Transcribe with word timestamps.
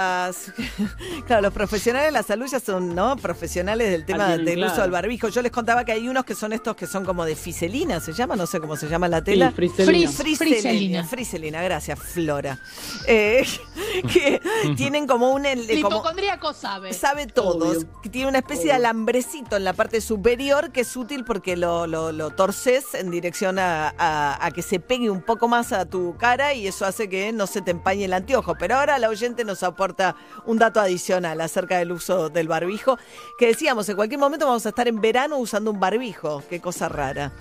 claro, 1.26 1.42
los 1.42 1.52
profesionales 1.52 2.08
de 2.08 2.12
la 2.12 2.22
salud 2.22 2.46
ya 2.46 2.58
son, 2.58 2.94
¿no? 2.94 3.16
Profesionales 3.16 3.90
del 3.90 4.06
tema 4.06 4.36
del 4.36 4.64
uso 4.64 4.80
del 4.80 4.90
barbijo. 4.90 5.28
Yo 5.28 5.42
les 5.42 5.52
contaba 5.52 5.84
que 5.84 5.92
hay 5.92 6.08
unos 6.08 6.24
que 6.24 6.34
son 6.34 6.54
estos 6.54 6.74
que 6.74 6.86
son 6.86 7.04
como 7.04 7.26
de 7.26 7.36
fiselina, 7.36 8.00
se 8.00 8.14
llama, 8.14 8.34
no 8.34 8.46
sé 8.46 8.60
cómo 8.60 8.76
se 8.76 8.88
llama 8.88 9.08
la 9.08 9.22
tela. 9.22 9.52
Sí, 9.54 10.06
friselina. 10.06 11.04
friselina. 11.04 11.62
gracias, 11.62 11.98
Flora. 11.98 12.58
Eh, 13.06 13.46
que 14.12 14.40
tienen 14.76 15.06
como 15.06 15.32
un... 15.32 15.44
El, 15.44 15.70
hipocondríaco 15.70 16.54
sabe. 16.54 16.94
Sabe 16.94 17.26
todos. 17.26 17.84
Tiene 18.10 18.28
una 18.28 18.38
especie 18.38 18.66
de 18.66 18.72
alambrecito 18.72 19.56
en 19.56 19.64
la 19.64 19.74
parte 19.74 20.00
superior 20.00 20.72
que 20.72 20.80
es 20.80 20.96
útil 20.96 21.24
porque 21.24 21.56
lo, 21.56 21.86
lo, 21.86 22.30
torces 22.30 22.94
en 22.94 23.10
dirección 23.10 23.58
a, 23.58 23.92
a 23.98 24.50
que 24.52 24.62
se 24.62 24.80
pegue 24.80 25.10
un 25.10 25.20
poco 25.20 25.46
más 25.46 25.72
a 25.72 25.84
tu 25.84 26.16
cara 26.16 26.54
y 26.54 26.66
eso 26.66 26.86
hace 26.86 27.08
que 27.10 27.32
no 27.32 27.46
se 27.46 27.60
te 27.60 27.70
empañe 27.70 28.06
el 28.06 28.14
anteojo. 28.14 28.54
Pero 28.58 28.76
ahora 28.76 28.98
la 28.98 29.10
oyente 29.10 29.44
nos 29.44 29.62
aporta 29.62 29.89
un 30.46 30.58
dato 30.58 30.80
adicional 30.80 31.40
acerca 31.40 31.78
del 31.78 31.92
uso 31.92 32.28
del 32.28 32.48
barbijo, 32.48 32.98
que 33.38 33.46
decíamos, 33.46 33.88
en 33.88 33.96
cualquier 33.96 34.20
momento 34.20 34.46
vamos 34.46 34.66
a 34.66 34.70
estar 34.70 34.88
en 34.88 35.00
verano 35.00 35.38
usando 35.38 35.70
un 35.70 35.80
barbijo, 35.80 36.42
qué 36.48 36.60
cosa 36.60 36.88
rara. 36.88 37.32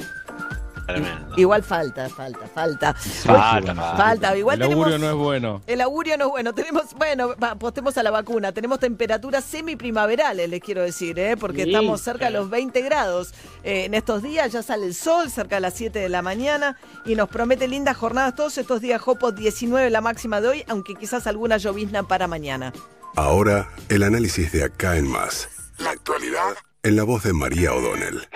Igual 1.37 1.63
falta, 1.63 2.09
falta, 2.09 2.47
falta. 2.47 2.93
Falta, 2.93 3.75
falta. 3.75 4.37
Igual 4.37 4.61
el 4.61 4.71
augurio 4.71 4.97
no 4.97 5.09
es 5.09 5.15
bueno. 5.15 5.61
El 5.67 5.81
augurio 5.81 6.17
no 6.17 6.25
es 6.25 6.31
bueno. 6.31 6.53
Tenemos, 6.53 6.93
bueno, 6.95 7.35
apostemos 7.39 7.97
a 7.97 8.03
la 8.03 8.11
vacuna. 8.11 8.51
Tenemos 8.51 8.79
temperaturas 8.79 9.43
semiprimaverales, 9.43 10.49
les 10.49 10.61
quiero 10.61 10.81
decir, 10.81 11.17
¿eh? 11.19 11.37
porque 11.37 11.63
estamos 11.63 12.01
cerca 12.01 12.25
de 12.25 12.31
los 12.31 12.49
20 12.49 12.81
grados. 12.81 13.33
Eh, 13.63 13.85
en 13.85 13.93
estos 13.93 14.21
días 14.21 14.51
ya 14.51 14.63
sale 14.63 14.85
el 14.85 14.95
sol, 14.95 15.29
cerca 15.29 15.55
de 15.55 15.61
las 15.61 15.73
7 15.75 15.99
de 15.99 16.09
la 16.09 16.21
mañana, 16.21 16.77
y 17.05 17.15
nos 17.15 17.29
promete 17.29 17.67
lindas 17.67 17.97
jornadas 17.97 18.35
todos 18.35 18.57
estos 18.57 18.81
días. 18.81 19.01
Jopo 19.01 19.31
19 19.31 19.89
la 19.89 20.01
máxima 20.01 20.41
de 20.41 20.47
hoy, 20.47 20.63
aunque 20.67 20.95
quizás 20.95 21.27
alguna 21.27 21.57
llovizna 21.57 22.03
para 22.03 22.27
mañana. 22.27 22.73
Ahora, 23.15 23.69
el 23.89 24.03
análisis 24.03 24.51
de 24.51 24.63
acá 24.63 24.97
en 24.97 25.07
más. 25.07 25.49
La 25.77 25.91
actualidad 25.91 26.55
en 26.83 26.95
la 26.95 27.03
voz 27.03 27.23
de 27.23 27.33
María 27.33 27.73
O'Donnell. 27.73 28.27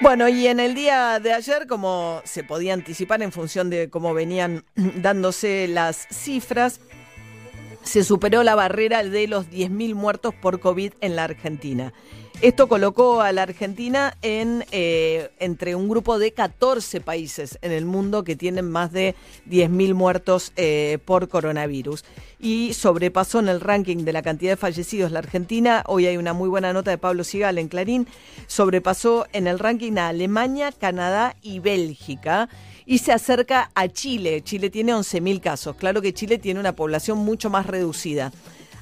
Bueno, 0.00 0.28
y 0.28 0.46
en 0.46 0.60
el 0.60 0.76
día 0.76 1.18
de 1.18 1.32
ayer, 1.32 1.66
como 1.66 2.22
se 2.24 2.44
podía 2.44 2.72
anticipar 2.72 3.20
en 3.20 3.32
función 3.32 3.68
de 3.68 3.90
cómo 3.90 4.14
venían 4.14 4.64
dándose 4.76 5.66
las 5.66 6.06
cifras, 6.10 6.80
se 7.82 8.04
superó 8.04 8.44
la 8.44 8.54
barrera 8.54 9.02
de 9.02 9.26
los 9.26 9.50
10.000 9.50 9.94
muertos 9.94 10.34
por 10.34 10.60
COVID 10.60 10.92
en 11.00 11.16
la 11.16 11.24
Argentina. 11.24 11.92
Esto 12.40 12.68
colocó 12.68 13.20
a 13.20 13.32
la 13.32 13.42
Argentina 13.42 14.16
en, 14.22 14.64
eh, 14.70 15.32
entre 15.40 15.74
un 15.74 15.88
grupo 15.88 16.20
de 16.20 16.30
14 16.30 17.00
países 17.00 17.58
en 17.62 17.72
el 17.72 17.84
mundo 17.84 18.22
que 18.22 18.36
tienen 18.36 18.70
más 18.70 18.92
de 18.92 19.16
10.000 19.50 19.92
muertos 19.94 20.52
eh, 20.54 20.98
por 21.04 21.28
coronavirus. 21.28 22.04
Y 22.38 22.74
sobrepasó 22.74 23.40
en 23.40 23.48
el 23.48 23.60
ranking 23.60 24.04
de 24.04 24.12
la 24.12 24.22
cantidad 24.22 24.52
de 24.52 24.56
fallecidos 24.56 25.10
la 25.10 25.18
Argentina. 25.18 25.82
Hoy 25.88 26.06
hay 26.06 26.16
una 26.16 26.32
muy 26.32 26.48
buena 26.48 26.72
nota 26.72 26.92
de 26.92 26.98
Pablo 26.98 27.24
Sigal 27.24 27.58
en 27.58 27.66
Clarín. 27.66 28.06
Sobrepasó 28.46 29.26
en 29.32 29.48
el 29.48 29.58
ranking 29.58 29.96
a 29.96 30.06
Alemania, 30.06 30.70
Canadá 30.70 31.34
y 31.42 31.58
Bélgica 31.58 32.48
y 32.86 32.98
se 32.98 33.10
acerca 33.10 33.72
a 33.74 33.88
Chile. 33.88 34.42
Chile 34.44 34.70
tiene 34.70 34.94
11.000 34.94 35.40
casos. 35.40 35.74
Claro 35.74 36.00
que 36.00 36.14
Chile 36.14 36.38
tiene 36.38 36.60
una 36.60 36.76
población 36.76 37.18
mucho 37.18 37.50
más 37.50 37.66
reducida. 37.66 38.30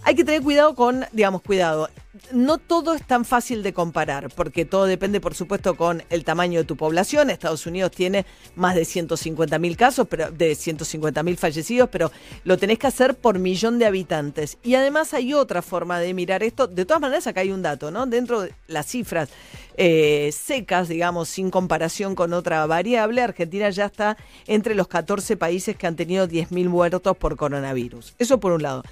Hay 0.02 0.14
que 0.14 0.24
tener 0.24 0.42
cuidado 0.42 0.74
con, 0.74 1.06
digamos, 1.12 1.40
cuidado 1.40 1.88
no 2.32 2.58
todo 2.58 2.94
es 2.94 3.06
tan 3.06 3.24
fácil 3.24 3.62
de 3.62 3.72
comparar, 3.72 4.30
porque 4.34 4.64
todo 4.64 4.86
depende, 4.86 5.20
por 5.20 5.34
supuesto, 5.34 5.76
con 5.76 6.02
el 6.10 6.24
tamaño 6.24 6.60
de 6.60 6.64
tu 6.64 6.76
población. 6.76 7.30
Estados 7.30 7.66
Unidos 7.66 7.90
tiene 7.92 8.26
más 8.54 8.74
de 8.74 8.84
150 8.84 9.58
mil 9.58 9.76
casos, 9.76 10.06
pero 10.08 10.30
de 10.30 10.54
150 10.54 11.22
mil 11.22 11.36
fallecidos, 11.36 11.88
pero 11.90 12.10
lo 12.44 12.56
tenés 12.58 12.78
que 12.78 12.86
hacer 12.86 13.14
por 13.14 13.38
millón 13.38 13.78
de 13.78 13.86
habitantes. 13.86 14.58
Y 14.62 14.74
además 14.74 15.14
hay 15.14 15.34
otra 15.34 15.62
forma 15.62 15.98
de 15.98 16.14
mirar 16.14 16.42
esto. 16.42 16.66
De 16.66 16.84
todas 16.84 17.00
maneras, 17.00 17.26
acá 17.26 17.40
hay 17.40 17.50
un 17.50 17.62
dato, 17.62 17.90
¿no? 17.90 18.06
Dentro 18.06 18.42
de 18.42 18.54
las 18.68 18.86
cifras 18.86 19.28
eh, 19.76 20.30
secas, 20.32 20.88
digamos, 20.88 21.28
sin 21.28 21.50
comparación 21.50 22.14
con 22.14 22.32
otra 22.32 22.64
variable, 22.66 23.20
Argentina 23.20 23.68
ya 23.70 23.86
está 23.86 24.16
entre 24.46 24.74
los 24.74 24.88
14 24.88 25.36
países 25.36 25.76
que 25.76 25.86
han 25.86 25.96
tenido 25.96 26.26
10.000 26.26 26.68
muertos 26.68 27.16
por 27.16 27.36
coronavirus. 27.36 28.14
Eso 28.18 28.40
por 28.40 28.52
un 28.52 28.62
lado. 28.62 28.82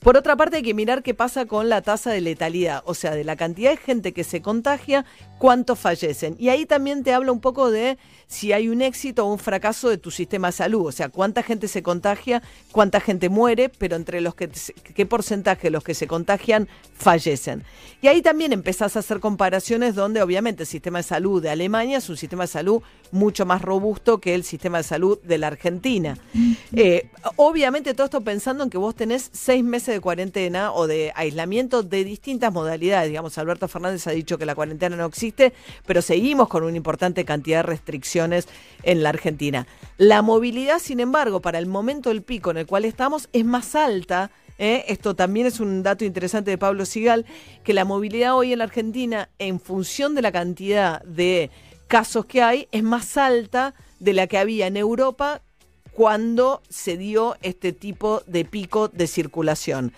Por 0.00 0.16
otra 0.16 0.34
parte, 0.34 0.56
hay 0.56 0.62
que 0.64 0.74
mirar 0.74 1.04
qué 1.04 1.14
pasa 1.14 1.46
con 1.46 1.68
la 1.68 1.80
tasa 1.80 2.10
de 2.10 2.20
letalidad, 2.20 2.82
o 2.86 2.94
sea, 2.94 3.12
de 3.12 3.22
la 3.22 3.36
cantidad 3.36 3.70
de 3.70 3.76
gente 3.76 4.12
que 4.12 4.24
se 4.24 4.42
contagia, 4.42 5.04
cuántos 5.38 5.78
fallecen. 5.78 6.34
Y 6.40 6.48
ahí 6.48 6.66
también 6.66 7.04
te 7.04 7.12
habla 7.12 7.30
un 7.30 7.40
poco 7.40 7.70
de 7.70 7.98
si 8.26 8.52
hay 8.52 8.68
un 8.68 8.82
éxito 8.82 9.24
o 9.24 9.32
un 9.32 9.38
fracaso 9.38 9.88
de 9.88 9.98
tu 9.98 10.10
sistema 10.10 10.48
de 10.48 10.52
salud, 10.54 10.86
o 10.86 10.90
sea, 10.90 11.08
cuánta 11.08 11.44
gente 11.44 11.68
se 11.68 11.84
contagia, 11.84 12.42
cuánta 12.72 12.98
gente 12.98 13.28
muere, 13.28 13.68
pero 13.68 13.94
entre 13.94 14.20
los 14.20 14.34
que, 14.34 14.50
qué 14.92 15.06
porcentaje 15.06 15.68
de 15.68 15.70
los 15.70 15.84
que 15.84 15.94
se 15.94 16.08
contagian 16.08 16.66
fallecen. 16.94 17.62
Y 18.00 18.08
ahí 18.08 18.22
también 18.22 18.52
empezás 18.52 18.96
a 18.96 19.00
hacer 19.00 19.20
comparaciones 19.20 19.94
donde 19.94 20.20
obviamente 20.20 20.31
el 20.38 20.66
sistema 20.66 20.98
de 20.98 21.02
salud 21.02 21.42
de 21.42 21.50
Alemania 21.50 21.98
es 21.98 22.08
un 22.08 22.16
sistema 22.16 22.44
de 22.44 22.48
salud 22.48 22.82
mucho 23.10 23.44
más 23.44 23.60
robusto 23.60 24.18
que 24.18 24.34
el 24.34 24.44
sistema 24.44 24.78
de 24.78 24.84
salud 24.84 25.18
de 25.22 25.38
la 25.38 25.48
Argentina. 25.48 26.16
Eh, 26.72 27.10
obviamente 27.36 27.94
todo 27.94 28.06
esto 28.06 28.22
pensando 28.22 28.64
en 28.64 28.70
que 28.70 28.78
vos 28.78 28.94
tenés 28.94 29.30
seis 29.32 29.62
meses 29.62 29.94
de 29.94 30.00
cuarentena 30.00 30.72
o 30.72 30.86
de 30.86 31.12
aislamiento 31.14 31.82
de 31.82 32.04
distintas 32.04 32.52
modalidades. 32.52 33.10
Digamos, 33.10 33.36
Alberto 33.36 33.68
Fernández 33.68 34.06
ha 34.06 34.12
dicho 34.12 34.38
que 34.38 34.46
la 34.46 34.54
cuarentena 34.54 34.96
no 34.96 35.06
existe, 35.06 35.52
pero 35.86 36.00
seguimos 36.00 36.48
con 36.48 36.64
una 36.64 36.76
importante 36.76 37.24
cantidad 37.24 37.58
de 37.58 37.64
restricciones 37.64 38.48
en 38.82 39.02
la 39.02 39.10
Argentina. 39.10 39.66
La 39.98 40.22
movilidad, 40.22 40.78
sin 40.78 41.00
embargo, 41.00 41.40
para 41.40 41.58
el 41.58 41.66
momento 41.66 42.08
del 42.08 42.22
pico 42.22 42.50
en 42.50 42.56
el 42.56 42.66
cual 42.66 42.84
estamos 42.84 43.28
es 43.32 43.44
más 43.44 43.74
alta. 43.74 44.30
¿Eh? 44.58 44.84
Esto 44.88 45.14
también 45.14 45.46
es 45.46 45.60
un 45.60 45.82
dato 45.82 46.04
interesante 46.04 46.50
de 46.50 46.58
Pablo 46.58 46.84
Sigal, 46.84 47.26
que 47.64 47.72
la 47.72 47.84
movilidad 47.84 48.36
hoy 48.36 48.52
en 48.52 48.58
la 48.58 48.64
Argentina, 48.64 49.28
en 49.38 49.60
función 49.60 50.14
de 50.14 50.22
la 50.22 50.32
cantidad 50.32 51.02
de 51.02 51.50
casos 51.88 52.26
que 52.26 52.42
hay, 52.42 52.68
es 52.72 52.82
más 52.82 53.16
alta 53.16 53.74
de 54.00 54.12
la 54.12 54.26
que 54.26 54.38
había 54.38 54.66
en 54.66 54.76
Europa 54.76 55.42
cuando 55.92 56.62
se 56.68 56.96
dio 56.96 57.36
este 57.42 57.72
tipo 57.72 58.22
de 58.26 58.44
pico 58.44 58.88
de 58.88 59.06
circulación. 59.06 59.92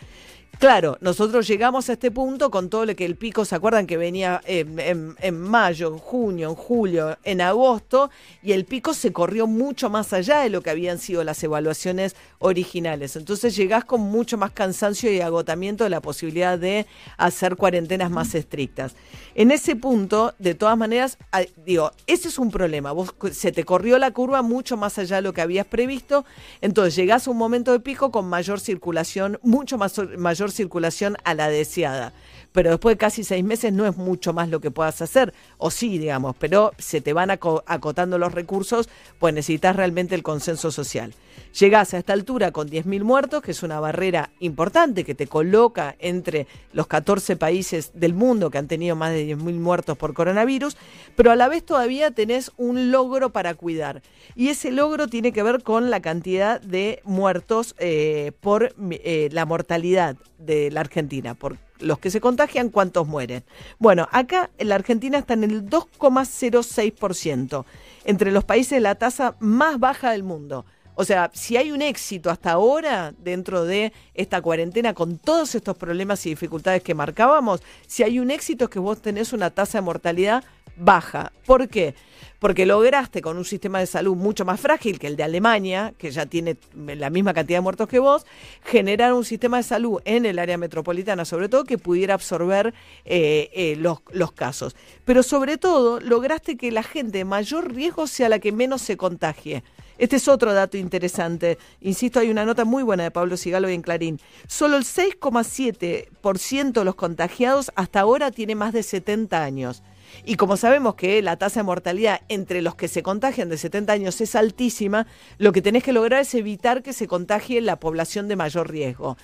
Claro, 0.59 0.97
nosotros 1.01 1.49
llegamos 1.49 1.89
a 1.89 1.95
este 1.95 2.11
punto 2.11 2.51
con 2.51 2.71
todo 2.71 2.87
lo 2.87 2.95
que 2.95 3.05
el 3.05 3.17
pico, 3.17 3.45
¿se 3.45 3.55
acuerdan 3.55 3.87
que 3.87 3.97
venía 3.97 4.41
en, 4.47 5.41
mayo, 5.41 5.89
en 5.89 5.99
junio, 5.99 6.49
en 6.49 6.55
julio, 6.55 7.19
en 7.25 7.41
agosto? 7.41 8.11
Y 8.43 8.53
el 8.53 8.65
pico 8.65 8.95
se 8.95 9.13
corrió 9.13 9.47
mucho 9.47 9.91
más 9.91 10.13
allá 10.13 10.41
de 10.41 10.51
lo 10.51 10.63
que 10.63 10.71
habían 10.71 10.99
sido 10.99 11.25
las 11.25 11.43
evaluaciones 11.43 12.15
originales. 12.39 13.17
Entonces 13.17 13.57
llegás 13.57 13.85
con 13.85 14.01
mucho 14.01 14.39
más 14.39 14.53
cansancio 14.53 15.13
y 15.13 15.21
agotamiento 15.21 15.85
de 15.85 15.91
la 15.91 16.01
posibilidad 16.01 16.59
de 16.59 16.87
hacer 17.17 17.57
cuarentenas 17.57 18.11
más 18.11 18.35
estrictas. 18.35 18.95
En 19.35 19.51
ese 19.51 19.75
punto, 19.75 20.35
de 20.39 20.55
todas 20.55 20.79
maneras, 20.79 21.19
digo, 21.67 21.91
ese 22.07 22.29
es 22.29 22.39
un 22.39 22.53
problema. 22.53 22.93
Vos 22.93 23.13
se 23.33 23.51
te 23.51 23.65
corrió 23.65 23.99
la 23.99 24.13
curva 24.13 24.43
mucho 24.43 24.77
más 24.77 24.99
allá 24.99 25.17
de 25.17 25.23
lo 25.23 25.33
que 25.33 25.41
habías 25.41 25.67
previsto. 25.67 26.25
Entonces 26.61 26.95
llegás 26.95 27.27
a 27.27 27.33
un 27.33 27.37
momento 27.37 27.73
de 27.73 27.81
pico 27.81 28.13
con 28.13 28.27
mayor 28.27 28.61
circulación, 28.61 29.41
mucho 29.43 29.77
más 29.79 29.99
mayor 30.17 30.44
circulación 30.51 31.17
a 31.25 31.35
la 31.35 31.49
deseada. 31.49 32.13
Pero 32.53 32.71
después 32.71 32.95
de 32.95 32.99
casi 32.99 33.25
seis 33.25 33.43
meses 33.45 33.73
no 33.73 33.85
es 33.87 33.97
mucho 33.97 34.33
más 34.33 34.49
lo 34.49 34.61
que 34.61 34.71
puedas 34.71 35.03
hacer, 35.03 35.35
o 35.59 35.73
sí, 35.73 35.99
digamos, 35.99 36.37
pero 36.39 36.73
se 36.79 37.01
te 37.01 37.13
van 37.13 37.31
acotando 37.31 38.17
los 38.17 38.33
recursos, 38.33 38.89
pues 39.19 39.35
necesitas 39.35 39.75
realmente 39.75 40.15
el 40.15 40.23
consenso 40.23 40.71
social. 40.71 41.15
Llegás 41.59 41.95
a 41.95 41.99
esta 41.99 42.13
altura 42.13 42.51
con 42.51 42.69
10.000 42.69 43.05
muertos, 43.05 43.41
que 43.41 43.53
es 43.53 43.63
una 43.63 43.79
barrera 43.79 44.31
importante 44.41 45.05
que 45.05 45.15
te 45.15 45.29
coloca 45.29 45.95
entre 46.01 46.49
los 46.73 46.89
14 46.89 47.37
países 47.37 47.93
del 47.95 48.13
mundo 48.13 48.51
que 48.51 48.59
han 48.59 48.67
tenido 48.67 48.97
más 48.97 49.13
de 49.13 49.37
10.000 49.37 49.61
muertos 49.61 49.97
por 49.97 50.15
coronavirus, 50.15 50.77
pero 51.15 51.31
a 51.31 51.37
la 51.37 51.49
vez 51.49 51.65
todavía 51.65 52.11
tenés 52.11 52.51
un 52.57 52.91
logro 52.91 53.31
para 53.31 53.55
cuidar. 53.55 54.03
Y 54.35 54.49
ese 54.49 54.73
logro 54.73 55.07
tiene 55.07 55.31
que 55.31 55.45
ver 55.45 55.63
con 55.63 55.91
la 55.91 56.01
cantidad 56.01 56.61
de 56.61 57.01
muertos 57.05 57.77
eh, 57.79 58.33
por 58.41 58.75
eh, 58.91 59.29
la 59.31 59.47
mortalidad 59.47 60.17
de 60.39 60.73
la 60.73 60.81
Argentina, 60.81 61.35
por 61.35 61.59
los 61.79 62.01
que 62.01 62.11
se 62.11 62.21
contagian, 62.21 62.69
cuántos 62.69 63.07
mueren. 63.07 63.45
Bueno, 63.79 64.09
acá 64.11 64.51
en 64.59 64.71
la 64.71 64.75
Argentina 64.75 65.19
está 65.19 65.35
en 65.35 65.45
el 65.45 65.71
2,06%, 65.71 67.65
entre 68.05 68.33
los 68.33 68.43
países 68.43 68.83
la 68.83 68.97
tasa 68.97 69.37
más 69.39 69.79
baja 69.79 70.11
del 70.11 70.25
mundo. 70.25 70.65
O 70.97 71.05
sea, 71.05 71.31
si 71.35 71.57
hay 71.57 71.73
un 71.73 71.83
éxito 71.83 72.31
hasta 72.31 72.53
ahora 72.53 73.13
dentro 73.19 73.65
de 73.65 73.93
esta 74.15 74.41
cuarentena 74.41 74.95
con 74.95 75.19
todos 75.19 75.55
estos 75.55 75.77
problemas 75.77 76.25
y 76.27 76.31
dificultades 76.31 76.83
que 76.83 76.95
marcábamos, 76.95 77.63
si 77.87 78.03
hay 78.03 78.21
un 78.21 78.31
éxito 78.31 78.65
es 78.65 78.71
que 78.71 78.79
vos 78.79 79.03
tenés 79.03 79.33
una 79.33 79.51
tasa 79.51 79.79
de 79.79 79.83
mortalidad 79.83 80.45
baja. 80.77 81.33
¿Por 81.47 81.69
qué? 81.69 81.95
Porque 82.39 82.67
lograste 82.67 83.23
con 83.23 83.39
un 83.39 83.45
sistema 83.45 83.81
de 83.81 83.87
salud 83.87 84.17
mucho 84.17 84.45
más 84.45 84.61
frágil 84.61 84.99
que 84.99 85.07
el 85.07 85.17
de 85.17 85.23
Alemania, 85.23 85.95
que 85.99 86.11
ya 86.11 86.27
tiene 86.27 86.57
la 86.75 87.11
misma 87.11 87.33
cantidad 87.33 87.59
de 87.59 87.63
muertos 87.63 87.89
que 87.89 87.99
vos, 87.99 88.27
generar 88.63 89.15
un 89.15 89.25
sistema 89.25 89.57
de 89.59 89.63
salud 89.63 90.01
en 90.05 90.27
el 90.27 90.39
área 90.39 90.59
metropolitana, 90.59 91.25
sobre 91.25 91.49
todo, 91.49 91.65
que 91.65 91.79
pudiera 91.79 92.15
absorber 92.15 92.75
eh, 93.05 93.51
eh, 93.53 93.77
los, 93.79 93.99
los 94.13 94.33
casos. 94.33 94.77
Pero 95.05 95.23
sobre 95.23 95.59
todo, 95.59 96.01
lograste 96.01 96.57
que 96.57 96.71
la 96.71 96.83
gente 96.83 97.19
de 97.19 97.25
mayor 97.25 97.73
riesgo 97.73 98.07
sea 98.07 98.29
la 98.29 98.39
que 98.39 98.53
menos 98.53 98.83
se 98.83 98.97
contagie 98.97 99.65
Este 99.97 100.17
es 100.17 100.27
otro 100.29 100.53
dato 100.53 100.77
interesante. 100.77 101.59
Insisto, 101.81 102.19
hay 102.21 102.31
una 102.31 102.45
nota 102.45 102.65
muy 102.65 102.83
buena 102.83 103.05
de 103.05 103.11
Pablo 103.11 103.37
Sigalo 103.37 103.69
en 103.69 103.83
Clarín. 103.83 104.21
Solo 104.49 104.77
el 104.77 104.85
6,7% 104.85 106.73
de 106.73 106.85
los 106.85 106.95
contagiados 106.97 107.71
hasta 107.77 108.01
ahora 108.01 108.31
tiene 108.31 108.55
más 108.55 108.73
de 108.73 108.83
70 108.83 109.43
años. 109.43 109.83
Y 110.25 110.37
como 110.37 110.57
sabemos 110.57 110.95
que 110.95 111.23
la 111.23 111.37
tasa 111.37 111.61
de 111.61 111.65
mortalidad 111.65 112.21
entre 112.29 112.63
los 112.63 112.75
que 112.75 112.89
se 112.89 113.03
contagian 113.03 113.49
de 113.49 113.59
70 113.59 113.93
años 113.93 114.21
es 114.21 114.35
altísima, 114.35 115.07
lo 115.39 115.53
que 115.53 115.63
tenés 115.63 115.83
que 115.83 115.93
lograr 115.93 116.23
es 116.23 116.35
evitar 116.35 116.83
que 116.83 116.93
se 116.93 117.07
contagie 117.07 117.61
la 117.61 117.77
población 117.77 118.29
de 118.29 118.37
mayor 118.37 118.71
riesgo. 118.71 119.17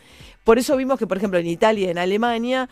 Por 0.45 0.59
eso 0.59 0.77
vimos 0.77 0.99
que, 0.99 1.07
por 1.07 1.17
ejemplo, 1.19 1.39
en 1.39 1.47
Italia 1.47 1.89
y 1.89 1.91
en 1.91 1.99
Alemania, 1.99 2.69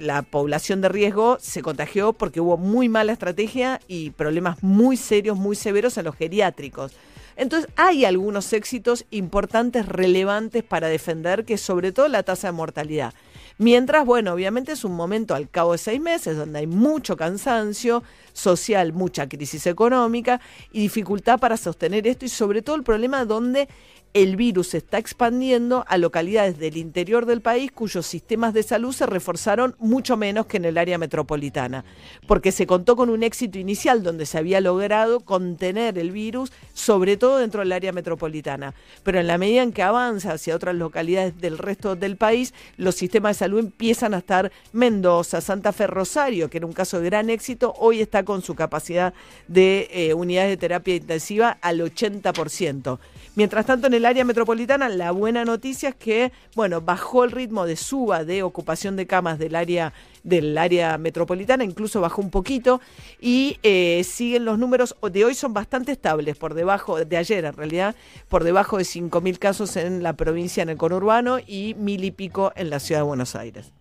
la 0.00 0.22
población 0.22 0.80
de 0.80 0.88
riesgo 0.88 1.38
se 1.40 1.62
contagió 1.62 2.12
porque 2.12 2.40
hubo 2.40 2.56
muy 2.56 2.88
mala 2.88 3.12
estrategia 3.12 3.80
y 3.88 4.10
problemas 4.10 4.62
muy 4.62 4.96
serios, 4.96 5.36
muy 5.36 5.56
severos 5.56 5.98
en 5.98 6.04
los 6.04 6.16
geriátricos. 6.16 6.92
Entonces 7.36 7.70
hay 7.76 8.04
algunos 8.04 8.52
éxitos 8.52 9.04
importantes, 9.10 9.86
relevantes 9.86 10.62
para 10.62 10.88
defender, 10.88 11.44
que 11.44 11.58
sobre 11.58 11.92
todo 11.92 12.08
la 12.08 12.22
tasa 12.22 12.48
de 12.48 12.52
mortalidad. 12.52 13.14
Mientras, 13.58 14.04
bueno, 14.04 14.32
obviamente 14.32 14.72
es 14.72 14.84
un 14.84 14.94
momento 14.96 15.34
al 15.34 15.48
cabo 15.48 15.72
de 15.72 15.78
seis 15.78 16.00
meses 16.00 16.36
donde 16.36 16.60
hay 16.60 16.66
mucho 16.66 17.16
cansancio 17.16 18.02
social, 18.32 18.92
mucha 18.92 19.28
crisis 19.28 19.66
económica 19.66 20.40
y 20.72 20.80
dificultad 20.80 21.38
para 21.38 21.56
sostener 21.56 22.06
esto 22.06 22.24
y 22.24 22.28
sobre 22.28 22.62
todo 22.62 22.76
el 22.76 22.82
problema 22.82 23.24
donde 23.24 23.68
el 24.14 24.36
virus 24.36 24.68
se 24.68 24.78
está 24.78 24.98
expandiendo 24.98 25.84
a 25.88 25.96
localidades 25.96 26.58
del 26.58 26.76
interior 26.76 27.24
del 27.24 27.40
país 27.40 27.72
cuyos 27.72 28.06
sistemas 28.06 28.52
de 28.52 28.62
salud 28.62 28.92
se 28.92 29.06
reforzaron 29.06 29.74
mucho 29.78 30.18
menos 30.18 30.44
que 30.46 30.58
en 30.58 30.66
el 30.66 30.76
área 30.76 30.98
metropolitana, 30.98 31.84
porque 32.26 32.52
se 32.52 32.66
contó 32.66 32.94
con 32.94 33.08
un 33.08 33.22
éxito 33.22 33.58
inicial 33.58 34.02
donde 34.02 34.26
se 34.26 34.36
había 34.36 34.60
logrado 34.60 35.20
contener 35.20 35.96
el 35.96 36.10
virus, 36.10 36.52
sobre 36.74 37.16
todo 37.16 37.38
dentro 37.38 37.60
del 37.60 37.72
área 37.72 37.92
metropolitana. 37.92 38.74
Pero 39.02 39.18
en 39.18 39.26
la 39.26 39.38
medida 39.38 39.62
en 39.62 39.72
que 39.72 39.82
avanza 39.82 40.32
hacia 40.32 40.56
otras 40.56 40.74
localidades 40.74 41.40
del 41.40 41.56
resto 41.56 41.96
del 41.96 42.16
país, 42.16 42.52
los 42.76 42.96
sistemas 42.96 43.36
de 43.36 43.40
salud 43.40 43.60
empiezan 43.60 44.12
a 44.12 44.18
estar 44.18 44.52
Mendoza, 44.72 45.40
Santa 45.40 45.72
Fe, 45.72 45.86
Rosario, 45.86 46.50
que 46.50 46.58
era 46.58 46.66
un 46.66 46.72
caso 46.74 47.00
de 47.00 47.06
gran 47.06 47.30
éxito, 47.30 47.72
hoy 47.78 48.02
está 48.02 48.21
con 48.24 48.42
su 48.42 48.54
capacidad 48.54 49.14
de 49.48 49.88
eh, 49.90 50.14
unidades 50.14 50.50
de 50.50 50.56
terapia 50.56 50.96
intensiva 50.96 51.58
al 51.60 51.80
80%. 51.80 52.98
Mientras 53.34 53.64
tanto, 53.64 53.86
en 53.86 53.94
el 53.94 54.04
área 54.04 54.24
metropolitana, 54.24 54.88
la 54.88 55.10
buena 55.10 55.44
noticia 55.44 55.90
es 55.90 55.94
que, 55.94 56.32
bueno, 56.54 56.80
bajó 56.82 57.24
el 57.24 57.30
ritmo 57.30 57.66
de 57.66 57.76
suba 57.76 58.24
de 58.24 58.42
ocupación 58.42 58.96
de 58.96 59.06
camas 59.06 59.38
del 59.38 59.54
área 59.54 59.92
del 60.22 60.56
área 60.56 60.98
metropolitana, 60.98 61.64
incluso 61.64 62.00
bajó 62.00 62.20
un 62.20 62.30
poquito 62.30 62.80
y 63.20 63.58
eh, 63.62 64.04
siguen 64.04 64.44
los 64.44 64.58
números 64.58 64.94
de 65.10 65.24
hoy 65.24 65.34
son 65.34 65.52
bastante 65.52 65.92
estables, 65.92 66.36
por 66.36 66.54
debajo 66.54 67.04
de 67.04 67.16
ayer 67.16 67.44
en 67.44 67.54
realidad, 67.54 67.96
por 68.28 68.44
debajo 68.44 68.78
de 68.78 68.84
5.000 68.84 69.38
casos 69.38 69.76
en 69.76 70.02
la 70.02 70.12
provincia 70.12 70.62
en 70.62 70.68
el 70.68 70.76
conurbano 70.76 71.38
y 71.44 71.74
mil 71.78 72.04
y 72.04 72.10
pico 72.10 72.52
en 72.54 72.70
la 72.70 72.80
ciudad 72.80 73.00
de 73.00 73.06
Buenos 73.06 73.34
Aires. 73.34 73.72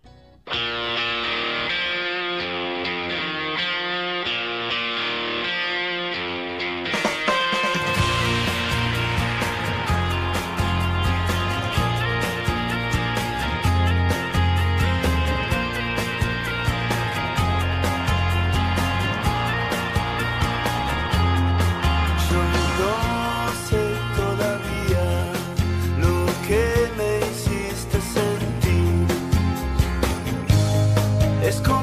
8 31.51 31.81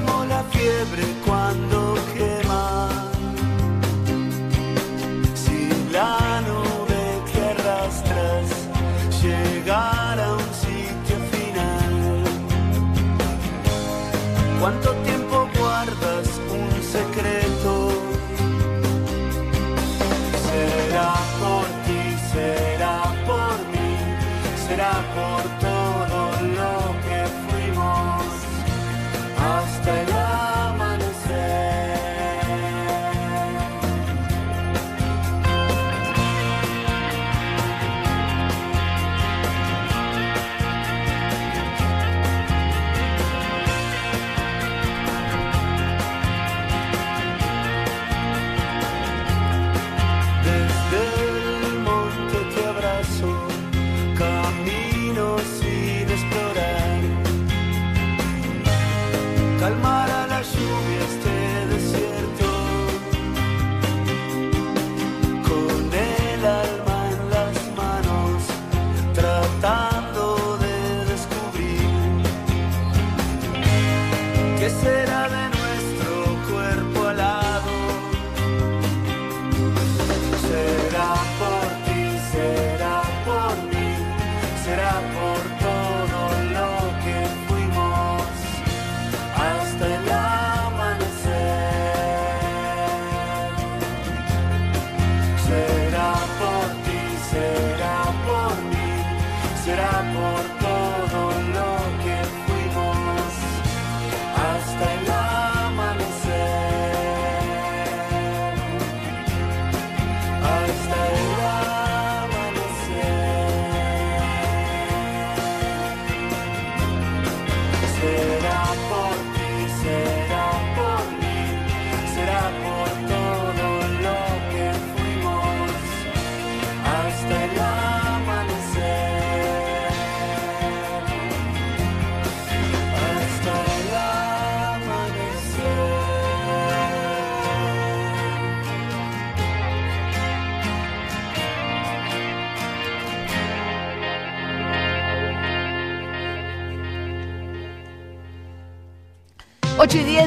y 0.97 1.28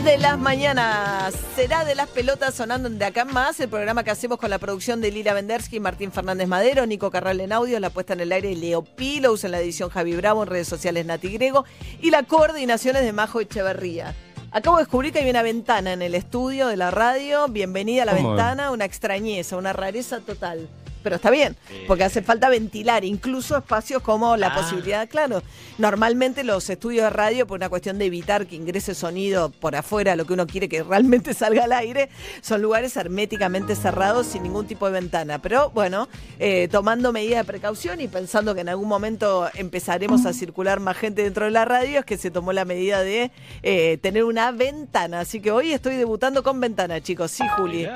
10 0.02 0.06
de 0.06 0.18
las 0.18 0.40
mañanas. 0.40 1.36
Será 1.56 1.86
de 1.86 1.94
las 1.94 2.08
pelotas 2.08 2.56
sonando 2.56 2.90
de 2.90 3.06
acá 3.06 3.24
más 3.24 3.60
el 3.60 3.70
programa 3.70 4.04
que 4.04 4.10
hacemos 4.10 4.40
con 4.40 4.50
la 4.50 4.58
producción 4.58 5.00
de 5.00 5.12
Lila 5.12 5.34
Vendersky, 5.34 5.80
Martín 5.80 6.12
Fernández 6.12 6.48
Madero, 6.48 6.88
Nico 6.88 7.12
Carral 7.12 7.40
en 7.40 7.52
audio, 7.52 7.80
la 7.80 7.92
puesta 7.92 8.14
en 8.14 8.22
el 8.22 8.32
aire 8.32 8.50
de 8.50 8.56
Leo 8.56 8.84
Pilos, 8.84 9.44
en 9.44 9.52
la 9.52 9.60
edición 9.60 9.90
Javi 9.90 10.16
Bravo, 10.16 10.42
en 10.42 10.50
redes 10.50 10.68
sociales 10.68 11.06
Nati 11.06 11.30
Grego 11.30 11.66
y 12.02 12.10
la 12.10 12.24
coordinación 12.24 12.96
es 12.96 13.04
de 13.04 13.14
Majo 13.14 13.42
Echeverría. 13.42 14.16
Acabo 14.52 14.78
de 14.78 14.84
descubrir 14.84 15.14
que 15.14 15.20
hay 15.20 15.30
una 15.30 15.44
ventana 15.44 15.94
en 15.94 16.02
el 16.02 16.16
estudio 16.16 16.68
de 16.68 16.78
la 16.78 16.90
radio. 16.90 17.48
Bienvenida 17.48 18.04
a 18.04 18.06
la 18.06 18.14
ventana, 18.14 18.72
una 18.72 18.86
extrañeza, 18.86 19.58
una 19.58 19.72
rareza 19.72 20.20
total. 20.22 20.68
Pero 21.04 21.18
está 21.18 21.30
bien, 21.30 21.56
porque 21.88 22.04
hace 22.04 22.22
falta 22.22 22.50
ventilar 22.50 23.04
incluso 23.06 23.58
espacios 23.58 24.02
como 24.02 24.38
la 24.38 24.48
ah. 24.48 24.56
posibilidad, 24.56 25.08
claro, 25.10 25.42
normalmente 25.78 26.44
los 26.44 26.70
estudios 26.70 27.06
de 27.06 27.10
radio, 27.10 27.48
por 27.48 27.58
una 27.58 27.70
cuestión 27.70 27.98
de 27.98 28.06
evitar 28.06 28.48
que 28.48 28.56
ingrese 28.56 28.96
sonido 28.96 29.50
por 29.50 29.76
afuera, 29.76 30.16
lo 30.16 30.26
que 30.26 30.34
uno 30.34 30.48
quiere 30.48 30.70
que 30.70 30.84
realmente 30.92 31.34
salga 31.34 31.66
al 31.66 31.74
aire, 31.74 32.10
son 32.42 32.62
lugares 32.62 32.96
herméticamente 32.98 33.76
cerrados 33.76 34.28
sin 34.28 34.44
ningún 34.44 34.68
tipo 34.68 34.86
de 34.86 34.94
ventana. 34.94 35.40
Pero 35.40 35.70
bueno, 35.72 36.08
eh, 36.40 36.68
tomando 36.72 37.12
medidas 37.12 37.46
de 37.46 37.52
precaución 37.52 38.02
y 38.02 38.08
pensando 38.08 38.56
que 38.56 38.62
en 38.62 38.70
algún 38.70 38.88
momento 38.88 39.50
empezaremos 39.54 40.26
a 40.26 40.34
circular 40.34 40.80
más 40.80 40.98
gente 40.98 41.24
dentro 41.24 41.46
de 41.46 41.52
la 41.52 41.66
radio, 41.66 42.00
es 42.00 42.06
que 42.06 42.18
se 42.18 42.32
tomó 42.32 42.54
la 42.54 42.66
medida 42.66 43.02
de 43.02 43.32
eh, 43.64 43.98
tener 44.02 44.24
una 44.24 44.52
ventana. 44.52 45.22
Así 45.22 45.42
que 45.42 45.52
hoy 45.52 45.74
estoy 45.74 45.96
debutando 45.96 46.44
con 46.44 46.60
ventana, 46.60 47.02
chicos. 47.02 47.32
Sí, 47.32 47.44
Juli. 47.58 47.88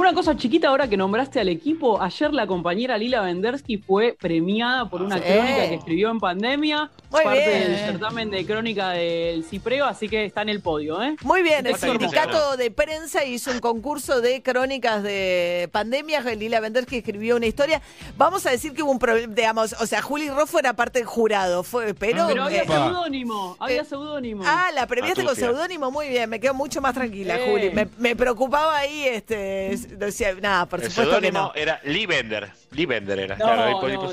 Una 0.00 0.14
cosa 0.14 0.34
chiquita 0.34 0.68
ahora 0.68 0.88
que 0.88 0.96
nombraste 0.96 1.40
al 1.40 1.50
equipo, 1.50 2.00
ayer 2.00 2.32
la 2.32 2.46
compañera 2.46 2.96
Lila 2.96 3.20
Vendersky 3.20 3.76
fue 3.76 4.16
premiada 4.18 4.88
por 4.88 5.02
una 5.02 5.20
crónica 5.20 5.68
que 5.68 5.74
escribió 5.74 6.10
en 6.10 6.18
pandemia, 6.18 6.90
parte 7.10 7.38
del 7.38 7.76
certamen 7.76 8.30
de 8.30 8.46
crónica 8.46 8.92
del 8.92 9.44
Cipreo, 9.44 9.84
así 9.84 10.08
que 10.08 10.24
está 10.24 10.40
en 10.40 10.48
el 10.48 10.62
podio. 10.62 11.02
¿eh? 11.02 11.16
Muy 11.22 11.42
bien, 11.42 11.66
el 11.66 11.76
sindicato 11.76 12.56
de 12.56 12.70
prensa 12.70 13.26
hizo 13.26 13.50
un 13.50 13.58
concurso 13.58 14.22
de 14.22 14.40
crónicas 14.42 15.02
de 15.02 15.68
pandemia, 15.70 16.22
Lila 16.22 16.60
Vendersky 16.60 16.96
escribió 16.96 17.36
una 17.36 17.44
historia. 17.44 17.82
Vamos 18.16 18.46
a 18.46 18.50
decir 18.52 18.72
que 18.72 18.82
hubo 18.82 18.92
un 18.92 18.98
problema, 18.98 19.34
digamos, 19.34 19.74
o 19.82 19.86
sea, 19.86 20.00
Juli 20.00 20.30
Roffo 20.30 20.58
era 20.58 20.72
parte 20.72 21.00
del 21.00 21.08
jurado, 21.08 21.62
fue, 21.62 21.92
pero... 21.92 22.26
pero 22.26 22.44
había 22.44 22.64
seudónimo, 22.64 23.54
había 23.60 23.82
eh, 23.82 23.84
seudónimo. 23.84 24.44
Ah, 24.46 24.70
la 24.74 24.86
premiaste 24.86 25.22
con 25.22 25.36
seudónimo, 25.36 25.90
muy 25.90 26.08
bien, 26.08 26.30
me 26.30 26.40
quedo 26.40 26.54
mucho 26.54 26.80
más 26.80 26.94
tranquila, 26.94 27.38
Juli. 27.44 27.68
Me, 27.68 27.86
me 27.98 28.16
preocupaba 28.16 28.78
ahí, 28.78 29.04
este 29.04 29.89
decía, 29.96 30.34
nada, 30.34 30.66
por 30.66 30.82
supuesto 30.82 31.20
que 31.20 31.32
no. 31.32 31.52
Era 31.54 31.80
Lee 31.84 32.06
Bender. 32.06 32.50
Lee 32.72 32.86
Bender 32.86 33.18
era. 33.18 33.36
No, 33.36 33.44
claro, 33.44 34.12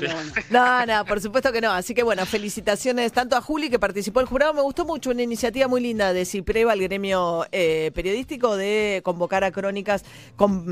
no, 0.50 0.86
no, 0.86 1.04
por 1.04 1.20
supuesto 1.20 1.52
que 1.52 1.60
no. 1.60 1.70
Así 1.70 1.94
que 1.94 2.02
bueno, 2.02 2.26
felicitaciones 2.26 3.12
tanto 3.12 3.36
a 3.36 3.40
Juli 3.40 3.70
que 3.70 3.78
participó 3.78 4.20
el 4.20 4.26
jurado. 4.26 4.54
Me 4.54 4.62
gustó 4.62 4.84
mucho, 4.84 5.10
una 5.10 5.22
iniciativa 5.22 5.68
muy 5.68 5.80
linda 5.80 6.12
de 6.12 6.24
Cipreva, 6.24 6.72
el 6.72 6.82
gremio 6.82 7.46
eh, 7.52 7.90
periodístico, 7.94 8.56
de 8.56 9.00
convocar 9.04 9.44
a 9.44 9.50
crónicas 9.50 10.04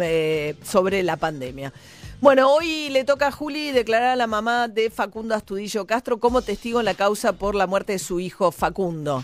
eh, 0.00 0.54
sobre 0.64 1.02
la 1.02 1.16
pandemia. 1.16 1.72
Bueno, 2.20 2.50
hoy 2.50 2.88
le 2.88 3.04
toca 3.04 3.28
a 3.28 3.30
Juli 3.30 3.72
declarar 3.72 4.08
a 4.08 4.16
la 4.16 4.26
mamá 4.26 4.68
de 4.68 4.90
Facundo 4.90 5.34
Astudillo 5.34 5.86
Castro 5.86 6.18
como 6.18 6.40
testigo 6.40 6.80
en 6.80 6.86
la 6.86 6.94
causa 6.94 7.34
por 7.34 7.54
la 7.54 7.66
muerte 7.66 7.92
de 7.92 7.98
su 7.98 8.20
hijo 8.20 8.50
Facundo. 8.52 9.22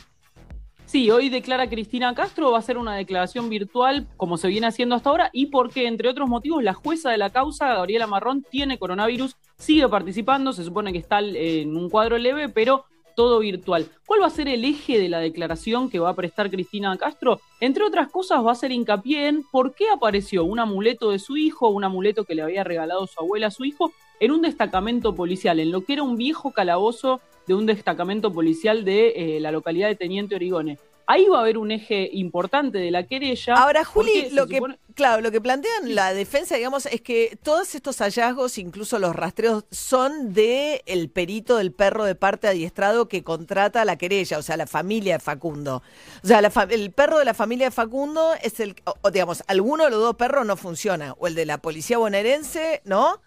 Sí, 0.92 1.10
hoy 1.10 1.30
declara 1.30 1.70
Cristina 1.70 2.14
Castro, 2.14 2.50
va 2.50 2.58
a 2.58 2.60
ser 2.60 2.76
una 2.76 2.94
declaración 2.94 3.48
virtual 3.48 4.06
como 4.18 4.36
se 4.36 4.48
viene 4.48 4.66
haciendo 4.66 4.94
hasta 4.94 5.08
ahora 5.08 5.30
y 5.32 5.46
porque, 5.46 5.86
entre 5.86 6.10
otros 6.10 6.28
motivos, 6.28 6.62
la 6.62 6.74
jueza 6.74 7.08
de 7.08 7.16
la 7.16 7.30
causa, 7.30 7.72
Gabriela 7.72 8.06
Marrón, 8.06 8.44
tiene 8.50 8.78
coronavirus, 8.78 9.34
sigue 9.56 9.88
participando, 9.88 10.52
se 10.52 10.64
supone 10.64 10.92
que 10.92 10.98
está 10.98 11.20
en 11.20 11.74
un 11.78 11.88
cuadro 11.88 12.18
leve, 12.18 12.50
pero 12.50 12.84
todo 13.16 13.38
virtual. 13.38 13.86
¿Cuál 14.04 14.20
va 14.20 14.26
a 14.26 14.30
ser 14.30 14.48
el 14.48 14.66
eje 14.66 14.98
de 14.98 15.08
la 15.08 15.20
declaración 15.20 15.88
que 15.88 15.98
va 15.98 16.10
a 16.10 16.14
prestar 16.14 16.50
Cristina 16.50 16.94
Castro? 16.98 17.40
Entre 17.60 17.84
otras 17.84 18.10
cosas, 18.10 18.44
va 18.44 18.52
a 18.52 18.54
ser 18.54 18.70
hincapié 18.70 19.28
en 19.28 19.44
por 19.44 19.74
qué 19.74 19.88
apareció 19.88 20.44
un 20.44 20.58
amuleto 20.58 21.10
de 21.10 21.18
su 21.18 21.38
hijo, 21.38 21.70
un 21.70 21.84
amuleto 21.84 22.24
que 22.24 22.34
le 22.34 22.42
había 22.42 22.64
regalado 22.64 23.06
su 23.06 23.18
abuela 23.18 23.46
a 23.46 23.50
su 23.50 23.64
hijo, 23.64 23.94
en 24.22 24.30
un 24.30 24.40
destacamento 24.40 25.16
policial, 25.16 25.58
en 25.58 25.72
lo 25.72 25.84
que 25.84 25.94
era 25.94 26.04
un 26.04 26.16
viejo 26.16 26.52
calabozo 26.52 27.20
de 27.48 27.54
un 27.54 27.66
destacamento 27.66 28.32
policial 28.32 28.84
de 28.84 29.08
eh, 29.16 29.40
la 29.40 29.50
localidad 29.50 29.88
de 29.88 29.96
Teniente 29.96 30.36
Origone. 30.36 30.78
Ahí 31.08 31.26
va 31.26 31.38
a 31.38 31.40
haber 31.40 31.58
un 31.58 31.72
eje 31.72 32.08
importante 32.12 32.78
de 32.78 32.92
la 32.92 33.02
querella. 33.02 33.54
Ahora, 33.54 33.84
Juli, 33.84 34.30
lo 34.30 34.46
que, 34.46 34.62
claro, 34.94 35.22
lo 35.22 35.32
que 35.32 35.40
plantean 35.40 35.96
la 35.96 36.14
defensa, 36.14 36.54
digamos, 36.54 36.86
es 36.86 37.00
que 37.00 37.36
todos 37.42 37.74
estos 37.74 37.98
hallazgos, 37.98 38.58
incluso 38.58 39.00
los 39.00 39.16
rastreos, 39.16 39.64
son 39.72 40.32
de 40.32 40.84
el 40.86 41.10
perito 41.10 41.56
del 41.56 41.72
perro 41.72 42.04
de 42.04 42.14
parte 42.14 42.46
adiestrado 42.46 43.08
que 43.08 43.24
contrata 43.24 43.84
la 43.84 43.96
querella, 43.96 44.38
o 44.38 44.42
sea, 44.42 44.56
la 44.56 44.68
familia 44.68 45.14
de 45.14 45.18
Facundo. 45.18 45.82
O 46.22 46.26
sea, 46.28 46.38
el 46.70 46.92
perro 46.92 47.18
de 47.18 47.24
la 47.24 47.34
familia 47.34 47.66
de 47.66 47.70
Facundo 47.72 48.34
es 48.40 48.60
el, 48.60 48.76
o, 48.84 49.10
digamos, 49.10 49.42
alguno 49.48 49.82
de 49.82 49.90
los 49.90 49.98
dos 49.98 50.14
perros 50.14 50.46
no 50.46 50.56
funciona, 50.56 51.16
o 51.18 51.26
el 51.26 51.34
de 51.34 51.44
la 51.44 51.58
policía 51.58 51.98
bonaerense, 51.98 52.82
¿no? 52.84 53.20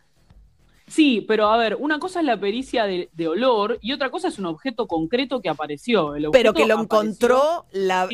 Sí, 0.88 1.25
pero 1.27 1.48
a 1.48 1.58
ver, 1.58 1.75
una 1.80 1.98
cosa 1.98 2.20
es 2.20 2.25
la 2.25 2.39
pericia 2.39 2.86
de, 2.86 3.27
olor 3.27 3.80
y 3.82 3.92
otra 3.92 4.12
cosa 4.12 4.27
es 4.27 4.38
un 4.38 4.46
objeto 4.46 4.88
concreto 4.88 5.42
que 5.42 5.50
apareció. 5.50 6.13
pero 6.32 6.54
que 6.54 6.68
lo 6.68 6.80
encontró 6.80 7.65
la, 7.72 8.08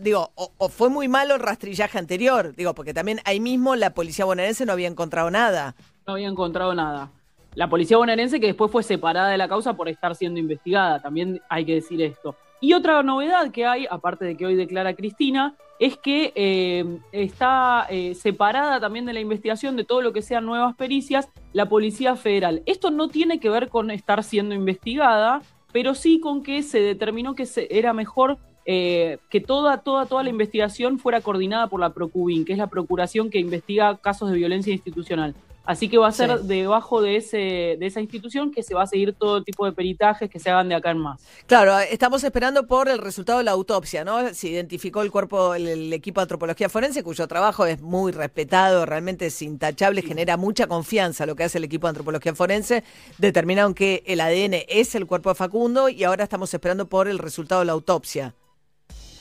digo, 0.00 0.30
o, 0.34 0.68
fue 0.68 0.88
muy 0.88 1.08
malo 1.08 1.34
el 1.34 1.40
rastrillaje 1.40 1.98
anterior, 1.98 2.54
digo, 2.56 2.74
porque 2.74 2.94
también 2.94 3.20
ahí 3.24 3.40
mismo 3.40 3.76
la 3.76 3.92
policía 3.92 4.24
bonaerense 4.24 4.64
no 4.64 4.72
había 4.72 4.88
encontrado 4.88 5.30
nada. 5.30 5.74
No 6.06 6.14
había 6.14 6.28
encontrado 6.28 6.74
nada. 6.74 7.10
La 7.54 7.68
policía 7.68 7.98
bonaerense 7.98 8.40
que 8.40 8.46
después 8.46 8.72
fue 8.72 8.82
separada 8.82 9.28
de 9.28 9.36
la 9.36 9.48
causa 9.48 9.74
por 9.74 9.88
estar 9.88 10.16
siendo 10.16 10.40
investigada, 10.40 11.00
también 11.00 11.42
hay 11.50 11.66
que 11.66 11.74
decir 11.74 12.00
esto. 12.00 12.34
Y 12.62 12.74
otra 12.74 13.02
novedad 13.02 13.50
que 13.50 13.66
hay, 13.66 13.88
aparte 13.90 14.24
de 14.24 14.36
que 14.36 14.46
hoy 14.46 14.54
declara 14.54 14.94
Cristina, 14.94 15.56
es 15.80 15.96
que 15.96 16.32
eh, 16.36 17.00
está 17.10 17.88
eh, 17.90 18.14
separada 18.14 18.78
también 18.78 19.04
de 19.04 19.12
la 19.12 19.18
investigación 19.18 19.74
de 19.74 19.82
todo 19.82 20.00
lo 20.00 20.12
que 20.12 20.22
sean 20.22 20.46
nuevas 20.46 20.76
pericias 20.76 21.28
la 21.52 21.68
Policía 21.68 22.14
Federal. 22.14 22.62
Esto 22.64 22.92
no 22.92 23.08
tiene 23.08 23.40
que 23.40 23.50
ver 23.50 23.68
con 23.68 23.90
estar 23.90 24.22
siendo 24.22 24.54
investigada, 24.54 25.42
pero 25.72 25.96
sí 25.96 26.20
con 26.20 26.44
que 26.44 26.62
se 26.62 26.78
determinó 26.78 27.34
que 27.34 27.48
era 27.68 27.92
mejor 27.92 28.38
eh, 28.64 29.18
que 29.28 29.40
toda, 29.40 29.78
toda, 29.78 30.06
toda 30.06 30.22
la 30.22 30.30
investigación 30.30 31.00
fuera 31.00 31.20
coordinada 31.20 31.66
por 31.66 31.80
la 31.80 31.90
Procubin, 31.90 32.44
que 32.44 32.52
es 32.52 32.58
la 32.58 32.68
procuración 32.68 33.28
que 33.28 33.40
investiga 33.40 33.96
casos 33.96 34.30
de 34.30 34.36
violencia 34.36 34.72
institucional. 34.72 35.34
Así 35.64 35.88
que 35.88 35.96
va 35.96 36.08
a 36.08 36.12
ser 36.12 36.40
debajo 36.40 37.00
de, 37.00 37.16
ese, 37.16 37.76
de 37.78 37.86
esa 37.86 38.00
institución 38.00 38.50
que 38.50 38.62
se 38.62 38.74
va 38.74 38.82
a 38.82 38.86
seguir 38.86 39.12
todo 39.12 39.44
tipo 39.44 39.64
de 39.64 39.72
peritajes 39.72 40.28
que 40.28 40.40
se 40.40 40.50
hagan 40.50 40.68
de 40.68 40.74
acá 40.74 40.90
en 40.90 40.98
más. 40.98 41.20
Claro, 41.46 41.78
estamos 41.78 42.24
esperando 42.24 42.66
por 42.66 42.88
el 42.88 42.98
resultado 42.98 43.38
de 43.38 43.44
la 43.44 43.52
autopsia, 43.52 44.04
¿no? 44.04 44.34
Se 44.34 44.48
identificó 44.48 45.02
el 45.02 45.12
cuerpo, 45.12 45.54
el, 45.54 45.92
equipo 45.92 46.20
de 46.20 46.24
antropología 46.24 46.68
forense, 46.68 47.04
cuyo 47.04 47.28
trabajo 47.28 47.64
es 47.66 47.80
muy 47.80 48.10
respetado, 48.10 48.86
realmente 48.86 49.26
es 49.26 49.42
intachable, 49.42 50.02
genera 50.02 50.36
mucha 50.36 50.66
confianza 50.66 51.26
lo 51.26 51.36
que 51.36 51.44
hace 51.44 51.58
el 51.58 51.64
equipo 51.64 51.86
de 51.86 51.90
antropología 51.90 52.34
forense. 52.34 52.82
Determinaron 53.18 53.74
que 53.74 54.02
el 54.06 54.20
ADN 54.20 54.64
es 54.68 54.94
el 54.96 55.06
cuerpo 55.06 55.28
de 55.28 55.36
Facundo 55.36 55.88
y 55.88 56.02
ahora 56.02 56.24
estamos 56.24 56.52
esperando 56.52 56.88
por 56.88 57.06
el 57.06 57.18
resultado 57.18 57.60
de 57.60 57.66
la 57.66 57.72
autopsia. 57.72 58.34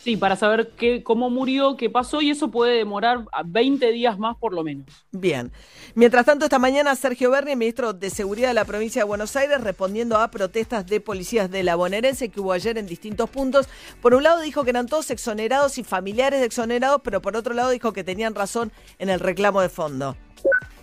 Sí, 0.03 0.17
para 0.17 0.35
saber 0.35 0.71
qué, 0.77 1.03
cómo 1.03 1.29
murió, 1.29 1.77
qué 1.77 1.87
pasó, 1.87 2.21
y 2.21 2.31
eso 2.31 2.49
puede 2.49 2.77
demorar 2.77 3.25
20 3.45 3.91
días 3.91 4.17
más 4.17 4.35
por 4.35 4.51
lo 4.51 4.63
menos. 4.63 4.87
Bien. 5.11 5.51
Mientras 5.93 6.25
tanto, 6.25 6.45
esta 6.45 6.57
mañana 6.57 6.95
Sergio 6.95 7.29
Berni, 7.29 7.55
ministro 7.55 7.93
de 7.93 8.09
Seguridad 8.09 8.47
de 8.47 8.55
la 8.55 8.65
provincia 8.65 9.01
de 9.01 9.07
Buenos 9.07 9.35
Aires, 9.35 9.61
respondiendo 9.61 10.17
a 10.17 10.31
protestas 10.31 10.87
de 10.87 11.01
policías 11.01 11.51
de 11.51 11.61
la 11.61 11.75
bonaerense 11.75 12.29
que 12.29 12.39
hubo 12.39 12.51
ayer 12.51 12.79
en 12.79 12.87
distintos 12.87 13.29
puntos. 13.29 13.67
Por 14.01 14.15
un 14.15 14.23
lado 14.23 14.41
dijo 14.41 14.63
que 14.63 14.71
eran 14.71 14.87
todos 14.87 15.11
exonerados 15.11 15.77
y 15.77 15.83
familiares 15.83 16.39
de 16.39 16.47
exonerados, 16.47 17.01
pero 17.03 17.21
por 17.21 17.35
otro 17.35 17.53
lado 17.53 17.69
dijo 17.69 17.93
que 17.93 18.03
tenían 18.03 18.33
razón 18.33 18.71
en 18.97 19.09
el 19.09 19.19
reclamo 19.19 19.61
de 19.61 19.69
fondo. 19.69 20.17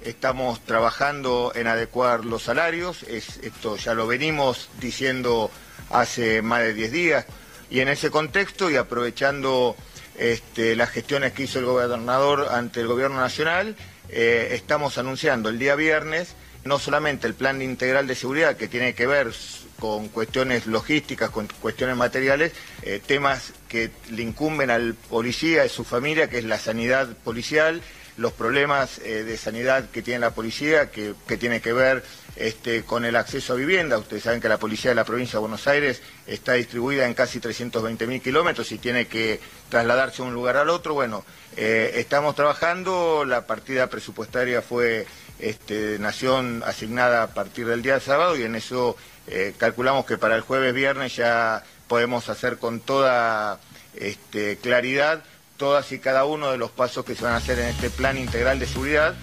Estamos 0.04 0.60
trabajando 0.60 1.50
en 1.56 1.66
adecuar 1.66 2.24
los 2.24 2.44
salarios, 2.44 3.02
es, 3.02 3.38
esto 3.38 3.76
ya 3.76 3.94
lo 3.94 4.06
venimos 4.06 4.70
diciendo 4.80 5.50
hace 5.90 6.40
más 6.40 6.60
de 6.60 6.74
10 6.74 6.92
días. 6.92 7.26
Y 7.70 7.80
en 7.80 7.88
ese 7.88 8.10
contexto 8.10 8.70
y 8.70 8.76
aprovechando 8.76 9.76
este, 10.16 10.76
las 10.76 10.90
gestiones 10.90 11.32
que 11.32 11.44
hizo 11.44 11.58
el 11.58 11.64
gobernador 11.64 12.48
ante 12.50 12.80
el 12.80 12.86
gobierno 12.86 13.20
nacional, 13.20 13.76
eh, 14.08 14.50
estamos 14.52 14.98
anunciando 14.98 15.48
el 15.48 15.58
día 15.58 15.74
viernes 15.74 16.34
no 16.64 16.78
solamente 16.78 17.26
el 17.26 17.34
plan 17.34 17.62
integral 17.62 18.06
de 18.06 18.14
seguridad 18.14 18.56
que 18.56 18.68
tiene 18.68 18.94
que 18.94 19.06
ver 19.06 19.32
con 19.78 20.08
cuestiones 20.08 20.66
logísticas, 20.66 21.30
con 21.30 21.48
cuestiones 21.60 21.96
materiales, 21.96 22.52
eh, 22.82 23.00
temas 23.04 23.52
que 23.68 23.90
le 24.10 24.22
incumben 24.22 24.70
al 24.70 24.94
policía 24.94 25.64
y 25.64 25.68
su 25.68 25.84
familia, 25.84 26.28
que 26.28 26.38
es 26.38 26.44
la 26.44 26.58
sanidad 26.58 27.08
policial, 27.24 27.80
los 28.16 28.32
problemas 28.32 28.98
eh, 28.98 29.22
de 29.22 29.36
sanidad 29.36 29.88
que 29.90 30.02
tiene 30.02 30.20
la 30.20 30.34
policía, 30.34 30.90
que, 30.90 31.14
tiene 31.38 31.60
que 31.60 31.72
ver 31.72 32.04
este, 32.38 32.84
con 32.84 33.04
el 33.04 33.16
acceso 33.16 33.52
a 33.52 33.56
vivienda. 33.56 33.98
Ustedes 33.98 34.22
saben 34.22 34.40
que 34.40 34.48
la 34.48 34.58
policía 34.58 34.92
de 34.92 34.94
la 34.94 35.04
provincia 35.04 35.38
de 35.38 35.40
Buenos 35.40 35.66
Aires 35.66 36.00
está 36.26 36.52
distribuida 36.52 37.06
en 37.06 37.14
casi 37.14 37.40
320.000 37.40 38.22
kilómetros 38.22 38.70
y 38.70 38.78
tiene 38.78 39.08
que 39.08 39.40
trasladarse 39.68 40.22
de 40.22 40.28
un 40.28 40.34
lugar 40.34 40.56
al 40.56 40.70
otro. 40.70 40.94
Bueno, 40.94 41.24
eh, 41.56 41.94
estamos 41.96 42.36
trabajando, 42.36 43.24
la 43.24 43.46
partida 43.46 43.88
presupuestaria 43.88 44.62
fue 44.62 45.06
este, 45.40 45.98
Nación 45.98 46.62
asignada 46.64 47.24
a 47.24 47.34
partir 47.34 47.66
del 47.66 47.82
día 47.82 47.98
sábado 47.98 48.36
y 48.36 48.44
en 48.44 48.54
eso 48.54 48.96
eh, 49.26 49.54
calculamos 49.58 50.06
que 50.06 50.16
para 50.16 50.36
el 50.36 50.42
jueves 50.42 50.72
viernes 50.72 51.16
ya 51.16 51.64
podemos 51.88 52.28
hacer 52.28 52.58
con 52.58 52.78
toda 52.78 53.58
este, 53.96 54.58
claridad 54.58 55.24
todas 55.56 55.90
y 55.90 55.98
cada 55.98 56.24
uno 56.24 56.52
de 56.52 56.56
los 56.56 56.70
pasos 56.70 57.04
que 57.04 57.16
se 57.16 57.24
van 57.24 57.34
a 57.34 57.38
hacer 57.38 57.58
en 57.58 57.66
este 57.66 57.90
plan 57.90 58.16
integral 58.16 58.60
de 58.60 58.66
seguridad. 58.66 59.14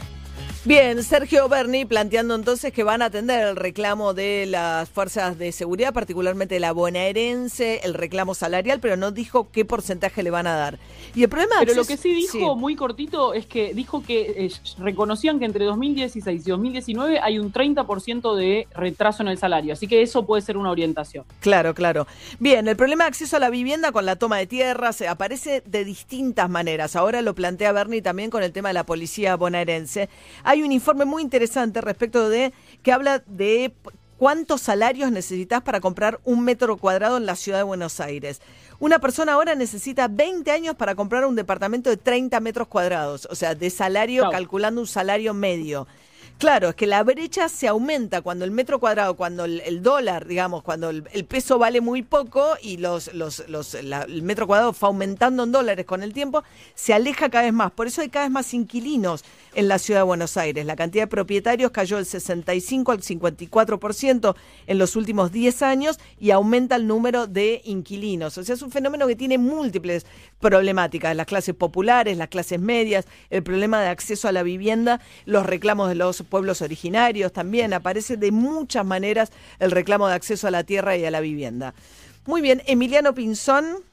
Bien, 0.65 1.03
Sergio 1.03 1.47
Berni 1.47 1.85
planteando 1.85 2.33
entonces 2.33 2.73
que 2.73 2.81
van 2.81 3.03
a 3.03 3.05
atender 3.05 3.49
el 3.49 3.55
reclamo 3.55 4.15
de 4.15 4.47
las 4.47 4.89
fuerzas 4.89 5.37
de 5.37 5.51
seguridad, 5.51 5.93
particularmente 5.93 6.59
la 6.59 6.71
bonaerense, 6.71 7.81
el 7.83 7.93
reclamo 7.93 8.33
salarial, 8.33 8.79
pero 8.79 8.97
no 8.97 9.11
dijo 9.11 9.47
qué 9.51 9.63
porcentaje 9.63 10.23
le 10.23 10.31
van 10.31 10.47
a 10.47 10.55
dar. 10.55 10.79
Y 11.13 11.21
el 11.21 11.29
problema 11.29 11.57
Pero 11.59 11.75
lo 11.75 11.85
que 11.85 11.97
sí 11.97 12.15
dijo 12.15 12.55
muy 12.55 12.75
cortito 12.75 13.35
es 13.35 13.45
que 13.45 13.75
dijo 13.75 14.01
que 14.01 14.21
eh, 14.21 14.51
reconocían 14.79 15.37
que 15.37 15.45
entre 15.45 15.65
2016 15.65 16.47
y 16.47 16.49
2019 16.49 17.19
hay 17.21 17.37
un 17.37 17.53
30% 17.53 18.35
de 18.35 18.67
retraso 18.73 19.21
en 19.21 19.29
el 19.29 19.37
salario, 19.37 19.73
así 19.73 19.87
que 19.87 20.01
eso 20.01 20.25
puede 20.25 20.41
ser 20.41 20.57
una 20.57 20.71
orientación. 20.71 21.25
Claro, 21.41 21.75
claro. 21.75 22.07
Bien, 22.39 22.67
el 22.67 22.75
problema 22.75 23.03
de 23.03 23.09
acceso 23.09 23.37
a 23.37 23.39
la 23.39 23.51
vivienda 23.51 23.91
con 23.91 24.07
la 24.07 24.15
toma 24.15 24.37
de 24.37 24.47
tierras 24.47 24.99
aparece 25.03 25.61
de 25.63 25.85
distintas 25.85 26.49
maneras. 26.49 26.95
Ahora 26.95 27.21
lo 27.21 27.35
plantea 27.35 27.71
Berni 27.71 28.01
también 28.01 28.31
con 28.31 28.41
el 28.41 28.51
tema 28.51 28.69
de 28.69 28.73
la 28.73 28.87
policía 28.87 29.35
bonaerense. 29.35 30.09
Hay 30.43 30.54
un 30.61 30.71
informe 30.71 31.05
muy 31.05 31.21
interesante 31.21 31.81
respecto 31.81 32.29
de 32.29 32.53
que 32.83 32.91
habla 32.91 33.23
de 33.27 33.73
cuántos 34.17 34.61
salarios 34.61 35.11
necesitas 35.11 35.61
para 35.61 35.79
comprar 35.79 36.19
un 36.23 36.43
metro 36.43 36.77
cuadrado 36.77 37.17
en 37.17 37.25
la 37.25 37.35
ciudad 37.35 37.59
de 37.59 37.63
Buenos 37.63 37.99
Aires. 37.99 38.41
Una 38.79 38.99
persona 38.99 39.33
ahora 39.33 39.55
necesita 39.55 40.07
20 40.07 40.51
años 40.51 40.75
para 40.75 40.95
comprar 40.95 41.25
un 41.25 41.35
departamento 41.35 41.89
de 41.89 41.97
30 41.97 42.39
metros 42.39 42.67
cuadrados, 42.67 43.27
o 43.31 43.35
sea, 43.35 43.55
de 43.55 43.69
salario, 43.69 44.29
calculando 44.29 44.81
un 44.81 44.87
salario 44.87 45.33
medio. 45.33 45.87
Claro, 46.37 46.67
es 46.67 46.75
que 46.75 46.85
la 46.85 47.01
brecha 47.01 47.47
se 47.47 47.65
aumenta 47.65 48.21
cuando 48.21 48.43
el 48.43 48.51
metro 48.51 48.77
cuadrado, 48.77 49.15
cuando 49.15 49.45
el, 49.45 49.81
dólar, 49.81 50.27
digamos, 50.27 50.63
cuando 50.63 50.89
el, 50.89 51.25
peso 51.25 51.57
vale 51.57 51.79
muy 51.79 52.01
poco 52.03 52.55
y 52.61 52.75
los, 52.75 53.13
los, 53.13 53.47
los 53.47 53.73
el 53.73 54.21
metro 54.21 54.45
cuadrado 54.45 54.73
fue 54.73 54.87
aumentando 54.87 55.43
en 55.43 55.53
dólares 55.53 55.85
con 55.85 56.03
el 56.03 56.11
tiempo, 56.11 56.43
se 56.73 56.93
aleja 56.93 57.29
cada 57.29 57.45
vez 57.45 57.53
más. 57.53 57.71
Por 57.71 57.87
eso 57.87 58.01
hay 58.01 58.09
cada 58.09 58.25
vez 58.25 58.33
más 58.33 58.53
inquilinos 58.53 59.23
en 59.53 59.69
la 59.69 59.79
ciudad 59.79 60.01
de 60.01 60.03
Buenos 60.03 60.35
Aires. 60.35 60.65
La 60.65 60.75
cantidad 60.75 61.03
de 61.03 61.07
propietarios 61.07 61.71
cayó 61.71 61.95
del 61.95 62.05
65 62.05 62.91
al 62.91 63.01
54% 63.01 64.35
en 64.67 64.77
los 64.77 64.97
últimos 64.97 65.31
10 65.31 65.61
años 65.61 65.99
y 66.19 66.31
aumenta 66.31 66.75
el 66.75 66.85
número 66.85 67.27
de 67.27 67.61
inquilinos. 67.63 68.37
O 68.37 68.43
sea, 68.43 68.55
es 68.55 68.61
un 68.61 68.71
fenómeno 68.71 69.07
que 69.07 69.15
tiene 69.15 69.37
múltiples 69.37 70.05
problemáticas. 70.41 71.15
Las 71.15 71.27
clases 71.27 71.55
populares, 71.55 72.17
las 72.17 72.27
clases 72.27 72.59
medias, 72.59 73.05
el 73.29 73.41
problema 73.41 73.81
de 73.81 73.87
acceso 73.87 74.27
a 74.27 74.33
la 74.33 74.43
vivienda, 74.43 74.99
los 75.25 75.45
reclamos 75.45 75.87
de 75.87 75.95
los 75.95 76.24
pueblos 76.25 76.61
originarios 76.61 77.31
también. 77.31 77.73
Aparece 77.73 78.17
de 78.17 78.31
muchas 78.31 78.85
maneras 78.85 79.31
el 79.59 79.71
reclamo 79.71 80.07
de 80.07 80.15
acceso 80.15 80.47
a 80.47 80.51
la 80.51 80.63
tierra 80.63 80.97
y 80.97 81.05
a 81.05 81.11
la 81.11 81.19
vivienda. 81.19 81.73
Muy 82.25 82.41
bien, 82.41 82.61
Emiliano 82.65 83.13
Pinzón. 83.13 83.83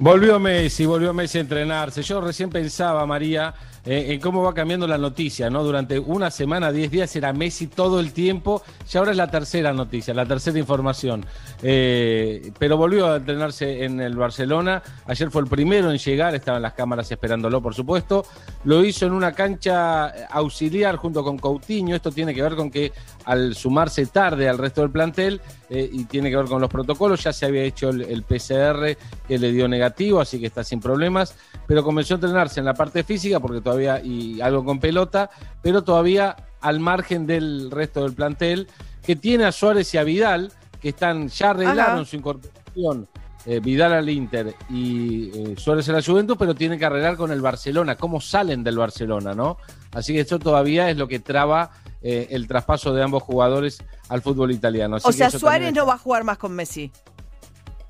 Volvió 0.00 0.38
Messi, 0.38 0.86
volvió 0.86 1.12
Messi 1.12 1.38
a 1.38 1.40
entrenarse. 1.40 2.02
Yo 2.02 2.20
recién 2.20 2.50
pensaba, 2.50 3.04
María, 3.06 3.52
eh, 3.90 4.12
en 4.12 4.20
cómo 4.20 4.42
va 4.42 4.52
cambiando 4.52 4.86
la 4.86 4.98
noticia, 4.98 5.48
¿no? 5.48 5.64
Durante 5.64 5.98
una 5.98 6.30
semana, 6.30 6.70
diez 6.70 6.90
días 6.90 7.16
era 7.16 7.32
Messi 7.32 7.68
todo 7.68 8.00
el 8.00 8.12
tiempo, 8.12 8.62
y 8.92 8.98
ahora 8.98 9.12
es 9.12 9.16
la 9.16 9.30
tercera 9.30 9.72
noticia, 9.72 10.12
la 10.12 10.26
tercera 10.26 10.58
información. 10.58 11.24
Eh, 11.62 12.52
pero 12.58 12.76
volvió 12.76 13.10
a 13.10 13.16
entrenarse 13.16 13.84
en 13.84 13.98
el 14.00 14.14
Barcelona, 14.14 14.82
ayer 15.06 15.30
fue 15.30 15.40
el 15.40 15.48
primero 15.48 15.90
en 15.90 15.96
llegar, 15.96 16.34
estaban 16.34 16.60
las 16.60 16.74
cámaras 16.74 17.10
esperándolo, 17.10 17.62
por 17.62 17.74
supuesto. 17.74 18.26
Lo 18.64 18.84
hizo 18.84 19.06
en 19.06 19.12
una 19.12 19.32
cancha 19.32 20.08
auxiliar 20.28 20.96
junto 20.96 21.24
con 21.24 21.38
Coutinho, 21.38 21.96
esto 21.96 22.12
tiene 22.12 22.34
que 22.34 22.42
ver 22.42 22.56
con 22.56 22.70
que 22.70 22.92
al 23.24 23.54
sumarse 23.54 24.04
tarde 24.04 24.50
al 24.50 24.58
resto 24.58 24.82
del 24.82 24.90
plantel, 24.90 25.40
eh, 25.70 25.88
y 25.92 26.04
tiene 26.04 26.30
que 26.30 26.36
ver 26.36 26.46
con 26.46 26.60
los 26.60 26.70
protocolos, 26.70 27.22
ya 27.22 27.32
se 27.32 27.46
había 27.46 27.62
hecho 27.62 27.90
el, 27.90 28.02
el 28.02 28.22
PCR 28.22 28.96
que 29.26 29.38
le 29.38 29.52
dio 29.52 29.68
negativo, 29.68 30.20
así 30.20 30.40
que 30.40 30.46
está 30.46 30.64
sin 30.64 30.80
problemas, 30.80 31.34
pero 31.66 31.84
comenzó 31.84 32.14
a 32.14 32.16
entrenarse 32.16 32.60
en 32.60 32.66
la 32.66 32.74
parte 32.74 33.04
física 33.04 33.40
porque 33.40 33.60
todavía 33.60 34.00
y 34.02 34.40
algo 34.40 34.64
con 34.64 34.80
pelota, 34.80 35.30
pero 35.62 35.82
todavía 35.82 36.36
al 36.60 36.80
margen 36.80 37.26
del 37.26 37.70
resto 37.70 38.02
del 38.02 38.14
plantel, 38.14 38.68
que 39.02 39.16
tiene 39.16 39.44
a 39.44 39.52
Suárez 39.52 39.92
y 39.94 39.98
a 39.98 40.04
Vidal, 40.04 40.52
que 40.80 40.90
están 40.90 41.28
ya 41.28 41.50
arreglaron 41.50 42.04
su 42.06 42.16
incorporación. 42.16 43.08
Eh, 43.46 43.60
Vidal 43.60 43.92
al 43.92 44.08
Inter 44.10 44.54
y 44.68 45.30
eh, 45.32 45.54
Suárez 45.56 45.88
a 45.88 45.92
la 45.92 46.02
Juventus, 46.02 46.36
pero 46.36 46.54
tienen 46.54 46.78
que 46.78 46.84
arreglar 46.84 47.16
con 47.16 47.30
el 47.30 47.40
Barcelona, 47.40 47.96
cómo 47.96 48.20
salen 48.20 48.62
del 48.62 48.76
Barcelona, 48.76 49.32
¿no? 49.32 49.56
Así 49.92 50.12
que 50.12 50.20
esto 50.20 50.38
todavía 50.38 50.90
es 50.90 50.96
lo 50.96 51.08
que 51.08 51.20
traba 51.20 51.70
eh, 52.02 52.28
el 52.30 52.46
traspaso 52.46 52.92
de 52.92 53.02
ambos 53.02 53.22
jugadores 53.22 53.78
al 54.08 54.22
fútbol 54.22 54.52
italiano. 54.52 54.96
o 55.02 55.12
sea, 55.12 55.30
Suárez 55.30 55.72
no 55.74 55.86
va 55.86 55.94
a 55.94 55.98
jugar 55.98 56.24
más 56.24 56.38
con 56.38 56.52
Messi. 56.52 56.92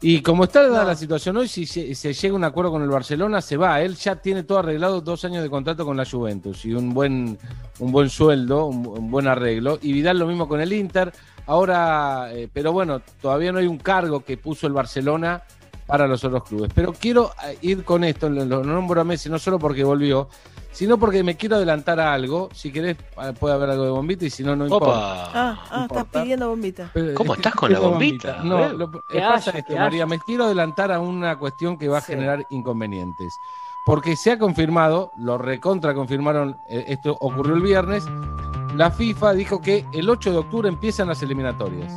Y 0.00 0.23
como 0.23 0.45
está 0.45 0.62
la 0.62 0.95
situación 0.95 1.37
hoy, 1.38 1.49
si 1.49 1.67
se, 1.67 2.12
llega 2.12 2.33
a 2.33 2.37
un 2.37 2.45
acuerdo 2.45 2.71
con 2.71 2.83
el 2.83 2.88
Barcelona, 2.88 3.40
se 3.40 3.57
va. 3.57 3.83
Él 3.83 3.97
ya 3.97 4.14
tiene 4.14 4.44
todo 4.44 4.61
arreglado, 4.61 5.01
dos 5.01 5.25
años 5.25 5.42
de 5.42 5.51
contrato 5.51 5.85
con 5.85 5.97
la 5.97 6.05
Juventus 6.05 6.64
y 6.64 6.73
un 6.73 6.94
buen, 6.94 7.37
un 7.81 7.90
buen 7.90 8.09
sueldo, 8.09 8.66
un, 8.66 9.11
buen 9.11 9.27
arreglo. 9.27 9.81
Y 9.83 9.92
Vidal 9.92 10.21
lo 10.21 10.27
mismo 10.29 10.47
con 10.47 10.61
el 10.61 10.73
Inter. 10.73 11.12
Ahora, 11.47 12.29
eh, 12.33 12.49
pero 12.53 12.73
bueno, 12.73 13.03
todavía 13.21 13.51
no 13.51 13.59
hay 13.59 13.66
un 13.66 13.79
cargo 13.79 14.21
que 14.21 14.37
puso 14.37 14.68
el 14.68 14.73
Barcelona 14.73 15.42
para 15.88 16.07
los 16.07 16.22
otros 16.22 16.44
clubes. 16.44 16.70
Pero 16.74 16.92
quiero 16.92 17.33
eh, 17.44 17.59
ir 17.62 17.83
con 17.83 18.05
esto, 18.05 18.29
lo, 18.29 18.44
lo 18.44 18.62
nombro 18.62 19.01
a 19.01 19.05
Messi 19.05 19.31
no 19.31 19.38
solo 19.38 19.59
porque 19.59 19.83
volvió, 19.83 20.29
sino 20.70 20.98
porque 20.98 21.24
me 21.24 21.35
quiero 21.35 21.57
adelantar 21.57 21.98
a 21.98 22.12
algo. 22.12 22.51
Si 22.53 22.70
querés, 22.70 22.98
ah, 23.16 23.33
puede 23.33 23.55
haber 23.55 23.70
algo 23.70 23.85
de 23.85 23.90
bombita 23.90 24.27
y 24.27 24.31
si 24.31 24.44
no, 24.44 24.55
no 24.55 24.66
importa. 24.66 24.92
Ah, 24.94 25.64
ah 25.70 25.87
estás 25.90 26.05
pidiendo 26.05 26.51
bombita. 26.51 26.92
¿Cómo 27.14 27.35
estás 27.35 27.55
con 27.55 27.72
la 27.72 27.81
bombita? 27.81 28.42
No, 28.44 28.68
lo 28.68 28.92
que 28.92 29.18
pasa 29.18 29.51
es 29.51 29.64
María, 29.70 30.07
me 30.07 30.18
quiero 30.20 30.44
adelantar 30.44 30.92
a 30.92 31.01
una 31.01 31.38
cuestión 31.38 31.79
que 31.79 31.88
va 31.88 31.98
a 31.98 32.03
generar 32.03 32.46
inconvenientes. 32.51 33.33
Porque 33.87 34.14
se 34.16 34.33
ha 34.33 34.38
confirmado, 34.38 35.12
lo 35.16 35.38
recontra 35.38 35.94
confirmaron, 35.94 36.59
eh, 36.68 36.85
esto 36.88 37.16
ocurrió 37.18 37.55
el 37.55 37.62
viernes, 37.62 38.05
la 38.77 38.90
FIFA 38.90 39.33
dijo 39.33 39.62
que 39.62 39.87
el 39.92 40.11
8 40.11 40.31
de 40.31 40.37
octubre 40.37 40.68
empiezan 40.68 41.09
las 41.09 41.22
eliminatorias. 41.22 41.90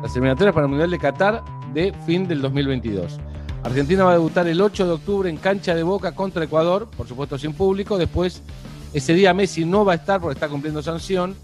Las 0.00 0.14
eliminatorias 0.14 0.54
para 0.54 0.66
el 0.66 0.70
Mundial 0.70 0.90
de 0.92 0.98
Qatar 1.00 1.44
de 1.74 1.92
fin 2.06 2.26
del 2.26 2.40
2022. 2.40 3.18
Argentina 3.64 4.04
va 4.04 4.10
a 4.10 4.14
debutar 4.14 4.46
el 4.46 4.60
8 4.60 4.86
de 4.86 4.92
octubre 4.92 5.28
en 5.28 5.36
cancha 5.36 5.74
de 5.74 5.82
Boca 5.82 6.12
contra 6.12 6.44
Ecuador, 6.44 6.88
por 6.96 7.08
supuesto 7.08 7.38
sin 7.38 7.54
público. 7.54 7.98
Después, 7.98 8.42
ese 8.92 9.14
día 9.14 9.34
Messi 9.34 9.64
no 9.64 9.84
va 9.84 9.92
a 9.92 9.96
estar 9.96 10.20
porque 10.20 10.34
está 10.34 10.48
cumpliendo 10.48 10.82
sanción. 10.82 11.34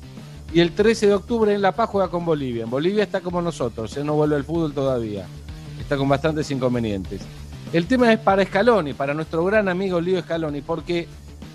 Y 0.53 0.61
el 0.61 0.73
13 0.73 1.07
de 1.07 1.15
octubre 1.15 1.55
en 1.55 1.63
La 1.63 1.73
Paz 1.73 1.89
juega 1.91 2.09
con 2.09 2.25
Bolivia. 2.25 2.65
En 2.65 2.71
Bolivia 2.71 3.05
está 3.05 3.21
como 3.21 3.41
nosotros, 3.41 3.97
él 3.97 4.05
no 4.05 4.15
vuelve 4.15 4.37
al 4.37 4.45
fútbol 4.45 4.73
todavía. 4.73 5.27
Está 5.81 5.97
con 5.97 6.09
bastantes 6.09 6.51
inconvenientes. 6.51 7.23
El 7.73 7.87
tema 7.87 8.13
es 8.13 8.19
para 8.19 8.45
Scaloni, 8.45 8.95
para 8.95 9.15
nuestro 9.15 9.45
gran 9.45 9.69
amigo 9.69 10.01
Lío 10.01 10.21
Scaloni, 10.21 10.61
porque 10.61 11.07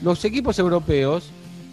los 0.01 0.23
equipos 0.23 0.57
europeos 0.59 1.29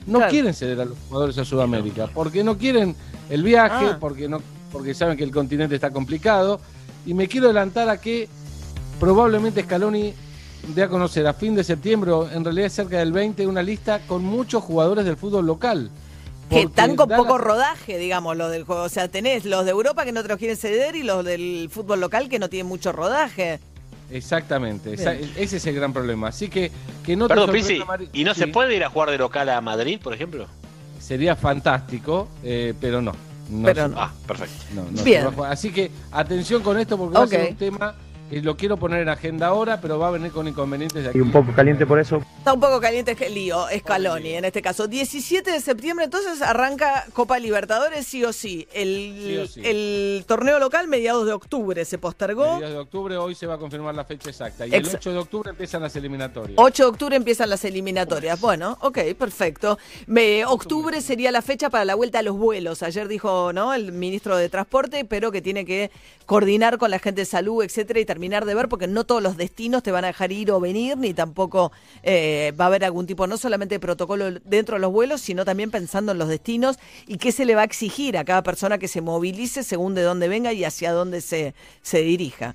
no 0.07 0.27
quieren 0.29 0.53
ceder 0.53 0.81
a 0.81 0.85
los 0.85 0.99
jugadores 1.09 1.39
a 1.39 1.45
Sudamérica, 1.45 2.09
porque 2.13 2.43
no 2.43 2.59
quieren 2.59 2.97
el 3.31 3.43
viaje, 3.43 3.87
ah. 3.93 3.99
porque, 4.01 4.29
no, 4.29 4.41
porque 4.73 4.95
saben 4.95 5.17
que 5.17 5.25
el 5.25 5.31
continente 5.31 5.77
está 5.77 5.91
complicado. 5.91 6.61
Y 7.07 7.15
me 7.15 7.29
quiero 7.29 7.47
adelantar 7.47 7.89
a 7.89 8.01
que 8.01 8.29
probablemente 9.01 9.63
Scaloni 9.63 10.15
dé 10.75 10.83
a 10.83 10.89
conocer 10.89 11.27
a 11.27 11.35
fin 11.35 11.55
de 11.55 11.65
septiembre, 11.65 12.13
en 12.33 12.45
realidad 12.45 12.69
cerca 12.69 12.99
del 12.99 13.13
20, 13.13 13.47
una 13.47 13.63
lista 13.63 14.01
con 14.07 14.25
muchos 14.25 14.63
jugadores 14.63 15.05
del 15.05 15.17
fútbol 15.17 15.47
local. 15.47 15.91
Que 16.49 16.63
están 16.63 16.97
con 16.97 17.09
poco 17.09 17.39
rodaje, 17.39 17.97
digamos, 17.97 18.37
los 18.37 18.51
del 18.51 18.65
juego. 18.65 18.83
O 18.83 18.89
sea, 18.89 19.09
tenés 19.09 19.47
los 19.47 19.65
de 19.65 19.71
Europa 19.71 20.05
que 20.05 20.13
no 20.13 20.23
te 20.23 20.29
los 20.29 20.39
quieren 20.39 20.57
ceder 20.57 20.95
y 20.97 21.03
los 21.03 21.25
del 21.25 21.69
fútbol 21.71 22.01
local 22.01 22.29
que 22.29 22.39
no 22.39 22.51
tienen 22.51 22.67
mucho 22.67 22.93
rodaje. 22.93 23.59
Exactamente, 24.11 24.93
ese 24.93 25.57
es 25.57 25.67
el 25.67 25.75
gran 25.75 25.93
problema. 25.95 26.29
Así 26.29 26.49
que, 26.49 26.71
que 27.03 27.17
no 27.17 27.29
Perdón, 27.29 27.51
¿y 28.13 28.25
no 28.25 28.35
se 28.35 28.47
puede 28.49 28.77
ir 28.77 28.85
a 28.85 28.91
jugar 28.91 29.11
de 29.11 29.17
local 29.17 29.49
a 29.49 29.61
Madrid, 29.63 29.99
por 30.03 30.13
ejemplo? 30.13 30.47
Sería 31.01 31.35
fantástico, 31.35 32.29
eh, 32.45 32.75
pero 32.79 33.01
no. 33.01 33.13
Pero 33.65 33.89
no. 33.89 34.01
Ah, 34.01 34.13
perfecto. 34.27 34.65
Bien. 35.05 35.27
Así 35.47 35.71
que 35.71 35.91
atención 36.11 36.63
con 36.63 36.79
esto 36.79 36.97
porque 36.97 37.19
va 37.19 37.25
a 37.25 37.27
ser 37.27 37.51
un 37.51 37.57
tema 37.57 37.95
y 38.33 38.41
lo 38.41 38.57
quiero 38.57 38.79
poner 38.79 39.03
en 39.03 39.11
agenda 39.11 39.49
ahora, 39.49 39.79
pero 39.81 39.99
va 39.99 40.09
a 40.09 40.11
venir 40.11 40.33
con 40.33 40.49
inconvenientes 40.49 41.03
de 41.03 41.11
aquí. 41.11 41.19
Y 41.19 41.21
un 41.21 41.31
poco 41.31 41.53
caliente 41.53 41.85
por 41.85 42.01
eso. 42.01 42.23
Está 42.39 42.55
un 42.55 42.61
poco 42.61 42.81
caliente 42.81 43.15
el 43.21 43.35
lío, 43.35 43.67
Scaloni 43.79 44.35
en 44.35 44.47
este 44.47 44.63
caso. 44.63 44.89
17 44.89 45.51
de 45.51 45.61
septiembre 45.61 46.07
entonces 46.07 46.41
arranca 46.41 47.05
Copa 47.13 47.39
Libertadores 47.39 48.07
sí 48.07 48.25
o 48.25 48.33
sí. 48.33 48.67
El, 48.73 49.51
el 49.63 50.25
torneo 50.27 50.59
local 50.59 50.89
mediados 50.89 51.27
de 51.27 51.35
octubre 51.35 51.85
se 51.85 51.99
postergó. 51.99 52.55
Mediados 52.55 52.75
de 52.75 52.81
octubre, 52.81 53.17
hoy 53.19 53.35
se 53.35 53.47
va 53.47 53.55
a 53.55 53.59
confirmar 53.59 53.95
la 53.95 54.05
fecha 54.05 54.31
exacta. 54.31 54.67
Y 54.67 54.75
el 54.75 54.87
8 54.87 55.13
de 55.13 55.19
octubre 55.19 55.51
empiezan 55.51 55.83
las 55.83 55.95
eliminatorias. 55.95 56.55
8 56.57 56.83
de 56.85 56.89
octubre 56.89 57.17
empiezan 57.17 57.51
las 57.51 57.65
eliminatorias. 57.67 58.41
Bueno, 58.41 58.79
ok, 58.81 58.99
perfecto. 59.19 59.79
octubre 60.47 61.03
sería 61.03 61.31
la 61.31 61.43
fecha 61.43 61.69
para 61.69 61.85
la 61.85 61.95
vuelta 61.97 62.21
a 62.21 62.23
los 62.23 62.39
vuelos. 62.39 62.83
Ayer 62.83 63.09
dijo 63.09 63.53
¿no? 63.53 63.75
el 63.75 63.93
ministro 63.93 64.39
de 64.39 64.49
Transporte, 64.49 65.05
pero 65.05 65.31
que 65.31 65.43
tiene 65.43 65.67
que 65.67 65.91
coordinar 66.25 66.79
con 66.79 66.91
la 66.91 66.99
gente 66.99 67.21
de 67.21 67.27
salud, 67.27 67.63
etcétera, 67.63 68.01
y 68.01 68.07
terminar 68.07 68.22
de 68.23 68.55
ver 68.55 68.69
porque 68.69 68.87
no 68.87 69.05
todos 69.05 69.23
los 69.23 69.37
destinos 69.37 69.83
te 69.83 69.91
van 69.91 70.05
a 70.05 70.09
dejar 70.09 70.33
ir 70.33 70.51
o 70.53 70.61
venir, 70.61 70.97
ni 70.97 71.13
tampoco 71.13 71.73
eh, 72.03 72.53
va 72.59 72.65
a 72.65 72.69
haber 72.69 72.85
algún 72.85 73.07
tipo, 73.07 73.27
no 73.27 73.37
solamente 73.37 73.75
de 73.75 73.81
protocolo 73.81 74.31
dentro 74.45 74.77
de 74.77 74.81
los 74.81 74.93
vuelos, 74.93 75.21
sino 75.21 75.45
también 75.45 75.71
pensando 75.71 76.13
en 76.13 76.19
los 76.19 76.29
destinos 76.29 76.79
y 77.07 77.19
qué 77.19 77.33
se 77.33 77.45
le 77.45 77.55
va 77.55 77.63
a 77.63 77.65
exigir 77.65 78.17
a 78.17 78.25
cada 78.25 78.43
persona 78.43 78.79
que 78.79 78.89
se 78.89 79.01
movilice 79.01 79.63
según 79.65 79.95
de 79.95 80.03
dónde 80.03 80.29
venga 80.29 80.53
y 80.53 80.65
hacia 80.65 80.93
dónde 80.93 81.21
se, 81.21 81.55
se 81.83 82.03
dirija. 82.03 82.55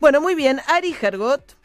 Bueno, 0.00 0.20
muy 0.20 0.34
bien. 0.34 0.60
Ari 0.68 0.92
Gergot. 0.92 1.56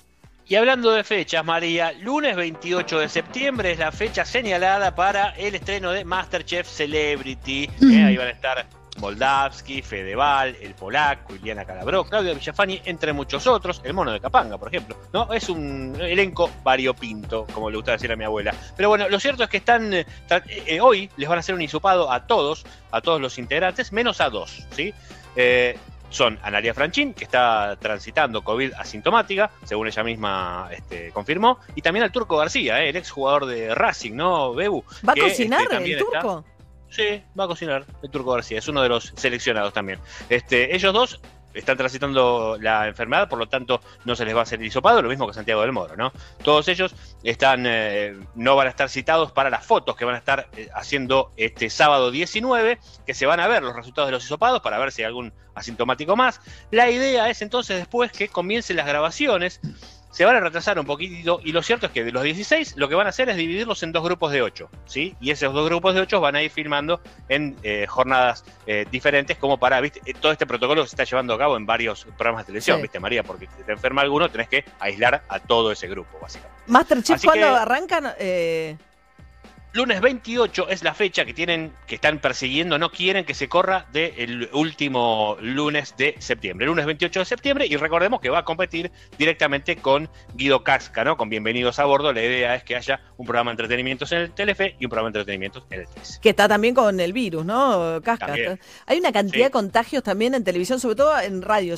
Y 0.47 0.55
hablando 0.55 0.91
de 0.91 1.03
fechas, 1.03 1.45
María, 1.45 1.93
lunes 1.93 2.35
28 2.35 2.99
de 2.99 3.09
septiembre 3.09 3.71
es 3.71 3.79
la 3.79 3.91
fecha 3.91 4.25
señalada 4.25 4.95
para 4.95 5.29
el 5.31 5.55
estreno 5.55 5.91
de 5.91 6.03
Masterchef 6.03 6.67
Celebrity. 6.67 7.69
Eh, 7.81 8.03
ahí 8.03 8.17
van 8.17 8.27
a 8.27 8.31
estar 8.31 8.81
Moldavski, 8.99 9.82
Fedeval, 9.82 10.56
el 10.62 10.73
polaco, 10.73 11.36
Iliana 11.36 11.65
Calabró, 11.65 12.04
Claudia 12.04 12.34
Villafani, 12.34 12.82
entre 12.86 13.13
muchos 13.13 13.47
otros, 13.47 13.82
el 13.84 13.93
mono 13.93 14.12
de 14.12 14.19
Capanga, 14.19 14.58
por 14.58 14.67
ejemplo. 14.67 14.97
¿no? 15.13 15.32
Es 15.34 15.49
un 15.49 15.95
elenco 15.99 16.49
variopinto, 16.63 17.47
como 17.54 17.69
le 17.69 17.77
gusta 17.77 17.93
decir 17.93 18.12
a 18.12 18.15
mi 18.15 18.25
abuela. 18.25 18.54
Pero 18.75 18.89
bueno, 18.89 19.10
lo 19.10 19.19
cierto 19.19 19.43
es 19.43 19.49
que 19.49 19.58
están, 19.58 19.93
eh, 19.93 20.06
eh, 20.30 20.82
hoy 20.82 21.10
les 21.17 21.30
van 21.30 21.38
a 21.38 21.39
hacer 21.39 21.56
un 21.56 21.62
hisopado 21.62 22.12
a 22.12 22.27
todos, 22.27 22.65
a 22.91 23.01
todos 23.01 23.21
los 23.21 23.38
integrantes, 23.38 23.91
menos 23.91 24.21
a 24.21 24.30
dos, 24.30 24.67
¿sí? 24.71 24.93
Eh, 25.36 25.77
son 26.10 26.38
Analia 26.43 26.73
Franchín, 26.73 27.13
que 27.13 27.23
está 27.23 27.77
transitando 27.80 28.43
COVID 28.43 28.73
asintomática, 28.73 29.49
según 29.63 29.88
ella 29.88 30.04
misma 30.04 30.69
este, 30.71 31.12
confirmó, 31.12 31.60
y 31.73 31.82
también 31.82 32.04
al 32.04 32.12
Turco 32.12 32.38
García, 32.38 32.84
el 32.84 32.95
ex 32.97 33.10
jugador 33.10 33.45
de 33.45 33.73
Racing, 33.73 34.13
¿no, 34.13 34.54
Bebu? 34.54 34.84
¿Va 35.08 35.13
a 35.13 35.15
cocinar 35.15 35.62
este, 35.62 35.93
el 35.93 35.99
Turco? 35.99 36.43
Sí, 36.91 37.23
va 37.39 37.45
a 37.45 37.47
cocinar 37.47 37.86
el 38.04 38.10
Turco 38.12 38.34
García, 38.34 38.60
es 38.60 38.67
uno 38.67 38.82
de 38.84 38.89
los 38.89 39.13
seleccionados 39.15 39.73
también. 39.73 39.99
Este, 40.30 40.75
ellos 40.75 40.93
dos 40.93 41.21
están 41.54 41.77
transitando 41.77 42.58
la 42.60 42.88
enfermedad, 42.88 43.30
por 43.30 43.39
lo 43.39 43.47
tanto 43.47 43.82
no 44.06 44.15
se 44.15 44.25
les 44.25 44.36
va 44.36 44.41
a 44.41 44.43
hacer 44.43 44.62
hisopado, 44.62 45.01
lo 45.01 45.10
mismo 45.10 45.27
que 45.27 45.34
Santiago 45.34 45.62
del 45.62 45.71
Moro, 45.71 45.95
¿no? 45.95 46.12
Todos 46.43 46.67
ellos 46.67 46.93
están, 47.23 47.65
eh, 47.65 48.17
no 48.36 48.56
van 48.56 48.67
a 48.67 48.69
estar 48.69 48.89
citados 48.89 49.32
para 49.32 49.49
las 49.49 49.65
fotos 49.65 49.95
que 49.95 50.06
van 50.06 50.15
a 50.15 50.17
estar 50.17 50.49
eh, 50.56 50.69
haciendo 50.75 51.32
este 51.38 51.69
sábado 51.69 52.12
19, 52.12 52.80
que 53.06 53.13
se 53.13 53.25
van 53.25 53.39
a 53.39 53.47
ver 53.47 53.63
los 53.63 53.75
resultados 53.75 54.10
de 54.10 54.12
los 54.12 54.25
hisopados 54.25 54.62
para 54.62 54.77
ver 54.77 54.91
si 54.91 55.01
hay 55.01 55.08
algún 55.08 55.34
asintomático 55.56 56.15
más. 56.15 56.41
La 56.71 56.89
idea 56.89 57.30
es 57.30 57.41
entonces 57.41 57.77
después 57.77 58.12
que 58.12 58.27
comiencen 58.27 58.75
las 58.75 58.88
grabaciones 58.88 59.62
se 60.12 60.26
van 60.26 60.36
a 60.36 60.39
retrasar 60.41 60.78
un 60.78 60.86
poquitito 60.86 61.39
y 61.43 61.52
lo 61.52 61.63
cierto 61.63 61.88
es 61.88 61.91
que 61.91 62.04
de 62.04 62.12
los 62.12 62.24
16 62.24 62.76
lo 62.78 62.88
que 62.89 62.95
van 62.95 63.08
a 63.08 63.10
hacer 63.10 63.30
es 63.30 63.38
dividirlos 63.38 63.82
en 63.84 63.91
dos 63.91 64.04
grupos 64.04 64.32
de 64.32 64.41
8, 64.41 64.69
¿sí? 64.86 65.15
Y 65.19 65.32
esos 65.32 65.54
dos 65.54 65.65
grupos 65.67 65.95
de 65.95 66.02
8 66.02 66.19
van 66.21 66.36
a 66.36 66.43
ir 66.43 66.52
filmando 66.52 67.02
en 67.30 67.56
eh, 67.63 67.86
jornadas 67.88 68.43
eh, 68.67 68.86
diferentes 68.91 69.38
como 69.38 69.58
para, 69.58 69.80
¿viste? 69.82 70.02
Eh, 70.06 70.13
todo 70.13 70.32
este 70.32 70.45
protocolo 70.45 70.86
se 70.86 70.95
está 70.95 71.06
llevando 71.06 71.34
a 71.34 71.38
cabo 71.38 71.58
en 71.58 71.65
varios 71.65 72.06
programas 72.17 72.43
de 72.43 72.47
televisión, 72.47 72.82
¿viste, 72.82 73.00
María? 73.00 73.24
Porque 73.24 73.47
si 73.58 73.63
te 73.63 73.71
enferma 73.71 74.02
alguno 74.02 74.30
tenés 74.30 74.50
que 74.50 74.65
aislar 74.80 75.24
a 75.28 75.39
todo 75.39 75.71
ese 75.71 75.88
grupo, 75.88 76.19
básicamente. 76.21 76.62
Masterchef, 76.67 77.24
¿cuándo 77.24 77.56
arrancan? 77.56 78.13
Lunes 79.73 80.01
28 80.01 80.67
es 80.67 80.84
la 80.84 80.93
fecha 80.93 81.23
que 81.23 81.34
tienen, 81.34 81.73
que 81.88 81.95
están 81.95 82.19
persiguiendo, 82.19 82.77
no 82.77 82.91
quieren 82.91 83.23
que 83.23 83.34
se 83.34 83.47
corra 83.47 83.86
del 83.93 84.49
último 84.51 85.38
lunes 85.39 85.95
de 85.97 86.13
septiembre. 86.19 86.65
Lunes 86.65 86.86
28 86.86 87.19
de 87.19 87.25
septiembre, 87.25 87.67
y 87.69 87.77
recordemos 87.77 88.19
que 88.19 88.29
va 88.29 88.39
a 88.39 88.43
competir 88.43 88.91
directamente 89.17 89.77
con 89.77 90.10
Guido 90.36 90.65
Casca, 90.65 91.05
¿no? 91.05 91.15
Con 91.15 91.29
Bienvenidos 91.29 91.79
a 91.79 91.86
Bordo. 91.86 92.12
La 92.12 92.21
idea 92.21 92.53
es 92.55 92.65
que 92.65 92.75
haya 92.75 92.99
un 93.15 93.25
programa 93.25 93.51
de 93.51 93.53
entretenimientos 93.53 94.12
en 94.12 94.17
el 94.17 94.31
Telefe 94.31 94.75
y 94.77 94.84
un 94.84 94.89
programa 94.89 95.10
de 95.10 95.19
entretenimientos 95.19 95.63
en 95.69 95.79
el 95.79 95.88
3. 95.88 96.19
Que 96.21 96.31
está 96.31 96.49
también 96.49 96.75
con 96.75 96.99
el 96.99 97.13
virus, 97.13 97.45
¿no? 97.45 98.01
Casca. 98.03 98.36
Hay 98.88 98.99
una 98.99 99.13
cantidad 99.13 99.45
de 99.45 99.51
contagios 99.51 100.03
también 100.03 100.36
en 100.36 100.43
televisión, 100.43 100.81
sobre 100.81 100.95
todo 100.95 101.17
en 101.17 101.41
radio 101.41 101.75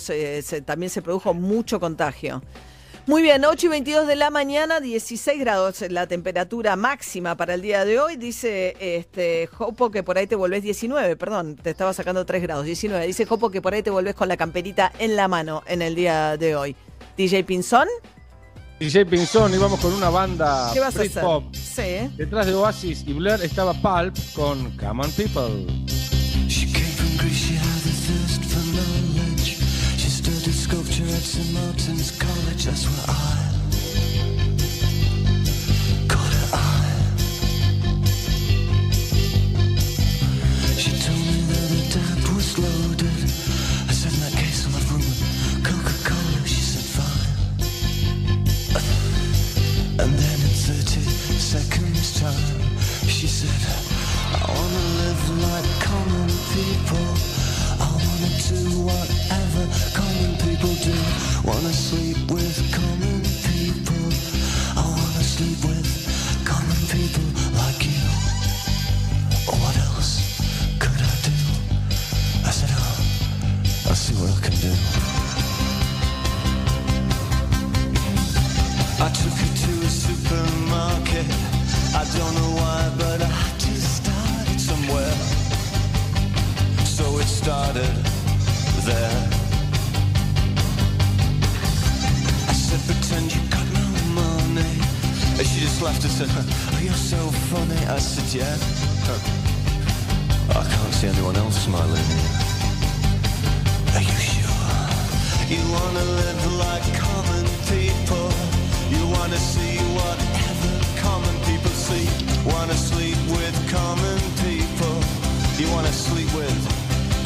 también 0.66 0.90
se 0.90 1.04
produjo 1.04 1.36
mucho 1.36 1.80
contagio. 1.80 2.42
Muy 3.06 3.22
bien, 3.22 3.44
8 3.44 3.66
y 3.66 3.70
22 3.70 4.08
de 4.08 4.16
la 4.16 4.30
mañana, 4.30 4.80
16 4.80 5.38
grados 5.38 5.82
la 5.90 6.08
temperatura 6.08 6.78
máxima 6.78 7.36
para 7.36 7.56
el 7.56 7.62
día 7.62 7.84
de 7.84 8.00
hoy. 8.00 8.16
Dice 8.16 8.78
este 8.80 9.48
Jopo 9.48 9.92
que 9.92 10.04
por 10.04 10.18
ahí 10.18 10.26
te 10.26 10.36
volvés 10.36 10.64
19, 10.64 11.18
perdón, 11.18 11.58
te 11.58 11.72
estaba 11.72 11.94
sacando 11.94 12.26
3 12.26 12.42
grados, 12.42 12.66
19. 12.66 13.06
Dice 13.06 13.26
Jopo 13.26 13.50
que 13.52 13.62
por 13.62 13.74
ahí 13.74 13.84
te 13.84 13.90
volvés 13.90 14.16
con 14.16 14.30
la 14.30 14.38
camperita 14.38 14.94
en 15.00 15.18
la 15.18 15.28
mano 15.28 15.64
en 15.68 15.82
el 15.82 15.96
día 15.96 16.38
de 16.38 16.56
hoy. 16.56 16.78
DJ 17.18 17.44
Pinzón. 17.44 17.90
DJ 18.80 19.06
Pinzón, 19.06 19.54
íbamos 19.54 19.82
con 19.82 19.94
una 19.94 20.10
banda 20.10 20.72
¿Qué 20.74 20.80
vas 20.80 20.96
a 20.96 21.02
hacer? 21.02 21.22
pop. 21.22 21.44
Sí. 21.54 22.10
Detrás 22.16 22.46
de 22.46 22.54
Oasis 22.54 23.04
y 23.06 23.12
Blair 23.14 23.42
estaba 23.44 23.74
Pulp 23.74 24.16
con 24.34 24.78
Come 24.78 25.04
on 25.04 25.12
People. 25.12 25.68
She 26.48 26.68
came 26.72 26.86
from 26.96 27.18
Greece, 27.18 27.36
she 27.36 27.56
had 27.56 27.66
a 27.66 27.92
thirst 27.92 28.44
for 28.46 28.64
knowledge. 28.74 29.58
She 29.98 30.10
studied 30.10 30.54
sculpture 30.54 31.04
at 31.04 31.22
St. 31.22 31.54
Martin's 31.54 32.12
College, 32.12 32.33
that's 32.62 32.86
where 32.86 33.06
I 33.08 33.12
caught 36.08 36.34
her 36.34 36.50
eye. 36.54 36.94
She 40.78 40.92
told 41.02 41.18
me 41.18 41.40
that 41.50 41.68
the 41.74 41.82
dab 41.94 42.36
was 42.36 42.58
loaded. 42.60 43.24
I 43.90 43.92
said, 43.92 44.14
in 44.14 44.20
that 44.22 44.34
case, 44.38 44.66
I'm 44.68 44.76
a 44.76 44.82
room 44.92 45.08
Coca-Cola. 45.66 46.46
She 46.46 46.62
said, 46.62 46.86
fine. 46.96 47.32
And 50.00 50.12
then 50.14 50.38
in 50.48 50.54
30 50.54 51.02
seconds 51.40 52.20
time, 52.22 52.62
she 53.10 53.28
said, 53.28 53.62
I 54.32 54.46
wanna 54.48 54.84
live 55.02 55.24
like 55.42 55.70
common 55.82 56.30
people. 56.54 57.08
I 57.82 57.90
wanna 57.90 58.32
do 58.48 58.62
whatever 58.88 59.64
common 59.98 60.32
people 60.46 60.74
do. 60.86 60.96
Wanna 61.44 61.74
sleep 61.74 62.03
I 82.04 82.06
don't 82.18 82.36
know 82.36 82.52
why, 82.60 82.92
but 82.98 83.22
I 83.22 83.44
just 83.60 84.04
started 84.04 84.60
somewhere. 84.60 85.16
So 86.84 87.06
it 87.18 87.28
started 87.28 87.96
there. 88.84 89.20
I 92.50 92.54
said, 92.54 92.82
pretend 92.88 93.34
you 93.34 93.40
got 93.48 93.66
no 93.72 93.88
money. 94.20 94.76
And 95.40 95.48
she 95.48 95.62
just 95.62 95.82
laughed 95.82 96.04
and 96.04 96.12
said, 96.12 96.28
you're 96.84 96.94
so 96.94 97.20
funny. 97.48 97.80
I 97.88 98.00
said, 98.00 98.28
yeah. 98.36 98.58
I 100.60 100.64
can't 100.68 100.94
see 100.94 101.08
anyone 101.08 101.38
else 101.38 101.56
smiling. 101.64 102.10
Are 103.96 104.04
you 104.04 104.20
sure? 104.20 104.84
You 105.48 105.64
wanna 105.72 106.04
live 106.20 106.42
like 106.68 106.84
common 107.00 107.46
people. 107.72 108.28
You 108.92 109.08
wanna 109.16 109.38
see 109.38 109.83
Wanna 112.46 112.74
sleep 112.74 113.16
with 113.32 113.56
common 113.72 114.20
people. 114.44 114.96
You 115.58 115.72
wanna 115.72 115.94
sleep 115.94 116.28
with 116.34 116.60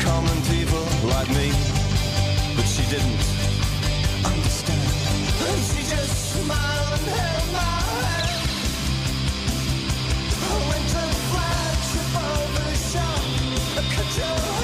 common 0.03 0.37
people 0.43 0.85
like 1.09 1.29
me. 1.29 1.49
But 2.55 2.65
she 2.65 2.83
didn't 2.93 3.21
understand. 4.23 4.87
And 5.49 5.61
she 5.69 5.81
just 5.89 6.13
smiled 6.33 6.99
and 6.99 7.17
held 7.17 7.51
my 7.51 7.77
hand. 7.89 8.59
I 10.29 10.55
went 10.69 10.85
to 10.93 11.03
flagship 11.31 12.11
over 12.29 12.75
shop. 12.91 13.21
I 13.79 13.81
cut 13.95 14.56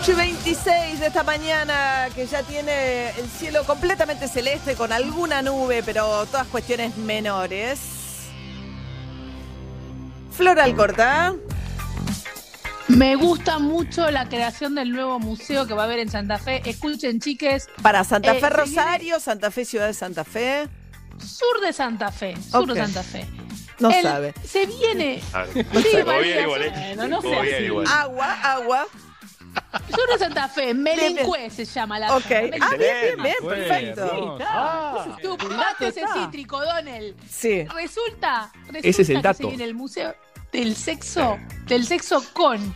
8 0.00 0.12
y 0.12 0.14
26 0.14 1.00
de 1.00 1.06
esta 1.06 1.22
mañana, 1.24 2.08
que 2.14 2.26
ya 2.26 2.42
tiene 2.42 3.10
el 3.10 3.28
cielo 3.28 3.64
completamente 3.64 4.28
celeste 4.28 4.74
con 4.74 4.92
alguna 4.92 5.42
nube, 5.42 5.82
pero 5.84 6.24
todas 6.26 6.46
cuestiones 6.46 6.96
menores. 6.96 7.80
Flor 10.30 10.60
Alcorta. 10.60 11.34
Me 12.88 13.16
gusta 13.16 13.58
mucho 13.58 14.10
la 14.10 14.28
creación 14.28 14.74
del 14.74 14.92
nuevo 14.92 15.18
museo 15.18 15.66
que 15.66 15.74
va 15.74 15.82
a 15.82 15.84
haber 15.86 15.98
en 15.98 16.10
Santa 16.10 16.38
Fe. 16.38 16.62
Escuchen, 16.64 17.20
chiques. 17.20 17.68
Para 17.82 18.04
Santa 18.04 18.36
Eh, 18.36 18.40
Fe 18.40 18.50
Rosario, 18.50 19.20
Santa 19.20 19.50
Fe 19.50 19.64
Ciudad 19.64 19.88
de 19.88 19.94
Santa 19.94 20.24
Fe. 20.24 20.68
Sur 21.18 21.60
de 21.60 21.72
Santa 21.72 22.12
Fe. 22.12 22.34
Sur 22.50 22.72
de 22.72 22.80
Santa 22.80 23.02
Fe. 23.02 23.26
No 23.80 23.90
El- 23.90 24.02
sabe. 24.02 24.34
Se 24.46 24.64
viene. 24.66 25.20
Ah, 25.32 25.44
Sí, 25.52 25.60
igual, 25.98 26.24
¿eh? 26.24 26.46
Bueno, 26.96 27.08
no 27.08 27.20
sé. 27.20 27.68
Agua, 27.88 28.32
agua. 28.42 28.86
Sur 29.94 30.06
de 30.12 30.18
Santa 30.18 30.48
Fe. 30.48 30.74
Melincue 30.74 31.50
se 31.50 31.64
llama 31.64 31.98
la 31.98 32.16
Ok. 32.16 32.22
zona. 32.22 32.56
Ah, 32.60 32.76
bien, 32.76 32.96
bien, 33.02 33.22
bien, 33.22 33.34
perfecto. 33.48 34.04
hermoso. 34.04 34.44
Ah, 34.46 35.16
Tu 35.22 35.36
mate 35.48 35.88
ese 35.88 36.02
cítrico, 36.14 36.60
Donel. 36.64 37.16
Sí. 37.28 37.64
Resulta, 37.64 38.50
resulta 38.66 38.88
Ese 38.88 39.02
es 39.02 39.08
el 39.10 39.16
que 39.16 39.22
dato. 39.22 39.38
se 39.38 39.46
viene 39.46 39.64
el 39.64 39.74
museo 39.74 40.14
del 40.52 40.74
sexo, 40.76 41.38
del 41.66 41.86
sexo 41.86 42.22
con. 42.32 42.74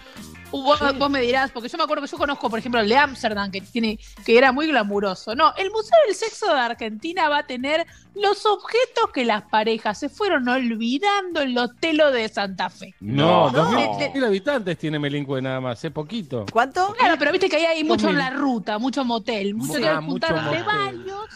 Vos, 0.53 0.99
vos 0.99 1.11
me 1.11 1.21
dirás, 1.21 1.51
porque 1.51 1.69
yo 1.69 1.79
me 1.79 1.85
acuerdo 1.85 2.05
que 2.05 2.11
yo 2.11 2.19
conozco, 2.19 2.49
por 2.51 2.59
ejemplo, 2.59 2.81
el 2.81 2.89
de 2.89 2.97
Ámsterdam, 2.97 3.51
que 3.51 3.61
tiene, 3.63 3.99
que 4.25 4.37
era 4.39 4.53
muy 4.53 4.67
glamuroso. 4.69 5.35
No, 5.35 5.53
el 5.57 5.71
Museo 5.71 5.97
del 6.07 6.15
Sexo 6.15 6.47
de 6.53 6.61
Argentina 6.61 7.29
va 7.29 7.39
a 7.39 7.47
tener 7.47 7.87
los 8.15 8.45
objetos 8.47 9.11
que 9.15 9.25
las 9.25 9.43
parejas 9.45 9.99
se 9.99 10.09
fueron 10.11 10.47
olvidando 10.49 11.41
en 11.41 11.55
los 11.55 11.71
telos 11.81 12.13
de 12.13 12.29
Santa 12.29 12.69
Fe. 12.71 12.95
No, 13.01 13.51
No. 13.51 13.73
2.000 13.73 14.25
habitantes 14.27 14.77
tiene 14.79 14.99
Melincue 14.99 15.41
nada 15.41 15.61
más, 15.61 15.83
es 15.85 15.91
poquito. 15.91 16.45
¿Cuánto? 16.53 16.95
Claro, 16.99 17.15
pero 17.19 17.33
viste 17.33 17.49
que 17.49 17.57
ahí 17.57 17.65
hay 17.65 17.83
mucho 17.85 18.09
en 18.11 18.17
2000. 18.17 18.19
la 18.19 18.31
ruta, 18.31 18.79
mucho 18.79 19.05
motel, 19.05 19.55
mucho 19.55 19.73
Ah, 19.79 19.81
que 19.81 20.01
mucho 20.01 20.27
juntaron 20.27 20.45
de 20.53 20.59
motel. 20.63 20.65
varios, 20.65 21.29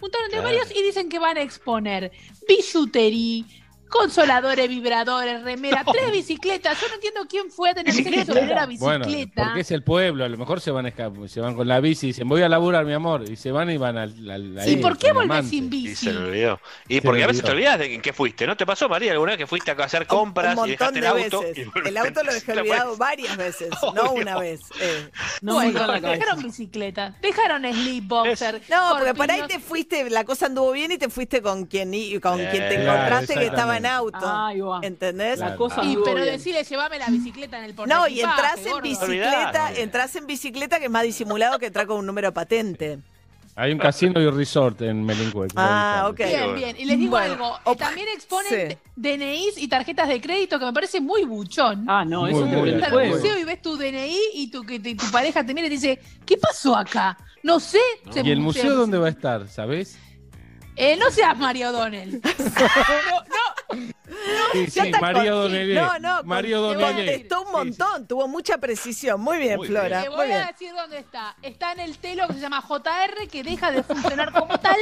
juntaron 0.00 0.26
de 0.30 0.36
Claro. 0.38 0.44
varios 0.44 0.70
y 0.74 0.82
dicen 0.82 1.08
que 1.10 1.18
van 1.18 1.36
a 1.36 1.42
exponer 1.42 2.10
billutería, 2.48 3.44
consoladores, 3.98 4.68
vibradores, 4.68 5.42
remera, 5.42 5.84
tres 5.90 6.10
bicicletas. 6.10 6.80
Yo 6.80 6.88
no 6.88 6.94
entiendo 6.94 7.20
quién 7.28 7.50
fue 7.50 7.70
a 7.70 7.74
tener 7.74 7.92
sexo 7.94 8.36
en 8.36 8.50
una 8.50 8.66
Bueno, 8.78 9.06
bicicleta. 9.06 9.44
porque 9.44 9.60
es 9.60 9.70
el 9.70 9.82
pueblo, 9.84 10.24
a 10.24 10.28
lo 10.28 10.36
mejor 10.36 10.60
se 10.60 10.70
van, 10.72 10.86
a 10.86 10.90
esca- 10.94 11.28
se 11.28 11.40
van 11.40 11.54
con 11.54 11.68
la 11.68 11.80
bici 11.80 12.06
y 12.06 12.08
dicen 12.10 12.28
voy 12.28 12.42
a 12.42 12.48
laburar, 12.48 12.84
mi 12.84 12.92
amor, 12.92 13.24
y 13.30 13.36
se 13.36 13.52
van 13.52 13.70
y 13.70 13.76
van 13.76 13.96
al... 13.96 14.30
al 14.30 14.54
¿Y 14.56 14.58
ahí, 14.58 14.76
por 14.76 14.98
qué 14.98 15.12
volvés 15.12 15.48
sin 15.48 15.66
Y 15.66 15.68
bici? 15.68 15.94
se 16.06 16.12
lo 16.12 16.24
olvidó. 16.26 16.60
Y 16.88 16.96
Se 16.96 17.02
porque 17.02 17.24
a 17.24 17.26
veces 17.28 17.42
te 17.44 17.50
olvidas 17.52 17.78
de 17.78 18.00
qué 18.00 18.12
fuiste. 18.12 18.46
¿No 18.46 18.56
te 18.56 18.66
pasó, 18.66 18.88
María, 18.88 19.12
alguna 19.12 19.32
vez 19.32 19.38
que 19.38 19.46
fuiste 19.46 19.70
a 19.70 19.74
hacer 19.74 20.06
compras 20.06 20.58
un 20.58 20.68
y 20.68 20.70
montón 20.76 20.94
dejaste 20.94 21.00
de 21.00 21.06
el 21.06 21.24
auto? 21.24 21.40
veces. 21.42 21.66
y 21.84 21.88
El 21.88 21.96
auto 21.96 22.22
lo 22.24 22.32
dejé 22.34 22.52
olvidado 22.58 22.96
varias 22.96 23.36
veces, 23.36 23.68
no 23.94 24.12
una 24.12 24.38
vez. 24.38 24.60
eh. 24.80 25.08
no 25.40 25.54
bueno, 25.54 25.94
en 25.94 26.02
la 26.02 26.10
dejaron 26.10 26.42
bicicleta, 26.42 27.16
dejaron 27.22 27.62
slipboxer. 27.72 28.60
No, 28.68 28.96
porque 28.98 29.14
por 29.14 29.30
ahí 29.30 29.42
te 29.46 29.60
fuiste, 29.60 30.10
la 30.10 30.24
cosa 30.24 30.46
anduvo 30.46 30.72
bien 30.72 30.90
y 30.92 30.98
te 30.98 31.08
fuiste 31.08 31.40
con 31.42 31.66
quien, 31.66 31.94
i- 31.94 32.18
con 32.20 32.40
Eh, 32.40 32.48
quien 32.50 32.68
te 32.68 32.74
claro, 32.76 32.92
encontraste 32.92 33.34
que 33.34 33.46
estaba 33.46 33.76
en 33.76 33.83
auto. 33.86 34.18
Ahí 34.22 34.60
va. 34.60 34.80
¿Entendés? 34.82 35.38
La 35.38 35.56
cosa 35.56 35.82
Y, 35.84 35.96
pero 36.04 36.16
bien. 36.22 36.26
decirle, 36.34 36.64
llévame 36.64 36.98
la 36.98 37.06
bicicleta 37.08 37.58
en 37.58 37.64
el 37.64 37.74
No, 37.86 38.06
y 38.08 38.20
entras 38.20 38.58
en 38.58 38.72
gordo. 38.72 38.82
bicicleta, 38.82 39.72
entras 39.76 40.16
en 40.16 40.26
bicicleta 40.26 40.78
que 40.78 40.84
es 40.86 40.90
más 40.90 41.02
disimulado 41.02 41.58
que 41.58 41.66
entrar 41.66 41.86
con 41.86 41.98
un 41.98 42.06
número 42.06 42.32
patente. 42.32 42.98
Hay 43.56 43.70
un 43.70 43.78
casino 43.78 44.20
y 44.20 44.24
un 44.26 44.36
resort 44.36 44.82
en 44.82 45.04
Melincue. 45.04 45.46
Ah, 45.54 46.08
ok. 46.10 46.16
Bien, 46.16 46.54
bien. 46.56 46.76
Y 46.76 46.86
les 46.86 46.98
digo 46.98 47.12
Bueno, 47.12 47.54
algo, 47.54 47.76
también 47.76 48.08
exponen 48.12 48.72
sí. 48.72 48.76
DNIs 48.96 49.58
y 49.58 49.68
tarjetas 49.68 50.08
de 50.08 50.20
crédito 50.20 50.58
que 50.58 50.64
me 50.64 50.72
parece 50.72 51.00
muy 51.00 51.22
buchón. 51.22 51.84
Ah, 51.88 52.04
no, 52.04 52.22
Muy 52.22 52.30
eso 52.30 52.48
fuego. 52.90 53.14
museo 53.14 53.38
y 53.38 53.44
ves 53.44 53.62
tu 53.62 53.76
DNI 53.76 54.18
y 54.34 54.50
tu, 54.50 54.64
que 54.64 54.80
te- 54.80 54.96
tu 54.96 55.08
pareja 55.12 55.46
te 55.46 55.54
mira 55.54 55.68
y 55.68 55.70
te 55.70 55.74
dice, 55.76 56.00
¿qué 56.26 56.36
pasó 56.36 56.74
acá? 56.76 57.16
No 57.44 57.60
sé. 57.60 57.78
¿Y 58.24 58.28
el 58.32 58.40
museo 58.40 58.74
dónde 58.74 58.98
va 58.98 59.06
a 59.06 59.10
estar, 59.10 59.46
sabes? 59.48 59.98
Eh, 60.74 60.96
no 60.96 61.08
seas 61.12 61.38
Mario 61.38 61.68
O'Donnell. 61.70 62.20
no, 62.38 63.20
no. 63.20 63.43
Sí, 64.68 64.92
con- 64.92 65.14
Donelé. 65.24 65.74
No, 65.74 65.98
no, 65.98 66.22
Mario 66.24 66.60
Donelé. 66.60 66.84
contestó 66.94 67.42
un 67.42 67.52
montón, 67.52 68.06
tuvo 68.06 68.28
mucha 68.28 68.58
precisión. 68.58 69.20
Muy 69.20 69.38
bien, 69.38 69.56
Muy 69.56 69.66
Flora. 69.68 70.02
Te 70.02 70.08
Muy 70.08 70.16
voy 70.16 70.26
bien. 70.28 70.42
a 70.42 70.46
decir 70.46 70.72
dónde 70.74 70.98
está. 70.98 71.36
Está 71.42 71.72
en 71.72 71.80
el 71.80 71.98
telo 71.98 72.26
que 72.28 72.34
se 72.34 72.40
llama 72.40 72.60
JR, 72.62 73.28
que 73.30 73.42
deja 73.42 73.70
de 73.72 73.82
funcionar 73.82 74.32
como 74.32 74.58
tal 74.60 74.76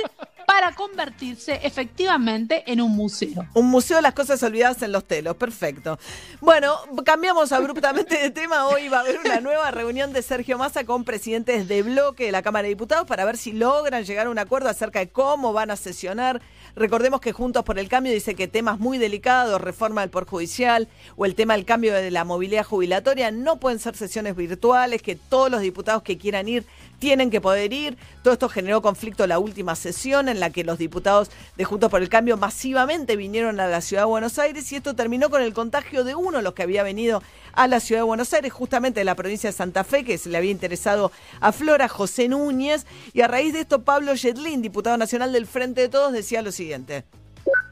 para 0.46 0.72
convertirse 0.74 1.60
efectivamente 1.62 2.64
en 2.70 2.80
un 2.80 2.90
museo. 2.94 3.46
Un 3.54 3.66
museo 3.70 3.96
de 3.96 4.02
las 4.02 4.12
cosas 4.12 4.42
olvidadas 4.42 4.82
en 4.82 4.92
los 4.92 5.04
telos, 5.06 5.36
perfecto. 5.36 5.98
Bueno, 6.40 6.76
cambiamos 7.04 7.52
abruptamente 7.52 8.18
de 8.18 8.30
tema. 8.30 8.66
Hoy 8.66 8.88
va 8.88 8.98
a 8.98 9.00
haber 9.00 9.18
una 9.24 9.40
nueva 9.40 9.70
reunión 9.70 10.12
de 10.12 10.20
Sergio 10.22 10.58
Massa 10.58 10.84
con 10.84 11.04
presidentes 11.04 11.68
de 11.68 11.82
bloque 11.82 12.26
de 12.26 12.32
la 12.32 12.42
Cámara 12.42 12.64
de 12.64 12.70
Diputados 12.70 13.06
para 13.06 13.24
ver 13.24 13.36
si 13.38 13.52
logran 13.52 14.04
llegar 14.04 14.26
a 14.26 14.30
un 14.30 14.38
acuerdo 14.38 14.68
acerca 14.68 14.98
de 14.98 15.08
cómo 15.10 15.52
van 15.52 15.70
a 15.70 15.76
sesionar. 15.76 16.42
Recordemos 16.74 17.20
que 17.20 17.32
Juntos 17.32 17.64
por 17.64 17.78
el 17.78 17.88
Cambio 17.88 18.14
dice 18.14 18.34
que 18.34 18.48
temas 18.48 18.78
muy 18.78 18.96
delicados, 18.96 19.60
reforma 19.60 20.00
del 20.00 20.08
Poder 20.08 20.26
Judicial 20.26 20.88
o 21.16 21.26
el 21.26 21.34
tema 21.34 21.54
del 21.54 21.66
cambio 21.66 21.92
de 21.92 22.10
la 22.10 22.24
movilidad 22.24 22.64
jubilatoria, 22.64 23.30
no 23.30 23.56
pueden 23.56 23.78
ser 23.78 23.94
sesiones 23.94 24.34
virtuales, 24.34 25.02
que 25.02 25.14
todos 25.14 25.50
los 25.50 25.60
diputados 25.60 26.02
que 26.02 26.16
quieran 26.16 26.48
ir 26.48 26.64
tienen 26.98 27.30
que 27.30 27.42
poder 27.42 27.74
ir. 27.74 27.98
Todo 28.22 28.32
esto 28.32 28.48
generó 28.48 28.80
conflicto 28.80 29.26
la 29.26 29.38
última 29.38 29.76
sesión 29.76 30.30
en 30.30 30.40
la 30.40 30.48
que 30.48 30.64
los 30.64 30.78
diputados 30.78 31.30
de 31.58 31.64
Juntos 31.64 31.90
por 31.90 32.00
el 32.00 32.08
Cambio 32.08 32.38
masivamente 32.38 33.16
vinieron 33.16 33.60
a 33.60 33.66
la 33.66 33.82
ciudad 33.82 34.04
de 34.04 34.06
Buenos 34.06 34.38
Aires 34.38 34.72
y 34.72 34.76
esto 34.76 34.94
terminó 34.94 35.28
con 35.28 35.42
el 35.42 35.52
contagio 35.52 36.04
de 36.04 36.14
uno 36.14 36.38
de 36.38 36.42
los 36.42 36.54
que 36.54 36.62
había 36.62 36.82
venido 36.82 37.22
a 37.52 37.68
la 37.68 37.80
ciudad 37.80 38.00
de 38.00 38.06
Buenos 38.06 38.32
Aires, 38.32 38.52
justamente 38.52 39.00
de 39.00 39.04
la 39.04 39.14
provincia 39.14 39.50
de 39.50 39.52
Santa 39.52 39.84
Fe, 39.84 40.04
que 40.04 40.18
se 40.18 40.28
le 40.28 40.38
había 40.38 40.50
interesado 40.50 41.12
a 41.40 41.52
Flora, 41.52 41.88
José 41.88 42.28
Núñez. 42.28 42.86
Y 43.12 43.20
a 43.20 43.28
raíz 43.28 43.52
de 43.52 43.60
esto, 43.60 43.82
Pablo 43.82 44.14
Yetlin, 44.14 44.62
diputado 44.62 44.96
nacional 44.96 45.32
del 45.32 45.46
Frente 45.46 45.82
de 45.82 45.88
Todos, 45.88 46.12
decía 46.12 46.42
lo 46.42 46.52
siguiente. 46.52 47.04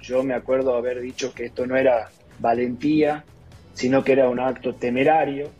Yo 0.01 0.23
me 0.23 0.35
acuerdo 0.35 0.75
haber 0.75 1.01
dicho 1.01 1.33
que 1.33 1.47
esto 1.47 1.67
no 1.67 1.77
era 1.77 2.11
valentía, 2.39 3.25
sino 3.75 4.03
que 4.05 4.13
era 4.13 4.29
un 4.29 4.41
acto 4.41 4.75
temerario. 4.75 5.51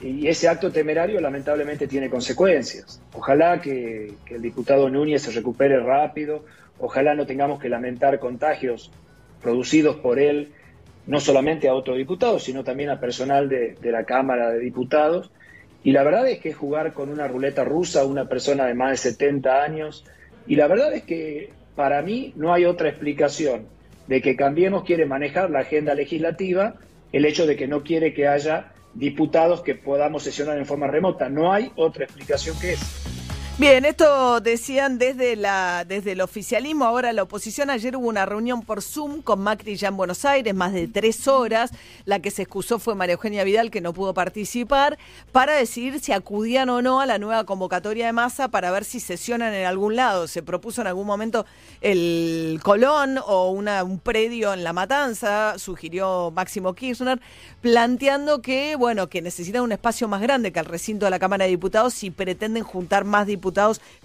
Y 0.00 0.28
ese 0.28 0.48
acto 0.48 0.72
temerario 0.72 1.20
lamentablemente 1.20 1.86
tiene 1.86 2.08
consecuencias. 2.08 3.02
Ojalá 3.12 3.60
que, 3.60 4.14
que 4.24 4.36
el 4.36 4.42
diputado 4.42 4.88
Núñez 4.88 5.22
se 5.22 5.30
recupere 5.30 5.78
rápido, 5.78 6.44
ojalá 6.78 7.14
no 7.14 7.26
tengamos 7.26 7.60
que 7.60 7.68
lamentar 7.68 8.18
contagios 8.18 8.90
producidos 9.42 9.96
por 9.96 10.18
él, 10.18 10.52
no 11.06 11.20
solamente 11.20 11.68
a 11.68 11.74
otros 11.74 11.96
diputados, 11.96 12.44
sino 12.44 12.64
también 12.64 12.90
a 12.90 13.00
personal 13.00 13.48
de, 13.48 13.76
la 13.82 14.04
Cámara 14.04 14.50
de 14.50 14.60
Diputados. 14.60 15.30
Y 15.82 15.92
la 15.92 16.02
verdad 16.02 16.28
es 16.28 16.38
que 16.40 16.52
jugar 16.52 16.92
con 16.92 17.08
una 17.08 17.26
ruleta 17.26 17.64
rusa 17.64 18.04
una 18.04 18.26
persona 18.26 18.66
de 18.66 18.74
más 18.74 18.90
de 18.90 19.10
70 19.10 19.62
años, 19.62 20.04
y 20.46 20.56
la 20.56 20.66
verdad 20.66 20.92
es 20.94 21.04
que 21.04 21.50
para 21.74 22.02
mí 22.02 22.32
no 22.36 22.52
hay 22.52 22.64
otra 22.64 22.88
explicación 22.88 23.66
de 24.06 24.20
que 24.20 24.36
Cambiemos 24.36 24.84
quiere 24.84 25.06
manejar 25.06 25.50
la 25.50 25.60
agenda 25.60 25.94
legislativa, 25.94 26.74
el 27.12 27.24
hecho 27.24 27.46
de 27.46 27.56
que 27.56 27.68
no 27.68 27.82
quiere 27.82 28.12
que 28.12 28.28
haya 28.28 28.72
diputados 28.94 29.62
que 29.62 29.74
podamos 29.74 30.24
sesionar 30.24 30.58
en 30.58 30.66
forma 30.66 30.88
remota. 30.88 31.28
No 31.28 31.52
hay 31.52 31.70
otra 31.76 32.04
explicación 32.04 32.58
que 32.60 32.72
esa. 32.72 33.19
Bien, 33.60 33.84
esto 33.84 34.40
decían 34.40 34.96
desde, 34.96 35.36
la, 35.36 35.84
desde 35.86 36.12
el 36.12 36.22
oficialismo, 36.22 36.86
ahora 36.86 37.12
la 37.12 37.24
oposición. 37.24 37.68
Ayer 37.68 37.94
hubo 37.94 38.08
una 38.08 38.24
reunión 38.24 38.62
por 38.62 38.80
Zoom 38.80 39.20
con 39.20 39.42
Macri 39.42 39.76
ya 39.76 39.88
en 39.88 39.98
Buenos 39.98 40.24
Aires, 40.24 40.54
más 40.54 40.72
de 40.72 40.88
tres 40.88 41.28
horas. 41.28 41.70
La 42.06 42.20
que 42.20 42.30
se 42.30 42.40
excusó 42.40 42.78
fue 42.78 42.94
María 42.94 43.16
Eugenia 43.16 43.44
Vidal, 43.44 43.70
que 43.70 43.82
no 43.82 43.92
pudo 43.92 44.14
participar, 44.14 44.98
para 45.30 45.52
decidir 45.52 46.00
si 46.00 46.12
acudían 46.12 46.70
o 46.70 46.80
no 46.80 47.02
a 47.02 47.06
la 47.06 47.18
nueva 47.18 47.44
convocatoria 47.44 48.06
de 48.06 48.14
masa 48.14 48.48
para 48.48 48.70
ver 48.70 48.86
si 48.86 48.98
sesionan 48.98 49.52
en 49.52 49.66
algún 49.66 49.94
lado. 49.94 50.26
Se 50.26 50.42
propuso 50.42 50.80
en 50.80 50.86
algún 50.86 51.06
momento 51.06 51.44
el 51.82 52.60
Colón 52.62 53.18
o 53.26 53.50
un 53.50 53.98
predio 54.02 54.54
en 54.54 54.64
La 54.64 54.72
Matanza, 54.72 55.58
sugirió 55.58 56.30
Máximo 56.30 56.72
Kirchner, 56.72 57.20
planteando 57.60 58.40
que, 58.40 58.74
bueno, 58.76 59.10
que 59.10 59.20
necesitan 59.20 59.60
un 59.60 59.72
espacio 59.72 60.08
más 60.08 60.22
grande 60.22 60.50
que 60.50 60.60
el 60.60 60.64
recinto 60.64 61.04
de 61.04 61.10
la 61.10 61.18
Cámara 61.18 61.44
de 61.44 61.50
Diputados 61.50 61.92
si 61.92 62.10
pretenden 62.10 62.64
juntar 62.64 63.04
más 63.04 63.26
diputados 63.26 63.49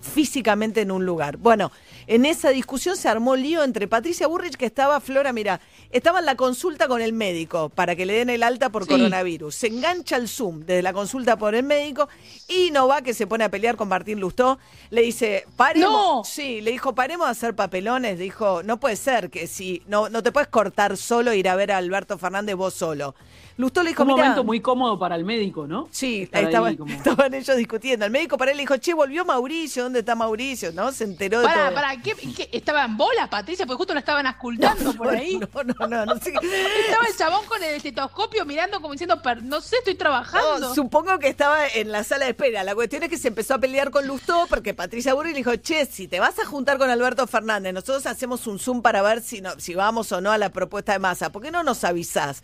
físicamente 0.02 0.82
en 0.82 0.92
un 0.92 1.06
lugar. 1.06 1.38
Bueno, 1.38 1.72
en 2.08 2.26
esa 2.26 2.50
discusión 2.50 2.96
se 2.98 3.10
armó 3.10 3.36
lío 3.36 3.64
entre 3.64 3.88
Patricia 3.88 4.28
Burrich, 4.28 4.56
que 4.56 4.66
estaba, 4.66 5.00
Flora, 5.00 5.34
mira, 5.34 5.60
estaba 5.92 6.20
en 6.20 6.26
la 6.26 6.36
consulta 6.36 6.88
con 6.88 7.02
el 7.02 7.14
médico 7.14 7.70
para 7.70 7.96
que 7.96 8.06
le 8.06 8.14
den 8.14 8.30
el 8.30 8.44
alta 8.44 8.70
por 8.70 8.84
Sí. 8.84 8.90
coronavirus. 8.90 9.56
Se 9.56 9.68
engancha 9.68 10.16
el 10.18 10.28
Zoom 10.28 10.60
desde 10.66 10.82
la 10.82 10.94
consulta 10.94 11.38
por 11.38 11.56
el 11.56 11.64
médico 11.64 12.08
y 12.48 12.70
no 12.72 12.88
va 12.88 13.02
que 13.02 13.14
se 13.14 13.28
pone 13.28 13.44
a 13.44 13.50
pelear 13.50 13.76
con 13.76 13.88
Martín 13.88 14.20
Lustó. 14.20 14.60
Le 14.90 15.02
dice, 15.02 15.46
paremos. 15.56 15.90
¡No! 15.92 16.24
Sí, 16.24 16.62
le 16.62 16.72
dijo, 16.72 16.94
paremos 16.94 17.28
de 17.28 17.32
hacer 17.32 17.56
papelones. 17.56 18.20
Dijo, 18.20 18.62
no 18.64 18.80
puede 18.80 18.96
ser 18.96 19.30
que 19.30 19.48
si 19.48 19.82
no, 19.88 20.10
no 20.10 20.22
te 20.22 20.32
puedes 20.32 20.50
cortar 20.50 20.98
solo 20.98 21.32
e 21.32 21.38
ir 21.38 21.50
a 21.50 21.56
ver 21.56 21.72
a 21.72 21.78
Alberto 21.78 22.18
Fernández 22.18 22.56
vos 22.56 22.74
solo. 22.74 23.16
Lustó 23.58 23.84
le 23.84 23.90
dijo, 23.92 24.04
Un 24.04 24.10
momento 24.10 24.44
muy 24.44 24.60
cómodo 24.60 25.00
para 25.00 25.16
el 25.16 25.24
médico, 25.24 25.66
¿no? 25.66 25.88
Sí, 25.90 26.24
Estar 26.24 26.40
ahí 26.42 26.46
estaban, 26.48 26.76
como- 26.76 26.94
estaban 26.94 27.34
ellos 27.34 27.56
discutiendo. 27.56 28.06
El 28.06 28.12
médico 28.12 28.38
para 28.38 28.52
él 28.52 28.58
le 28.58 28.64
dijo, 28.64 28.76
che, 28.78 28.94
volvió 28.94 29.24
Mauricio, 29.24 29.84
¿dónde 29.84 30.00
está 30.00 30.14
Mauricio? 30.14 30.74
¿No? 30.74 30.92
Se 30.92 31.06
enteró 31.06 31.40
de 31.40 31.46
Para, 31.48 31.66
todo. 31.68 31.76
para, 31.76 32.02
¿qué, 32.02 32.14
qué- 32.36 32.50
estaba 32.52 32.84
en 32.84 32.98
bola, 32.98 33.30
Patricia? 33.30 33.66
Porque 33.66 33.78
justo 33.78 33.94
la 33.94 34.02
estaban 34.02 34.28
ascultando 34.28 34.94
por 34.94 35.08
ahí. 35.10 35.40
No, 35.40 35.48
no, 35.88 36.06
no. 36.06 36.14
Estaba 36.16 37.08
el 37.08 37.16
chabón 37.18 37.46
con 37.46 37.64
el 37.64 37.76
estetoscopio 37.76 38.46
mirando 38.46 38.82
como 38.82 38.92
diciendo, 38.94 39.22
"Per- 39.22 39.42
no 39.44 39.62
sé, 39.62 39.78
estoy 39.78 39.96
trabajando. 39.96 40.60
No, 40.60 40.76
supongo 40.76 41.18
que 41.20 41.30
estaba 41.30 41.66
en 41.68 41.92
la 41.94 42.04
sala 42.04 42.26
de 42.26 42.32
espera. 42.32 42.64
La 42.66 42.76
cuestión 42.76 43.04
es 43.04 43.10
que 43.10 43.18
se 43.18 43.30
empezó 43.30 43.54
a 43.54 43.60
pelear 43.60 43.90
con 43.90 44.06
Lustó 44.06 44.48
porque 44.50 44.74
Patricia 44.74 45.14
Burri 45.14 45.30
le 45.32 45.38
dijo, 45.38 45.56
che, 45.56 45.86
si 45.86 46.08
te 46.10 46.20
vas 46.20 46.38
a 46.40 46.46
juntar 46.46 46.78
con 46.78 46.90
Alberto 46.90 47.26
Fernández, 47.26 47.74
nosotros 47.74 48.06
hacemos 48.06 48.48
un 48.48 48.60
Zoom 48.60 48.82
para 48.82 49.02
ver 49.02 49.22
si, 49.22 49.40
no, 49.42 49.52
si 49.60 49.76
vamos 49.76 50.12
o 50.12 50.20
no 50.20 50.32
a 50.32 50.38
la 50.38 50.50
propuesta 50.50 50.92
de 50.92 51.00
masa. 51.00 51.32
¿Por 51.32 51.42
qué 51.42 51.52
no 51.52 51.64
nos 51.64 51.86
avisás? 51.86 52.44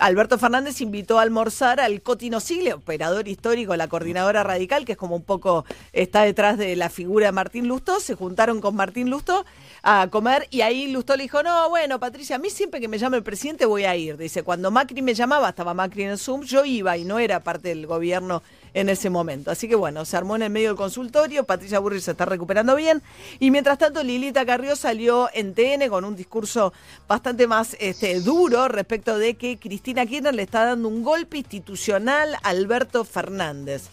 Alberto 0.00 0.38
Fernández 0.38 0.80
invitó 0.80 1.18
a 1.18 1.22
almorzar 1.22 1.78
al 1.78 2.00
Cotino 2.00 2.40
Sigle, 2.40 2.72
operador 2.72 3.28
histórico 3.28 3.76
la 3.76 3.86
coordinadora 3.86 4.42
radical, 4.42 4.86
que 4.86 4.92
es 4.92 4.98
como 4.98 5.14
un 5.14 5.22
poco 5.22 5.66
está 5.92 6.22
detrás 6.22 6.56
de 6.56 6.74
la 6.74 6.88
figura 6.88 7.26
de 7.26 7.32
Martín 7.32 7.68
Lustó. 7.68 8.00
Se 8.00 8.14
juntaron 8.14 8.62
con 8.62 8.74
Martín 8.74 9.10
Lustó 9.10 9.44
a 9.82 10.08
comer 10.10 10.48
y 10.50 10.62
ahí 10.62 10.90
Lustó 10.90 11.16
le 11.16 11.24
dijo, 11.24 11.42
no, 11.42 11.68
bueno, 11.68 12.00
Patricia, 12.00 12.36
a 12.36 12.38
mí 12.38 12.48
siempre 12.48 12.80
que 12.80 12.88
me 12.88 12.96
llame 12.96 13.18
el 13.18 13.22
presidente 13.22 13.66
voy 13.66 13.84
a 13.84 13.94
ir. 13.94 14.16
Dice, 14.16 14.42
cuando 14.42 14.70
Macri 14.70 15.02
me 15.02 15.12
llamaba, 15.12 15.50
estaba 15.50 15.74
Macri 15.74 16.04
en 16.04 16.10
el 16.12 16.18
Zoom, 16.18 16.44
yo 16.44 16.64
iba 16.64 16.96
y 16.96 17.04
no 17.04 17.18
era 17.18 17.40
parte 17.40 17.68
del 17.68 17.86
gobierno 17.86 18.42
en 18.74 18.88
ese 18.88 19.10
momento. 19.10 19.50
Así 19.50 19.68
que 19.68 19.74
bueno, 19.74 20.04
se 20.04 20.16
armó 20.16 20.36
en 20.36 20.42
el 20.42 20.50
medio 20.50 20.68
del 20.68 20.76
consultorio, 20.76 21.44
Patricia 21.44 21.78
Burri 21.78 22.00
se 22.00 22.12
está 22.12 22.24
recuperando 22.24 22.76
bien 22.76 23.02
y 23.38 23.50
mientras 23.50 23.78
tanto 23.78 24.02
Lilita 24.02 24.44
Carrió 24.46 24.76
salió 24.76 25.28
en 25.34 25.54
TN 25.54 25.88
con 25.88 26.04
un 26.04 26.16
discurso 26.16 26.72
bastante 27.08 27.46
más 27.46 27.76
este, 27.80 28.20
duro 28.20 28.68
respecto 28.68 29.18
de 29.18 29.34
que 29.34 29.58
Cristina 29.58 30.06
Kirchner 30.06 30.34
le 30.34 30.42
está 30.42 30.64
dando 30.64 30.88
un 30.88 31.02
golpe 31.02 31.38
institucional 31.38 32.34
a 32.42 32.48
Alberto 32.50 33.04
Fernández. 33.04 33.88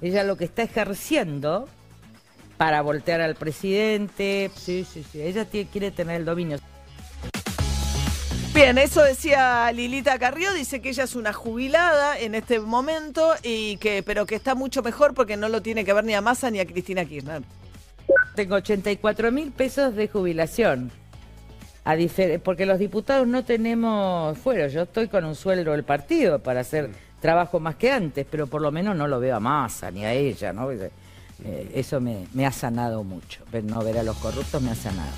Ella 0.00 0.24
lo 0.24 0.36
que 0.36 0.44
está 0.44 0.62
ejerciendo 0.62 1.68
para 2.56 2.82
voltear 2.82 3.20
al 3.20 3.34
presidente, 3.36 4.50
sí, 4.56 4.84
sí, 4.90 5.04
sí, 5.10 5.20
ella 5.22 5.44
tiene- 5.44 5.70
quiere 5.70 5.90
tener 5.90 6.16
el 6.16 6.24
dominio. 6.24 6.58
Bien, 8.58 8.76
eso 8.76 9.04
decía 9.04 9.70
Lilita 9.70 10.18
Carrió, 10.18 10.52
dice 10.52 10.80
que 10.80 10.88
ella 10.88 11.04
es 11.04 11.14
una 11.14 11.32
jubilada 11.32 12.18
en 12.18 12.34
este 12.34 12.58
momento 12.58 13.34
y 13.44 13.76
que 13.76 14.02
pero 14.02 14.26
que 14.26 14.34
está 14.34 14.56
mucho 14.56 14.82
mejor 14.82 15.14
porque 15.14 15.36
no 15.36 15.48
lo 15.48 15.62
tiene 15.62 15.84
que 15.84 15.92
ver 15.92 16.02
ni 16.02 16.12
a 16.14 16.20
Massa 16.20 16.50
ni 16.50 16.58
a 16.58 16.66
Cristina 16.66 17.04
Kirchner. 17.04 17.42
Tengo 18.34 18.56
84 18.56 19.30
mil 19.30 19.52
pesos 19.52 19.94
de 19.94 20.08
jubilación. 20.08 20.90
A 21.84 21.94
porque 22.42 22.66
los 22.66 22.80
diputados 22.80 23.28
no 23.28 23.44
tenemos 23.44 24.36
fuero. 24.36 24.66
Yo 24.66 24.82
estoy 24.82 25.06
con 25.06 25.24
un 25.24 25.36
sueldo 25.36 25.70
del 25.70 25.84
partido 25.84 26.40
para 26.40 26.62
hacer 26.62 26.90
trabajo 27.20 27.60
más 27.60 27.76
que 27.76 27.92
antes, 27.92 28.26
pero 28.28 28.48
por 28.48 28.60
lo 28.60 28.72
menos 28.72 28.96
no 28.96 29.06
lo 29.06 29.20
veo 29.20 29.36
a 29.36 29.40
Massa 29.40 29.92
ni 29.92 30.04
a 30.04 30.12
ella, 30.12 30.52
¿no? 30.52 30.72
Eh, 30.72 30.90
eso 31.74 32.00
me, 32.00 32.26
me 32.34 32.44
ha 32.44 32.50
sanado 32.50 33.04
mucho. 33.04 33.44
No 33.62 33.84
ver 33.84 33.98
a 33.98 34.02
los 34.02 34.16
corruptos 34.16 34.60
me 34.60 34.72
ha 34.72 34.74
sanado. 34.74 35.12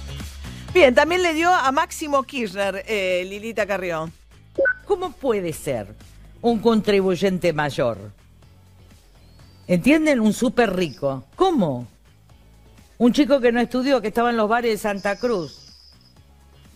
Bien, 0.73 0.95
también 0.95 1.23
le 1.23 1.35
dio 1.35 1.53
a 1.53 1.73
Máximo 1.73 2.23
Kirchner, 2.23 2.85
eh, 2.87 3.25
Lilita 3.29 3.67
Carrió. 3.67 4.09
¿Cómo 4.87 5.11
puede 5.11 5.53
ser 5.53 5.89
un 6.41 6.61
contribuyente 6.61 7.53
mayor? 7.53 7.99
¿Entienden? 9.67 10.21
Un 10.21 10.33
súper 10.33 10.75
rico. 10.75 11.25
¿Cómo? 11.35 11.89
Un 12.99 13.13
chico 13.13 13.41
que 13.41 13.51
no 13.51 13.61
estudió, 13.61 14.01
que 14.01 14.09
estaba 14.09 14.31
en 14.31 14.37
los 14.37 14.49
bares 14.49 14.71
de 14.71 14.79
Santa 14.79 15.17
Cruz. 15.19 15.73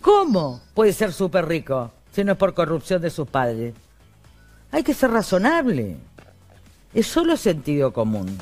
¿Cómo 0.01 0.61
puede 0.75 0.93
ser 0.93 1.13
súper 1.13 1.47
rico 1.47 1.93
si 2.13 2.25
no 2.25 2.33
es 2.33 2.39
por 2.39 2.53
corrupción 2.53 3.01
de 3.01 3.11
sus 3.11 3.29
padres? 3.29 3.75
Hay 4.73 4.83
que 4.83 4.95
ser 4.95 5.13
razonable. 5.13 5.97
Es 6.93 7.07
solo 7.07 7.37
sentido 7.37 7.93
común. 7.93 8.37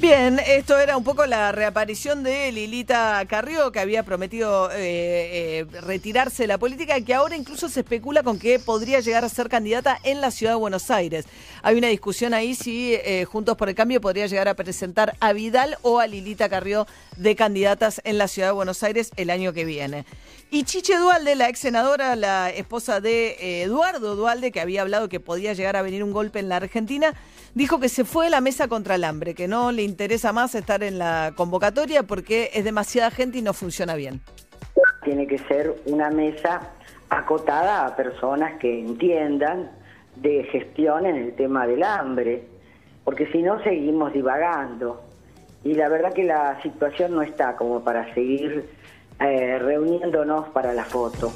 Bien, 0.00 0.38
esto 0.38 0.78
era 0.78 0.96
un 0.96 1.04
poco 1.04 1.26
la 1.26 1.52
reaparición 1.52 2.22
de 2.22 2.50
Lilita 2.52 3.22
Carrió, 3.28 3.70
que 3.70 3.80
había 3.80 4.02
prometido 4.02 4.70
eh, 4.70 5.58
eh, 5.60 5.66
retirarse 5.82 6.44
de 6.44 6.46
la 6.46 6.56
política 6.56 6.98
que 7.02 7.12
ahora 7.12 7.36
incluso 7.36 7.68
se 7.68 7.80
especula 7.80 8.22
con 8.22 8.38
que 8.38 8.58
podría 8.58 9.00
llegar 9.00 9.26
a 9.26 9.28
ser 9.28 9.50
candidata 9.50 9.98
en 10.02 10.22
la 10.22 10.30
ciudad 10.30 10.54
de 10.54 10.58
Buenos 10.58 10.90
Aires. 10.90 11.26
Hay 11.62 11.76
una 11.76 11.88
discusión 11.88 12.32
ahí 12.32 12.54
si 12.54 12.94
eh, 12.94 13.26
Juntos 13.26 13.58
por 13.58 13.68
el 13.68 13.74
Cambio 13.74 14.00
podría 14.00 14.26
llegar 14.26 14.48
a 14.48 14.54
presentar 14.54 15.16
a 15.20 15.34
Vidal 15.34 15.76
o 15.82 15.98
a 15.98 16.06
Lilita 16.06 16.48
Carrió 16.48 16.86
de 17.18 17.36
candidatas 17.36 18.00
en 18.04 18.16
la 18.16 18.26
ciudad 18.26 18.48
de 18.48 18.52
Buenos 18.52 18.82
Aires 18.82 19.10
el 19.16 19.28
año 19.28 19.52
que 19.52 19.66
viene. 19.66 20.06
Y 20.50 20.64
Chiche 20.64 20.96
Dualde, 20.96 21.36
la 21.36 21.48
ex 21.48 21.60
senadora, 21.60 22.16
la 22.16 22.50
esposa 22.50 23.00
de 23.00 23.36
eh, 23.38 23.62
Eduardo 23.62 24.16
Dualde, 24.16 24.50
que 24.50 24.60
había 24.60 24.80
hablado 24.80 25.08
que 25.08 25.20
podía 25.20 25.52
llegar 25.52 25.76
a 25.76 25.82
venir 25.82 26.02
un 26.02 26.10
golpe 26.10 26.40
en 26.40 26.48
la 26.48 26.56
Argentina, 26.56 27.14
dijo 27.54 27.80
que 27.80 27.88
se 27.88 28.04
fue 28.04 28.26
de 28.26 28.30
la 28.30 28.40
mesa 28.40 28.68
contra 28.68 28.94
el 28.94 29.04
hambre, 29.04 29.34
que 29.34 29.48
no 29.48 29.72
le 29.72 29.82
interesa 29.82 30.32
más 30.32 30.54
estar 30.54 30.82
en 30.82 30.98
la 30.98 31.32
convocatoria 31.36 32.02
porque 32.02 32.50
es 32.54 32.64
demasiada 32.64 33.10
gente 33.10 33.38
y 33.38 33.42
no 33.42 33.52
funciona 33.52 33.94
bien. 33.94 34.20
Tiene 35.04 35.26
que 35.26 35.38
ser 35.38 35.74
una 35.86 36.10
mesa 36.10 36.70
acotada 37.08 37.86
a 37.86 37.96
personas 37.96 38.58
que 38.58 38.80
entiendan 38.80 39.70
de 40.16 40.44
gestión 40.44 41.06
en 41.06 41.16
el 41.16 41.34
tema 41.34 41.66
del 41.66 41.82
hambre, 41.82 42.44
porque 43.04 43.26
si 43.32 43.42
no 43.42 43.62
seguimos 43.62 44.12
divagando. 44.12 45.02
Y 45.64 45.74
la 45.74 45.88
verdad 45.88 46.12
que 46.12 46.24
la 46.24 46.60
situación 46.62 47.14
no 47.14 47.22
está 47.22 47.56
como 47.56 47.82
para 47.82 48.14
seguir 48.14 48.68
eh, 49.18 49.58
reuniéndonos 49.58 50.48
para 50.50 50.72
la 50.72 50.84
foto. 50.84 51.32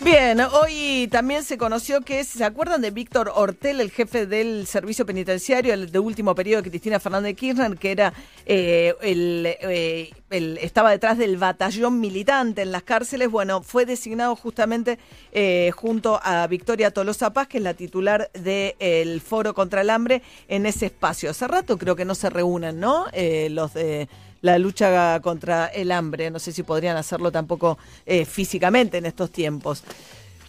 Bien, 0.00 0.40
hoy 0.40 1.08
también 1.10 1.42
se 1.42 1.58
conoció 1.58 2.02
que, 2.02 2.22
¿se 2.22 2.44
acuerdan 2.44 2.80
de 2.80 2.92
Víctor 2.92 3.32
Hortel, 3.34 3.80
el 3.80 3.90
jefe 3.90 4.26
del 4.26 4.64
servicio 4.68 5.04
penitenciario, 5.04 5.76
de 5.76 5.98
último 5.98 6.36
periodo 6.36 6.62
de 6.62 6.70
Cristina 6.70 7.00
Fernández 7.00 7.30
de 7.30 7.34
Kirchner, 7.34 7.76
que 7.76 7.90
era 7.90 8.12
eh, 8.46 8.94
el, 9.02 9.42
eh, 9.44 10.10
el- 10.30 10.58
estaba 10.58 10.92
detrás 10.92 11.18
del 11.18 11.36
batallón 11.36 11.98
militante 11.98 12.62
en 12.62 12.70
las 12.70 12.84
cárceles? 12.84 13.28
Bueno, 13.28 13.60
fue 13.62 13.86
designado 13.86 14.36
justamente 14.36 15.00
eh, 15.32 15.72
junto 15.74 16.20
a 16.22 16.46
Victoria 16.46 16.92
Tolosa 16.92 17.32
Paz, 17.32 17.48
que 17.48 17.58
es 17.58 17.64
la 17.64 17.74
titular 17.74 18.30
del 18.34 19.20
Foro 19.20 19.52
contra 19.52 19.80
el 19.80 19.90
Hambre, 19.90 20.22
en 20.46 20.64
ese 20.66 20.86
espacio. 20.86 21.30
Hace 21.30 21.48
rato 21.48 21.76
creo 21.76 21.96
que 21.96 22.04
no 22.04 22.14
se 22.14 22.30
reúnen, 22.30 22.78
¿no? 22.78 23.06
Eh, 23.12 23.48
los 23.50 23.74
de 23.74 24.08
la 24.40 24.58
lucha 24.58 25.20
contra 25.20 25.66
el 25.66 25.92
hambre. 25.92 26.30
No 26.30 26.38
sé 26.38 26.52
si 26.52 26.62
podrían 26.62 26.96
hacerlo 26.96 27.32
tampoco 27.32 27.78
eh, 28.06 28.24
físicamente 28.24 28.98
en 28.98 29.06
estos 29.06 29.30
tiempos. 29.30 29.82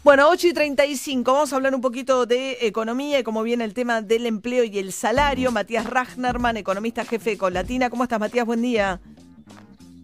Bueno, 0.04 0.30
8 0.30 0.48
y 0.48 0.54
35, 0.54 1.34
vamos 1.34 1.52
a 1.52 1.58
hablar 1.58 1.76
un 1.76 1.82
poquito 1.82 2.26
de 2.26 2.58
economía 2.62 3.20
y 3.20 3.24
cómo 3.24 3.44
viene 3.44 3.66
el 3.66 3.74
tema 3.74 4.02
del 4.02 4.26
empleo 4.26 4.64
y 4.64 4.80
el 4.80 4.94
salario. 4.94 5.52
Matías 5.52 5.86
Ragnerman, 5.86 6.56
economista 6.56 7.04
jefe 7.04 7.32
de 7.32 7.38
Colatina. 7.38 7.90
¿Cómo 7.90 8.04
estás, 8.04 8.20
Matías? 8.20 8.46
Buen 8.46 8.62
día. 8.62 9.02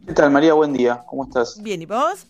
¿Qué 0.06 0.14
tal, 0.14 0.32
María? 0.32 0.54
Buen 0.54 0.74
día. 0.74 1.04
¿Cómo 1.08 1.24
estás? 1.24 1.62
Bien, 1.64 1.82
¿y 1.82 1.86
vos? 1.86 2.28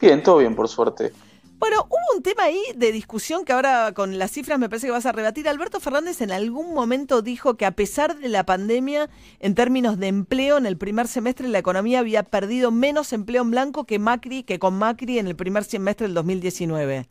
Bien, 0.00 0.22
todo 0.22 0.38
bien, 0.38 0.54
por 0.54 0.68
suerte. 0.68 1.12
Bueno, 1.58 1.86
hubo 1.88 2.16
un 2.16 2.22
tema 2.22 2.44
ahí 2.44 2.62
de 2.76 2.92
discusión 2.92 3.44
que 3.44 3.52
ahora 3.52 3.92
con 3.92 4.16
las 4.16 4.30
cifras 4.30 4.60
me 4.60 4.68
parece 4.68 4.86
que 4.86 4.92
vas 4.92 5.06
a 5.06 5.12
rebatir. 5.12 5.48
Alberto 5.48 5.80
Fernández 5.80 6.20
en 6.20 6.30
algún 6.30 6.72
momento 6.72 7.20
dijo 7.20 7.56
que 7.56 7.66
a 7.66 7.72
pesar 7.72 8.16
de 8.16 8.28
la 8.28 8.44
pandemia, 8.44 9.10
en 9.40 9.56
términos 9.56 9.98
de 9.98 10.06
empleo, 10.06 10.56
en 10.56 10.66
el 10.66 10.78
primer 10.78 11.08
semestre 11.08 11.48
la 11.48 11.58
economía 11.58 11.98
había 11.98 12.22
perdido 12.22 12.70
menos 12.70 13.12
empleo 13.12 13.42
en 13.42 13.50
blanco 13.50 13.84
que 13.84 13.98
Macri, 13.98 14.44
que 14.44 14.60
con 14.60 14.78
Macri 14.78 15.18
en 15.18 15.26
el 15.26 15.34
primer 15.34 15.64
semestre 15.64 16.06
del 16.06 16.14
2019. 16.14 17.08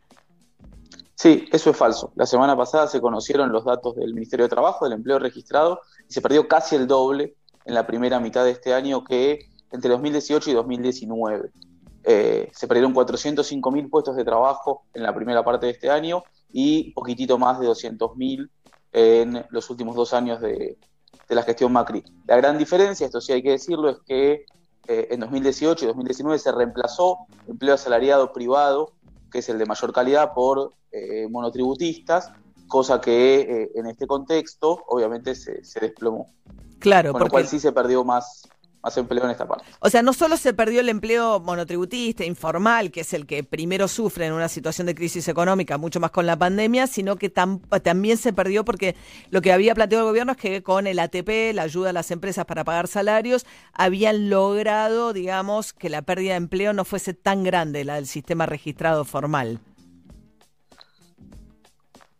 Sí, 1.14 1.46
eso 1.52 1.70
es 1.70 1.76
falso. 1.76 2.12
La 2.14 2.24
semana 2.24 2.56
pasada 2.56 2.86
se 2.86 3.02
conocieron 3.02 3.52
los 3.52 3.66
datos 3.66 3.96
del 3.96 4.14
Ministerio 4.14 4.46
de 4.46 4.50
Trabajo, 4.50 4.86
del 4.86 4.94
empleo 4.94 5.18
registrado, 5.18 5.80
y 6.08 6.12
se 6.12 6.22
perdió 6.22 6.48
casi 6.48 6.74
el 6.74 6.86
doble 6.86 7.34
en 7.66 7.74
la 7.74 7.86
primera 7.86 8.18
mitad 8.18 8.44
de 8.44 8.52
este 8.52 8.72
año 8.72 9.04
que 9.04 9.50
entre 9.72 9.90
2018 9.90 10.50
y 10.50 10.54
2019. 10.54 11.50
Eh, 12.10 12.50
se 12.54 12.66
perdieron 12.66 12.94
405 12.94 13.70
mil 13.70 13.90
puestos 13.90 14.16
de 14.16 14.24
trabajo 14.24 14.84
en 14.94 15.02
la 15.02 15.14
primera 15.14 15.44
parte 15.44 15.66
de 15.66 15.72
este 15.72 15.90
año 15.90 16.24
y 16.50 16.92
poquitito 16.92 17.36
más 17.36 17.60
de 17.60 17.66
200 17.66 18.16
mil 18.16 18.50
en 18.94 19.44
los 19.50 19.68
últimos 19.68 19.94
dos 19.94 20.14
años 20.14 20.40
de, 20.40 20.78
de 21.28 21.34
la 21.34 21.42
gestión 21.42 21.70
Macri. 21.70 22.02
La 22.26 22.38
gran 22.38 22.56
diferencia, 22.56 23.04
esto 23.04 23.20
sí 23.20 23.34
hay 23.34 23.42
que 23.42 23.50
decirlo, 23.50 23.90
es 23.90 23.98
que 24.06 24.46
eh, 24.86 25.08
en 25.10 25.20
2018 25.20 25.84
y 25.84 25.88
2019 25.88 26.38
se 26.38 26.50
reemplazó 26.50 27.26
empleo 27.46 27.74
asalariado 27.74 28.32
privado, 28.32 28.94
que 29.30 29.40
es 29.40 29.48
el 29.50 29.58
de 29.58 29.66
mayor 29.66 29.92
calidad, 29.92 30.32
por 30.32 30.72
eh, 30.92 31.28
monotributistas, 31.28 32.32
cosa 32.68 33.02
que 33.02 33.70
en 33.74 33.86
este 33.86 34.06
contexto 34.06 34.82
obviamente 34.88 35.34
se, 35.34 35.62
se 35.62 35.80
desplomó. 35.80 36.32
Claro, 36.78 37.12
Con 37.12 37.18
lo 37.20 37.24
porque 37.24 37.32
cual 37.32 37.46
sí 37.46 37.60
se 37.60 37.72
perdió 37.72 38.02
más, 38.02 38.48
más 38.82 38.96
empleo 38.96 39.24
en 39.24 39.30
esta 39.30 39.46
parte. 39.46 39.64
O 39.80 39.90
sea, 39.90 40.02
no 40.02 40.12
solo 40.12 40.36
se 40.36 40.54
perdió 40.54 40.80
el 40.80 40.88
empleo 40.88 41.40
monotributista, 41.40 42.24
informal, 42.24 42.90
que 42.90 43.00
es 43.00 43.12
el 43.12 43.26
que 43.26 43.44
primero 43.44 43.88
sufre 43.88 44.26
en 44.26 44.32
una 44.32 44.48
situación 44.48 44.86
de 44.86 44.94
crisis 44.94 45.28
económica, 45.28 45.78
mucho 45.78 46.00
más 46.00 46.10
con 46.10 46.26
la 46.26 46.38
pandemia, 46.38 46.86
sino 46.86 47.16
que 47.16 47.32
tam- 47.32 47.60
también 47.82 48.16
se 48.16 48.32
perdió 48.32 48.64
porque 48.64 48.94
lo 49.30 49.40
que 49.42 49.52
había 49.52 49.74
planteado 49.74 50.04
el 50.04 50.10
gobierno 50.10 50.32
es 50.32 50.38
que 50.38 50.62
con 50.62 50.86
el 50.86 50.98
ATP, 50.98 51.52
la 51.54 51.62
ayuda 51.62 51.90
a 51.90 51.92
las 51.92 52.10
empresas 52.10 52.44
para 52.44 52.64
pagar 52.64 52.86
salarios, 52.88 53.46
habían 53.72 54.30
logrado, 54.30 55.12
digamos, 55.12 55.72
que 55.72 55.88
la 55.88 56.02
pérdida 56.02 56.32
de 56.32 56.36
empleo 56.38 56.72
no 56.72 56.84
fuese 56.84 57.14
tan 57.14 57.42
grande, 57.44 57.84
la 57.84 57.96
del 57.96 58.06
sistema 58.06 58.46
registrado 58.46 59.04
formal. 59.04 59.60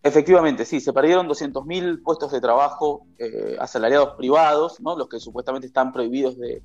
Efectivamente, 0.08 0.64
sí, 0.64 0.80
se 0.80 0.94
perdieron 0.94 1.28
200.000 1.28 2.02
puestos 2.02 2.32
de 2.32 2.40
trabajo 2.40 3.06
eh, 3.18 3.58
asalariados 3.60 4.14
privados, 4.16 4.80
¿no? 4.80 4.96
los 4.96 5.06
que 5.06 5.20
supuestamente 5.20 5.66
están 5.66 5.92
prohibidos 5.92 6.38
de, 6.38 6.62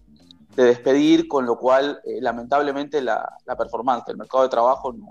despedir, 0.56 1.28
con 1.28 1.46
lo 1.46 1.58
cual, 1.58 2.00
eh, 2.06 2.22
lamentablemente, 2.22 3.02
la, 3.02 3.38
performance 3.58 4.06
del 4.06 4.16
mercado 4.16 4.44
de 4.44 4.50
trabajo 4.50 4.94
no, 4.94 5.08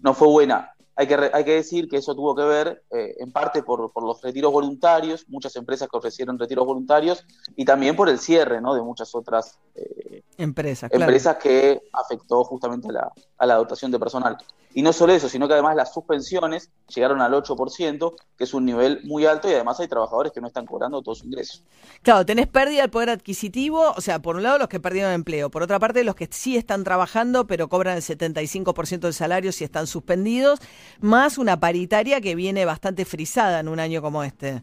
no 0.00 0.14
fue 0.14 0.28
buena. 0.28 0.72
Hay 0.94 1.06
que, 1.06 1.30
hay 1.32 1.44
que 1.44 1.54
decir 1.54 1.88
que 1.88 1.96
eso 1.96 2.14
tuvo 2.14 2.34
que 2.34 2.42
ver 2.42 2.82
eh, 2.90 3.14
en 3.18 3.32
parte 3.32 3.62
por, 3.62 3.90
los 4.02 4.22
retiros 4.22 4.52
voluntarios, 4.52 5.24
muchas 5.28 5.56
empresas 5.56 5.88
que 5.88 5.96
ofrecieron 5.96 6.38
retiros 6.38 6.66
voluntarios, 6.66 7.24
y 7.56 7.64
también 7.64 7.96
por 7.96 8.08
el 8.08 8.18
cierre 8.18 8.60
¿no? 8.60 8.74
de 8.74 8.82
muchas 8.82 9.14
otras 9.14 9.58
eh, 9.74 10.22
empresas, 10.36 10.90
empresas 10.92 11.36
que 11.36 11.82
afectó 11.92 12.44
justamente 12.44 12.88
a 12.88 12.92
la, 12.92 13.12
a 13.38 13.46
la 13.46 13.54
dotación 13.54 13.90
de 13.90 13.98
personal. 13.98 14.36
Y 14.74 14.82
no 14.82 14.92
solo 14.92 15.12
eso, 15.12 15.28
sino 15.28 15.46
que 15.46 15.54
además 15.54 15.76
las 15.76 15.92
suspensiones 15.92 16.70
llegaron 16.94 17.20
al 17.20 17.32
8%, 17.32 18.14
que 18.36 18.44
es 18.44 18.54
un 18.54 18.64
nivel 18.64 19.00
muy 19.04 19.26
alto 19.26 19.48
y 19.48 19.52
además 19.52 19.78
hay 19.80 19.88
trabajadores 19.88 20.32
que 20.32 20.40
no 20.40 20.46
están 20.46 20.64
cobrando 20.64 21.02
todos 21.02 21.18
sus 21.18 21.26
ingresos. 21.26 21.62
Claro, 22.02 22.24
tenés 22.24 22.46
pérdida 22.46 22.82
del 22.82 22.90
poder 22.90 23.10
adquisitivo, 23.10 23.92
o 23.94 24.00
sea, 24.00 24.20
por 24.20 24.36
un 24.36 24.44
lado 24.44 24.58
los 24.58 24.68
que 24.68 24.80
perdieron 24.80 25.12
empleo, 25.12 25.50
por 25.50 25.62
otra 25.62 25.78
parte 25.78 26.04
los 26.04 26.14
que 26.14 26.28
sí 26.30 26.56
están 26.56 26.84
trabajando 26.84 27.46
pero 27.46 27.68
cobran 27.68 27.96
el 27.96 28.02
75% 28.02 29.00
del 29.00 29.14
salario 29.14 29.52
si 29.52 29.64
están 29.64 29.86
suspendidos, 29.86 30.60
más 31.00 31.38
una 31.38 31.58
paritaria 31.58 32.20
que 32.20 32.34
viene 32.34 32.64
bastante 32.64 33.04
frisada 33.04 33.60
en 33.60 33.68
un 33.68 33.80
año 33.80 34.02
como 34.02 34.22
este. 34.22 34.62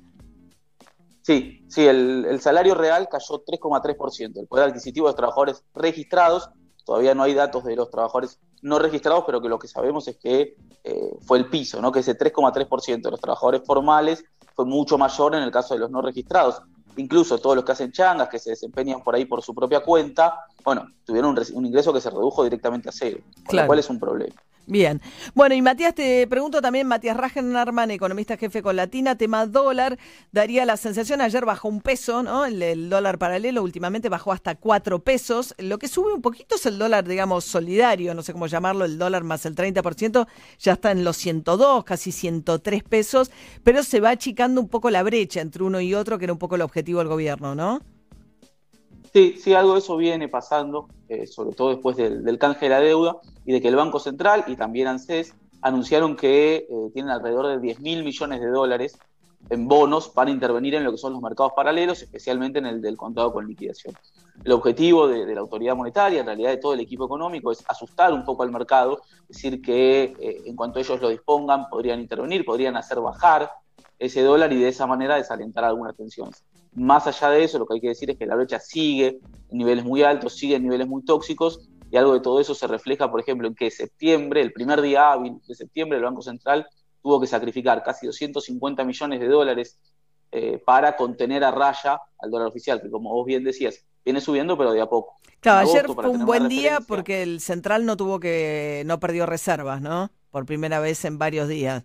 Sí, 1.22 1.64
sí, 1.68 1.86
el, 1.86 2.40
salario 2.42 2.74
real 2.74 3.08
cayó 3.10 3.44
3,3%, 3.46 4.40
el 4.40 4.48
poder 4.48 4.70
adquisitivo 4.70 5.08
de 5.08 5.12
los 5.12 5.16
trabajadores 5.16 5.64
registrados 5.76 6.50
Todavía 6.90 7.14
no 7.14 7.22
hay 7.22 7.36
datos 7.36 7.64
de 7.66 7.76
los 7.76 7.92
trabajadores 7.92 8.40
no 8.64 8.80
registrados, 8.80 9.24
pero 9.24 9.40
que 9.40 9.48
lo 9.48 9.60
que 9.60 9.68
sabemos 9.68 10.08
es 10.08 10.18
que 10.18 10.56
eh, 10.84 11.18
fue 11.22 11.38
el 11.38 11.48
piso, 11.48 11.80
¿no? 11.84 11.92
que 11.92 12.00
ese 12.00 12.18
3,3% 12.18 13.04
de 13.04 13.12
los 13.12 13.22
trabajadores 13.22 13.62
formales 13.64 14.26
fue 14.56 14.66
mucho 14.66 14.98
mayor 14.98 15.36
en 15.36 15.44
el 15.44 15.52
caso 15.52 15.76
de 15.76 15.82
los 15.82 15.92
no 15.92 16.02
registrados. 16.02 16.64
Incluso 16.98 17.38
todos 17.38 17.56
los 17.56 17.64
que 17.64 17.74
hacen 17.74 17.92
changas, 17.92 18.28
que 18.28 18.40
se 18.40 18.50
desempeñan 18.50 19.04
por 19.04 19.14
ahí 19.14 19.26
por 19.26 19.44
su 19.44 19.54
propia 19.54 19.82
cuenta, 19.82 20.46
bueno, 20.64 20.88
tuvieron 21.06 21.38
un, 21.54 21.66
ingreso 21.66 21.94
que 21.94 22.02
se 22.02 22.10
redujo 22.10 22.44
directamente 22.44 22.90
a 22.90 22.92
cero, 22.92 23.20
lo 23.52 23.66
cual 23.66 23.80
es 23.80 23.90
un 23.90 24.00
problema. 24.00 24.36
Bien. 24.70 25.02
Bueno, 25.34 25.56
y 25.56 25.64
Matías, 25.64 25.96
te 25.96 26.28
pregunto 26.28 26.62
también, 26.62 26.86
Matías 26.86 27.18
Ragenarman, 27.18 27.90
economista 27.90 28.38
jefe 28.38 28.62
con 28.62 28.76
Latina, 28.76 29.16
tema 29.16 29.48
dólar, 29.48 29.98
daría 30.32 30.64
la 30.64 30.78
sensación, 30.78 31.22
ayer 31.22 31.44
bajó 31.44 31.68
un 31.68 31.82
peso, 31.82 32.22
¿no? 32.22 32.46
El, 32.46 32.88
dólar 32.88 33.18
paralelo 33.18 33.64
últimamente 33.64 34.10
bajó 34.10 34.32
hasta 34.32 34.54
cuatro 34.54 35.00
pesos. 35.00 35.56
Lo 35.58 35.80
que 35.80 35.88
sube 35.88 36.14
un 36.14 36.22
poquito 36.22 36.54
es 36.54 36.68
el 36.68 36.78
dólar, 36.78 37.08
digamos, 37.08 37.46
solidario, 37.46 38.14
no 38.14 38.22
sé 38.22 38.32
cómo 38.32 38.46
llamarlo, 38.46 38.86
el 38.86 39.00
dólar 39.00 39.24
más 39.24 39.44
el 39.48 39.56
30%, 39.56 40.28
ya 40.60 40.74
está 40.74 40.92
en 40.92 41.04
los 41.04 41.18
102, 41.18 41.84
casi 41.84 42.12
103 42.12 42.84
pesos, 42.84 43.32
pero 43.64 43.82
se 43.82 44.00
va 44.00 44.12
achicando 44.12 44.62
un 44.62 44.70
poco 44.70 44.92
la 44.92 45.02
brecha 45.02 45.42
entre 45.42 45.64
uno 45.64 45.82
y 45.82 45.96
otro, 45.96 46.20
que 46.20 46.26
era 46.26 46.34
un 46.34 46.40
poco 46.40 46.54
el 46.54 46.62
objetivo 46.62 47.00
del 47.00 47.08
gobierno, 47.08 47.56
¿no? 47.56 47.82
Sí, 49.12 49.36
sí, 49.40 49.54
algo 49.54 49.74
de 49.74 49.80
eso 49.80 49.98
viene 49.98 50.28
pasando, 50.28 50.88
eh, 51.08 51.26
sobre 51.26 51.56
todo 51.56 51.70
después 51.70 51.98
del, 51.98 52.38
canje 52.38 52.66
de 52.66 52.70
la 52.70 52.80
deuda 52.80 53.18
y 53.44 53.54
de 53.54 53.62
que 53.62 53.68
el 53.68 53.76
Banco 53.76 54.00
Central 54.00 54.44
y 54.48 54.56
también 54.56 54.88
ANSES 54.88 55.34
anunciaron 55.62 56.16
que 56.16 56.56
eh, 56.58 56.68
tienen 56.94 57.12
alrededor 57.12 57.48
de 57.48 57.60
10 57.60 57.80
mil 57.80 58.04
millones 58.04 58.40
de 58.40 58.48
dólares 58.48 59.00
en 59.50 59.68
bonos 59.68 60.10
para 60.10 60.30
intervenir 60.30 60.76
en 60.76 60.84
lo 60.84 60.92
que 60.92 60.98
son 60.98 61.14
los 61.14 61.22
mercados 61.22 61.54
paralelos, 61.56 62.02
especialmente 62.04 62.60
en 62.60 62.68
el 62.68 62.82
del 62.82 62.98
contado 62.98 63.34
con 63.34 63.48
liquidación. 63.48 63.96
El 64.44 64.52
objetivo 64.52 65.08
de, 65.08 65.34
la 65.34 65.42
autoridad 65.42 65.76
monetaria, 65.76 66.20
en 66.20 66.28
realidad 66.28 66.52
de 66.52 66.58
todo 66.58 66.74
el 66.74 66.80
equipo 66.80 67.06
económico, 67.06 67.52
es 67.52 67.64
asustar 67.68 68.14
un 68.14 68.24
poco 68.24 68.44
al 68.44 68.52
mercado, 68.52 69.02
decir 69.28 69.62
que 69.62 70.16
eh, 70.20 70.44
en 70.46 70.56
cuanto 70.56 70.80
ellos 70.80 71.02
lo 71.02 71.10
dispongan 71.10 71.68
podrían 71.70 72.00
intervenir, 72.00 72.46
podrían 72.46 72.78
hacer 72.78 73.00
bajar 73.00 73.50
ese 73.98 74.22
dólar 74.22 74.54
y 74.54 74.62
de 74.62 74.70
esa 74.70 74.86
manera 74.86 75.16
desalentar 75.16 75.66
algunas 75.66 75.96
tensiones. 75.96 76.44
Más 76.74 77.08
allá 77.08 77.30
de 77.30 77.44
eso, 77.44 77.60
lo 77.60 77.66
que 77.66 77.76
hay 77.76 77.82
que 77.82 77.88
decir 77.90 78.10
es 78.12 78.18
que 78.18 78.26
la 78.26 78.36
brecha 78.36 78.60
sigue 78.60 79.20
en 79.50 79.58
niveles 79.58 79.84
muy 79.84 80.04
altos, 80.04 80.36
sigue 80.36 80.56
en 80.56 80.64
niveles 80.64 80.88
muy 80.88 81.04
tóxicos, 81.04 81.70
y 81.92 81.98
algo 81.98 82.14
de 82.14 82.20
todo 82.20 82.40
eso 82.40 82.54
se 82.54 82.68
refleja, 82.68 83.10
por 83.10 83.20
ejemplo, 83.20 83.48
en 83.48 83.56
que 83.56 83.72
septiembre, 83.72 84.42
el 84.42 84.54
primer 84.54 84.82
día 84.82 85.12
hábil 85.12 85.38
de 85.48 85.56
septiembre, 85.56 85.98
el 85.98 86.04
Banco 86.04 86.22
Central 86.22 86.68
tuvo 87.02 87.20
que 87.20 87.28
sacrificar 87.28 87.82
casi 87.84 88.06
250 88.06 88.84
millones 88.84 89.20
de 89.20 89.28
dólares 89.28 89.80
eh, 90.32 90.62
para 90.64 90.96
contener 90.96 91.44
a 91.44 91.52
raya 91.52 92.00
al 92.20 92.30
dólar 92.30 92.48
oficial, 92.50 92.82
que 92.82 92.90
como 92.90 93.10
vos 93.10 93.26
bien 93.26 93.44
decías, 93.44 93.84
viene 94.06 94.22
subiendo, 94.22 94.58
pero 94.58 94.72
de 94.72 94.82
a 94.82 94.86
poco. 94.86 95.16
Claro, 95.40 95.68
ayer 95.68 95.88
fue 95.88 96.10
un 96.10 96.26
buen 96.26 96.50
día 96.50 96.80
porque 96.88 97.24
el 97.24 97.40
Central 97.40 97.86
no 97.86 97.98
tuvo 97.98 98.20
que, 98.20 98.84
no 98.86 99.00
perdió 99.00 99.26
reservas, 99.26 99.82
¿no? 99.82 100.12
Por 100.30 100.46
primera 100.46 100.80
vez 100.80 101.04
en 101.06 101.18
varios 101.18 101.48
días. 101.48 101.84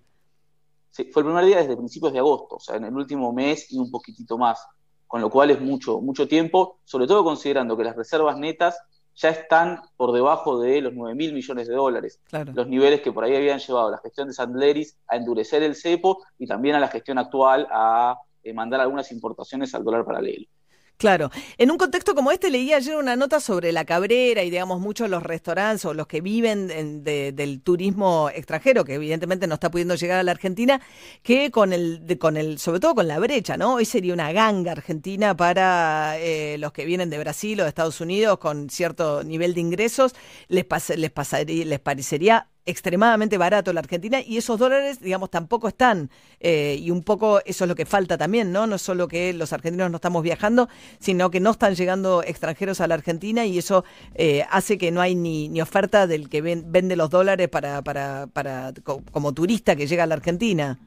Sí, 0.95 1.11
fue 1.13 1.23
el 1.23 1.27
primer 1.27 1.45
día 1.45 1.57
desde 1.57 1.77
principios 1.77 2.13
de 2.13 2.21
agosto, 2.21 2.55
o 2.55 2.61
sea, 2.61 2.77
en 2.77 2.85
el 2.85 2.95
último 2.95 3.33
mes 3.33 3.67
y 3.73 3.79
un 3.79 3.91
poquitito 3.91 4.39
más, 4.39 4.65
con 5.09 5.21
lo 5.21 5.29
cual 5.29 5.51
es 5.51 5.61
mucho, 5.61 6.01
mucho 6.01 6.29
tiempo, 6.29 6.79
sobre 6.85 7.09
todo 7.09 7.25
considerando 7.25 7.77
que 7.77 7.83
las 7.83 7.97
reservas 7.97 8.39
netas 8.39 8.81
ya 9.17 9.31
están 9.31 9.81
por 9.97 10.13
debajo 10.13 10.61
de 10.61 10.81
los 10.81 10.93
9 10.95 11.17
mil 11.17 11.33
millones 11.33 11.67
de 11.67 11.75
dólares, 11.75 12.21
los 12.31 12.69
niveles 12.69 13.01
que 13.01 13.11
por 13.11 13.25
ahí 13.25 13.35
habían 13.35 13.59
llevado 13.59 13.91
la 13.91 13.99
gestión 13.99 14.29
de 14.29 14.35
Sandleris 14.35 14.97
a 15.09 15.17
endurecer 15.17 15.65
el 15.65 15.75
cepo 15.75 16.23
y 16.39 16.47
también 16.47 16.77
a 16.77 16.79
la 16.79 16.87
gestión 16.87 17.19
actual 17.19 17.67
a 17.73 18.17
eh, 18.45 18.53
mandar 18.53 18.81
algunas 18.81 19.11
importaciones 19.11 19.75
al 19.75 19.83
dólar 19.83 20.05
paralelo. 20.05 20.47
Claro. 20.97 21.31
En 21.59 21.71
un 21.71 21.77
contexto 21.77 22.15
como 22.15 22.31
este, 22.31 22.51
leí 22.51 22.73
ayer 22.73 22.97
una 22.97 23.17
nota 23.17 23.41
sobre 23.41 23.73
la 23.73 23.85
Cabrera 23.85 24.43
y, 24.45 24.51
digamos, 24.51 24.81
muchos 24.81 25.07
de 25.07 25.11
los 25.11 25.23
restaurantes 25.23 25.85
o 25.85 25.93
los 25.93 26.07
que 26.07 26.21
viven 26.21 27.03
del 27.05 27.61
turismo 27.63 28.31
extranjero, 28.33 28.85
que 28.85 28.95
evidentemente 28.95 29.47
no 29.47 29.55
está 29.55 29.71
pudiendo 29.71 29.97
llegar 29.97 30.21
a 30.21 30.23
la 30.23 30.31
Argentina, 30.31 30.81
que 31.23 31.51
con 31.51 31.73
el, 31.73 32.17
con 32.19 32.37
el 32.37 32.59
sobre 32.59 32.81
todo 32.81 32.95
con 32.95 33.09
la 33.09 33.19
brecha, 33.19 33.57
¿no? 33.57 33.75
Hoy 33.75 33.85
sería 33.85 34.15
una 34.15 34.33
ganga 34.33 34.73
argentina 34.73 35.37
para 35.37 36.17
eh, 36.19 36.57
los 36.59 36.73
que 36.73 36.85
vienen 36.85 37.11
de 37.11 37.19
Brasil 37.19 37.61
o 37.61 37.65
de 37.65 37.69
Estados 37.69 38.01
Unidos 38.01 38.39
con 38.39 38.71
cierto 38.71 39.25
nivel 39.25 39.53
de 39.55 39.61
ingresos, 39.61 40.15
les, 40.49 40.65
les, 40.97 41.11
pasaría, 41.11 41.65
les 41.65 41.81
parecería 41.81 42.49
extremadamente 42.67 43.39
barato 43.39 43.73
la 43.73 43.81
Argentina 43.81 44.21
y 44.21 44.37
esos 44.37 44.59
dólares, 44.59 45.01
digamos, 45.01 45.31
tampoco 45.31 45.69
están. 45.69 46.11
Eh, 46.41 46.79
y 46.81 46.91
un 46.91 47.03
poco 47.03 47.41
eso 47.45 47.65
es 47.65 47.69
lo 47.69 47.75
que 47.75 47.87
falta 47.87 48.17
también, 48.17 48.53
¿no? 48.53 48.67
No 48.67 48.79
solo 48.79 49.09
que 49.09 49.33
los 49.33 49.53
argentinos 49.53 49.91
no 49.91 49.97
estamos 49.97 50.23
viajando, 50.23 50.69
sino 50.99 51.31
que 51.31 51.41
no 51.41 51.51
están 51.51 51.75
llegando 51.75 52.23
extranjeros 52.23 52.81
a 52.81 52.87
la 52.87 52.95
Argentina 52.95 53.45
y 53.45 53.59
eso 53.59 53.85
eh, 54.15 54.45
hace 54.51 54.79
que 54.79 54.91
no 54.91 55.01
hay 55.01 55.15
ni, 55.15 55.61
oferta 55.61 56.07
del 56.07 56.29
que 56.29 56.43
vende 56.43 56.97
los 56.97 57.11
dólares 57.11 57.49
para, 57.49 57.83
como 59.13 59.33
turista 59.33 59.77
que 59.77 59.87
llega 59.87 60.05
a 60.05 60.07
la 60.07 60.15
Argentina. 60.15 60.79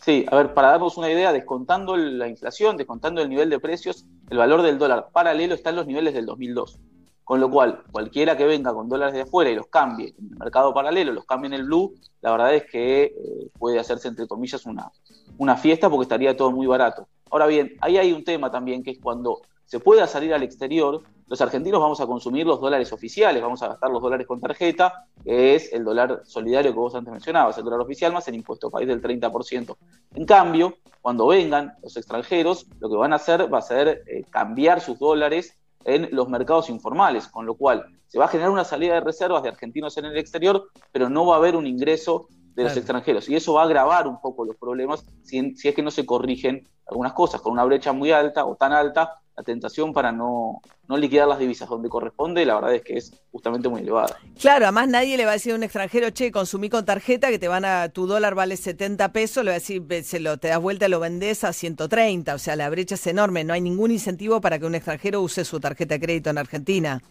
Sí, 0.00 0.26
a 0.30 0.36
ver, 0.36 0.52
para 0.52 0.70
darnos 0.70 0.96
una 0.96 1.10
idea, 1.10 1.32
descontando 1.32 1.96
la 1.96 2.26
inflación, 2.26 2.76
descontando 2.76 3.22
el 3.22 3.28
nivel 3.28 3.50
de 3.50 3.60
precios, 3.60 4.04
el 4.30 4.38
valor 4.38 4.62
del 4.62 4.78
dólar 4.78 5.10
paralelo 5.12 5.54
está 5.54 5.70
en 5.70 5.76
los 5.76 5.86
niveles 5.86 6.12
del 6.12 6.26
2002. 6.26 6.80
Con 7.24 7.40
lo 7.40 7.50
cual, 7.50 7.84
cualquiera 7.90 8.36
que 8.36 8.44
venga 8.44 8.74
con 8.74 8.88
dólares 8.88 9.14
de 9.14 9.22
afuera 9.22 9.50
y 9.50 9.54
los 9.54 9.68
cambie 9.68 10.14
en 10.18 10.32
el 10.32 10.38
mercado 10.38 10.74
paralelo, 10.74 11.12
los 11.12 11.24
cambie 11.24 11.48
en 11.48 11.54
el 11.54 11.64
blue, 11.64 11.94
la 12.20 12.32
verdad 12.32 12.54
es 12.54 12.64
que 12.70 13.04
eh, 13.04 13.50
puede 13.58 13.78
hacerse, 13.78 14.08
entre 14.08 14.26
comillas, 14.26 14.66
una, 14.66 14.90
una 15.38 15.56
fiesta 15.56 15.88
porque 15.88 16.02
estaría 16.02 16.36
todo 16.36 16.50
muy 16.50 16.66
barato. 16.66 17.08
Ahora 17.30 17.46
bien, 17.46 17.76
ahí 17.80 17.96
hay 17.96 18.12
un 18.12 18.24
tema 18.24 18.50
también 18.50 18.82
que 18.82 18.90
es 18.92 18.98
cuando 18.98 19.40
se 19.64 19.80
pueda 19.80 20.06
salir 20.06 20.34
al 20.34 20.42
exterior, 20.42 21.02
los 21.32 21.40
argentinos 21.40 21.80
vamos 21.80 21.98
a 21.98 22.06
consumir 22.06 22.44
los 22.44 22.60
dólares 22.60 22.92
oficiales, 22.92 23.42
vamos 23.42 23.62
a 23.62 23.68
gastar 23.68 23.90
los 23.90 24.02
dólares 24.02 24.26
con 24.26 24.38
tarjeta, 24.38 25.06
que 25.24 25.54
es 25.54 25.72
el 25.72 25.82
dólar 25.82 26.20
solidario 26.24 26.72
que 26.72 26.78
vos 26.78 26.94
antes 26.94 27.10
mencionabas, 27.10 27.56
el 27.56 27.64
dólar 27.64 27.80
oficial 27.80 28.12
más 28.12 28.28
el 28.28 28.34
impuesto 28.34 28.70
país 28.70 28.86
del 28.86 29.00
30%. 29.00 29.74
En 30.14 30.26
cambio, 30.26 30.76
cuando 31.00 31.26
vengan 31.26 31.74
los 31.82 31.96
extranjeros, 31.96 32.66
lo 32.80 32.90
que 32.90 32.96
van 32.96 33.14
a 33.14 33.16
hacer 33.16 33.50
va 33.50 33.60
a 33.60 33.62
ser 33.62 34.02
eh, 34.06 34.24
cambiar 34.28 34.82
sus 34.82 34.98
dólares 34.98 35.56
en 35.84 36.08
los 36.12 36.28
mercados 36.28 36.70
informales, 36.70 37.28
con 37.28 37.46
lo 37.46 37.54
cual 37.54 37.86
se 38.06 38.18
va 38.18 38.26
a 38.26 38.28
generar 38.28 38.50
una 38.50 38.64
salida 38.64 38.94
de 38.94 39.00
reservas 39.00 39.42
de 39.42 39.48
argentinos 39.48 39.96
en 39.96 40.04
el 40.06 40.16
exterior, 40.16 40.68
pero 40.92 41.08
no 41.08 41.26
va 41.26 41.36
a 41.36 41.38
haber 41.38 41.56
un 41.56 41.66
ingreso 41.66 42.28
de 42.54 42.64
los 42.64 42.76
extranjeros. 42.76 43.28
Y 43.28 43.36
eso 43.36 43.54
va 43.54 43.62
a 43.62 43.64
agravar 43.64 44.06
un 44.06 44.20
poco 44.20 44.44
los 44.44 44.56
problemas 44.56 45.04
si, 45.22 45.54
si, 45.56 45.68
es 45.68 45.74
que 45.74 45.82
no 45.82 45.90
se 45.90 46.04
corrigen 46.04 46.68
algunas 46.86 47.14
cosas. 47.14 47.40
Con 47.40 47.52
una 47.52 47.64
brecha 47.64 47.92
muy 47.92 48.10
alta 48.10 48.44
o 48.44 48.56
tan 48.56 48.72
alta, 48.72 49.21
la 49.36 49.42
tentación 49.42 49.92
para 49.92 50.12
no, 50.12 50.60
no 50.88 50.96
liquidar 50.96 51.26
las 51.26 51.38
divisas 51.38 51.68
donde 51.68 51.88
corresponde, 51.88 52.44
la 52.44 52.56
verdad 52.56 52.74
es 52.74 52.82
que 52.82 52.96
es 52.98 53.12
justamente 53.30 53.68
muy 53.68 53.80
elevada. 53.80 54.18
Claro, 54.38 54.66
además 54.66 54.88
nadie 54.88 55.16
le 55.16 55.24
va 55.24 55.30
a 55.30 55.34
decir 55.34 55.52
a 55.52 55.56
un 55.56 55.62
extranjero, 55.62 56.10
che, 56.10 56.30
consumí 56.30 56.68
con 56.68 56.84
tarjeta 56.84 57.30
que 57.30 57.38
te 57.38 57.48
van 57.48 57.64
a, 57.64 57.88
tu 57.88 58.06
dólar 58.06 58.34
vale 58.34 58.56
70 58.56 59.12
pesos, 59.12 59.44
le 59.44 59.50
va 59.50 59.56
a 59.56 59.58
decir, 59.58 59.82
se 60.04 60.20
lo, 60.20 60.36
te 60.36 60.48
das 60.48 60.60
vuelta 60.60 60.86
y 60.86 60.90
lo 60.90 61.00
vendés 61.00 61.44
a 61.44 61.52
130, 61.52 62.34
o 62.34 62.38
sea, 62.38 62.56
la 62.56 62.68
brecha 62.68 62.94
es 62.96 63.06
enorme, 63.06 63.44
no 63.44 63.54
hay 63.54 63.60
ningún 63.60 63.90
incentivo 63.90 64.40
para 64.40 64.58
que 64.58 64.66
un 64.66 64.74
extranjero 64.74 65.22
use 65.22 65.44
su 65.44 65.60
tarjeta 65.60 65.94
de 65.94 66.00
crédito 66.00 66.30
en 66.30 66.38
Argentina. 66.38 67.02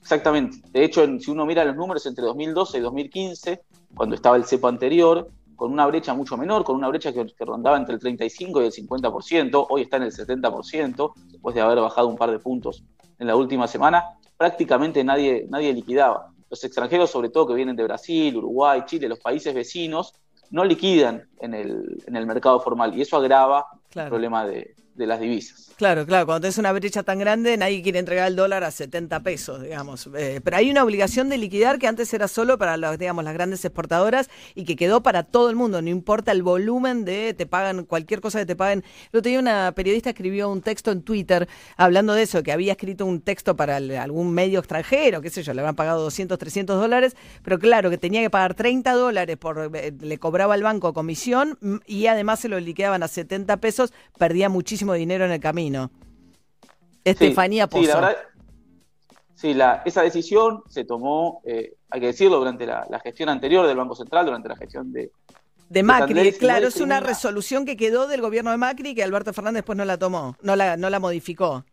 Exactamente. 0.00 0.58
De 0.72 0.84
hecho, 0.84 1.06
si 1.18 1.30
uno 1.30 1.44
mira 1.44 1.64
los 1.64 1.76
números 1.76 2.06
entre 2.06 2.24
2012 2.24 2.78
y 2.78 2.80
2015, 2.80 3.60
cuando 3.94 4.14
estaba 4.14 4.36
el 4.36 4.44
cepo 4.44 4.68
anterior, 4.68 5.28
con 5.58 5.72
una 5.72 5.86
brecha 5.86 6.14
mucho 6.14 6.36
menor, 6.36 6.62
con 6.62 6.76
una 6.76 6.86
brecha 6.86 7.12
que, 7.12 7.26
rondaba 7.40 7.76
entre 7.76 7.94
el 7.94 8.00
35 8.00 8.62
y 8.62 8.66
el 8.66 8.72
50%, 8.72 9.66
hoy 9.68 9.82
está 9.82 9.96
en 9.96 10.04
el 10.04 10.12
70%, 10.12 11.12
después 11.32 11.52
de 11.52 11.60
haber 11.60 11.80
bajado 11.80 12.06
un 12.06 12.16
par 12.16 12.30
de 12.30 12.38
puntos 12.38 12.84
en 13.18 13.26
la 13.26 13.34
última 13.34 13.66
semana, 13.66 14.04
prácticamente 14.36 15.02
nadie, 15.02 15.46
nadie 15.50 15.72
liquidaba. 15.72 16.30
Los 16.48 16.62
extranjeros, 16.62 17.10
sobre 17.10 17.30
todo 17.30 17.48
que 17.48 17.54
vienen 17.54 17.74
de 17.74 17.82
Brasil, 17.82 18.36
Uruguay, 18.36 18.82
Chile, 18.86 19.08
los 19.08 19.18
países 19.18 19.52
vecinos, 19.52 20.14
no 20.52 20.64
liquidan 20.64 21.28
en 21.40 21.54
el, 21.54 22.04
en 22.06 22.14
el 22.14 22.24
mercado 22.24 22.60
formal 22.60 22.96
y 22.96 23.02
eso 23.02 23.16
agrava 23.16 23.66
Claro. 23.90 24.06
el 24.06 24.10
problema 24.10 24.46
de, 24.46 24.76
de 24.98 25.06
las 25.06 25.20
divisas. 25.20 25.68
Claro, 25.78 26.04
claro, 26.06 26.26
cuando 26.26 26.40
tenés 26.40 26.58
una 26.58 26.72
brecha 26.72 27.04
tan 27.04 27.20
grande, 27.20 27.56
nadie 27.56 27.82
quiere 27.82 28.00
entregar 28.00 28.26
el 28.26 28.34
dólar 28.34 28.64
a 28.64 28.72
70 28.72 29.20
pesos, 29.22 29.62
digamos. 29.62 30.10
Eh, 30.16 30.40
pero 30.42 30.56
hay 30.56 30.72
una 30.72 30.82
obligación 30.82 31.28
de 31.28 31.38
liquidar 31.38 31.78
que 31.78 31.86
antes 31.86 32.12
era 32.12 32.26
solo 32.26 32.58
para 32.58 32.76
los, 32.76 32.98
digamos, 32.98 33.22
las 33.22 33.32
grandes 33.32 33.64
exportadoras 33.64 34.28
y 34.56 34.64
que 34.64 34.74
quedó 34.74 35.04
para 35.04 35.22
todo 35.22 35.50
el 35.50 35.54
mundo, 35.54 35.80
no 35.80 35.88
importa 35.88 36.32
el 36.32 36.42
volumen 36.42 37.04
de 37.04 37.32
te 37.32 37.46
pagan 37.46 37.84
cualquier 37.84 38.20
cosa 38.20 38.40
que 38.40 38.46
te 38.46 38.56
paguen. 38.56 38.82
El 39.12 39.20
otro 39.20 39.30
día 39.30 39.38
una 39.38 39.70
periodista 39.70 40.10
escribió 40.10 40.50
un 40.50 40.62
texto 40.62 40.90
en 40.90 41.02
Twitter 41.02 41.48
hablando 41.76 42.12
de 42.12 42.22
eso, 42.22 42.42
que 42.42 42.50
había 42.50 42.72
escrito 42.72 43.06
un 43.06 43.20
texto 43.20 43.54
para 43.54 43.76
algún 43.76 44.34
medio 44.34 44.58
extranjero, 44.58 45.22
qué 45.22 45.30
sé 45.30 45.44
yo, 45.44 45.54
le 45.54 45.60
habían 45.60 45.76
pagado 45.76 46.02
200, 46.02 46.36
300 46.38 46.80
dólares, 46.80 47.14
pero 47.44 47.60
claro, 47.60 47.88
que 47.88 47.98
tenía 47.98 48.20
que 48.20 48.30
pagar 48.30 48.54
30 48.54 48.92
dólares 48.94 49.36
por 49.36 49.70
eh, 49.76 49.92
le 50.00 50.18
cobraba 50.18 50.54
al 50.54 50.64
banco 50.64 50.92
comisión 50.92 51.56
mm, 51.60 51.76
y 51.86 52.08
además 52.08 52.40
se 52.40 52.48
lo 52.48 52.58
liquidaban 52.58 53.04
a 53.04 53.08
70 53.08 53.58
pesos, 53.58 53.92
perdía 54.18 54.48
muchísimo 54.48 54.87
dinero 54.94 55.24
en 55.24 55.32
el 55.32 55.40
camino. 55.40 55.90
Estefanía 57.04 57.64
Sí, 57.64 57.70
Pozo. 57.70 57.82
Sí, 57.82 57.88
la 57.88 57.94
verdad, 57.96 58.16
sí, 59.34 59.54
la- 59.54 59.82
esa 59.84 60.02
decisión 60.02 60.62
se 60.68 60.84
tomó, 60.84 61.40
eh, 61.44 61.74
hay 61.90 62.00
que 62.00 62.06
decirlo, 62.06 62.38
durante 62.38 62.66
la, 62.66 62.86
la 62.90 63.00
gestión 63.00 63.28
anterior 63.28 63.66
del 63.66 63.76
Banco 63.76 63.94
Central, 63.94 64.26
durante 64.26 64.48
la 64.48 64.56
gestión 64.56 64.92
de, 64.92 65.10
de 65.68 65.82
Macri, 65.82 66.32
claro, 66.32 66.66
es 66.68 66.80
una 66.80 67.00
resolución 67.00 67.64
que 67.64 67.76
quedó 67.76 68.06
del 68.08 68.20
gobierno 68.20 68.50
de 68.50 68.56
Macri 68.56 68.94
que 68.94 69.02
Alberto 69.02 69.32
Fernández 69.32 69.60
después 69.60 69.76
no 69.78 69.84
la 69.84 69.98
tomó, 69.98 70.36
no 70.42 70.56
la, 70.56 70.76
no 70.76 70.90
la 70.90 70.98
modificó. 70.98 71.64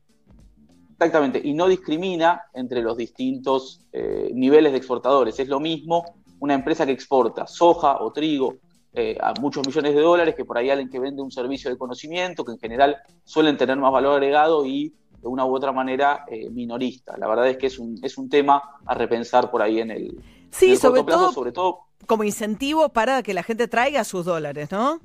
Exactamente, 0.93 1.41
y 1.43 1.53
no 1.53 1.67
discrimina 1.67 2.43
entre 2.53 2.81
los 2.81 2.95
distintos 2.95 3.81
eh, 3.91 4.31
niveles 4.33 4.71
de 4.71 4.77
exportadores. 4.77 5.37
Es 5.39 5.49
lo 5.49 5.59
mismo 5.59 6.05
una 6.39 6.53
empresa 6.53 6.85
que 6.85 6.93
exporta 6.93 7.47
soja 7.47 7.97
o 8.01 8.13
trigo 8.13 8.55
eh, 8.95 9.17
a 9.19 9.33
muchos 9.39 9.65
millones 9.65 9.93
de 9.93 10.01
dólares 10.01 10.35
que 10.35 10.45
por 10.45 10.57
ahí 10.57 10.69
alguien 10.69 10.89
que 10.89 10.99
vende 10.99 11.21
un 11.21 11.31
servicio 11.31 11.69
de 11.69 11.77
conocimiento, 11.77 12.45
que 12.45 12.53
en 12.53 12.59
general 12.59 12.97
suelen 13.23 13.57
tener 13.57 13.77
más 13.77 13.91
valor 13.91 14.13
agregado 14.13 14.65
y 14.65 14.93
de 15.21 15.27
una 15.27 15.45
u 15.45 15.55
otra 15.55 15.71
manera 15.71 16.25
eh, 16.29 16.49
minorista. 16.49 17.17
La 17.17 17.27
verdad 17.27 17.47
es 17.49 17.57
que 17.57 17.67
es 17.67 17.79
un, 17.79 17.99
es 18.03 18.17
un 18.17 18.29
tema 18.29 18.61
a 18.85 18.93
repensar 18.93 19.51
por 19.51 19.61
ahí 19.61 19.79
en 19.79 19.91
el, 19.91 20.03
en 20.09 20.47
Sí, 20.51 20.71
el 20.71 20.77
sobre 20.77 21.01
corto 21.01 21.05
plazo, 21.05 21.21
todo 21.21 21.33
sobre 21.33 21.51
todo 21.51 21.85
como 22.05 22.23
incentivo 22.23 22.89
para 22.89 23.23
que 23.23 23.33
la 23.33 23.43
gente 23.43 23.67
traiga 23.67 24.03
sus 24.03 24.25
dólares, 24.25 24.71
¿no? 24.71 24.99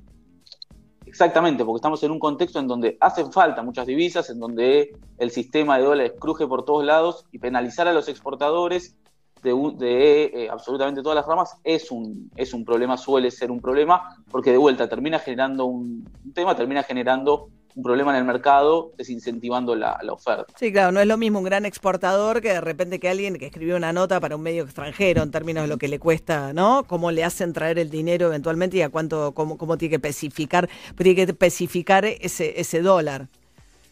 Exactamente, 1.06 1.64
porque 1.64 1.78
estamos 1.78 2.02
en 2.04 2.12
un 2.12 2.20
contexto 2.20 2.60
en 2.60 2.68
donde 2.68 2.96
hacen 3.00 3.32
falta 3.32 3.62
muchas 3.62 3.86
divisas, 3.86 4.30
en 4.30 4.38
donde 4.38 4.96
el 5.18 5.30
sistema 5.30 5.76
de 5.76 5.84
dólares 5.84 6.12
cruje 6.20 6.46
por 6.46 6.64
todos 6.64 6.84
lados 6.84 7.26
y 7.32 7.38
penalizar 7.38 7.88
a 7.88 7.92
los 7.92 8.08
exportadores 8.08 8.96
de, 9.42 10.24
eh, 10.24 10.48
absolutamente 10.50 11.02
todas 11.02 11.16
las 11.16 11.26
ramas 11.26 11.56
es 11.64 11.90
un, 11.90 12.30
es 12.36 12.52
un 12.52 12.64
problema, 12.64 12.96
suele 12.96 13.30
ser 13.30 13.50
un 13.50 13.60
problema, 13.60 14.16
porque 14.30 14.50
de 14.50 14.58
vuelta 14.58 14.88
termina 14.88 15.18
generando 15.18 15.64
un, 15.64 16.08
un 16.24 16.32
tema, 16.32 16.56
termina 16.56 16.82
generando 16.82 17.48
un 17.74 17.82
problema 17.82 18.10
en 18.10 18.18
el 18.18 18.24
mercado, 18.24 18.92
desincentivando 18.96 19.74
la, 19.74 19.98
la 20.02 20.12
oferta. 20.12 20.52
Sí, 20.56 20.72
claro, 20.72 20.92
no 20.92 21.00
es 21.00 21.06
lo 21.06 21.16
mismo 21.16 21.38
un 21.38 21.44
gran 21.44 21.64
exportador 21.64 22.40
que 22.40 22.48
de 22.48 22.60
repente 22.60 22.98
que 22.98 23.08
alguien 23.08 23.36
que 23.38 23.46
escribió 23.46 23.76
una 23.76 23.92
nota 23.92 24.20
para 24.20 24.36
un 24.36 24.42
medio 24.42 24.64
extranjero 24.64 25.22
en 25.22 25.30
términos 25.30 25.62
de 25.62 25.68
lo 25.68 25.78
que 25.78 25.88
le 25.88 25.98
cuesta, 25.98 26.52
¿no? 26.52 26.84
Cómo 26.86 27.10
le 27.10 27.24
hacen 27.24 27.52
traer 27.52 27.78
el 27.78 27.90
dinero 27.90 28.26
eventualmente 28.26 28.76
y 28.76 28.82
a 28.82 28.88
cuánto, 28.88 29.32
cómo, 29.32 29.56
cómo 29.56 29.78
tiene 29.78 29.90
que 29.90 29.96
especificar, 29.96 30.68
tiene 30.96 31.14
que 31.14 31.22
especificar 31.22 32.04
ese, 32.04 32.60
ese 32.60 32.82
dólar. 32.82 33.28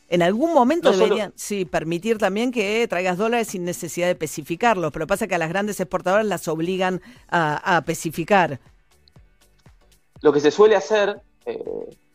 En 0.09 0.23
algún 0.23 0.55
momento 0.55 0.89
No 0.89 0.95
solo- 0.95 1.05
deberían, 1.07 1.33
sí, 1.37 1.65
permitir 1.67 2.17
también 2.19 2.51
que 2.51 2.87
traigas 2.89 3.19
dólares 3.19 3.49
sin 3.49 3.65
necesidad 3.65 4.07
de 4.07 4.13
especificarlos, 4.13 4.91
pero 4.93 5.07
pasa 5.07 5.27
que 5.27 5.35
a 5.35 5.39
las 5.39 5.51
grandes 5.51 5.79
exportadoras 5.81 6.25
las 6.25 6.49
obligan 6.49 7.03
a, 7.29 7.77
a 7.77 7.79
especificar. 7.79 8.59
Lo 10.23 10.33
que 10.33 10.41
se 10.41 10.51
suele 10.51 10.77
hacer, 10.77 11.21
eh, 11.45 11.63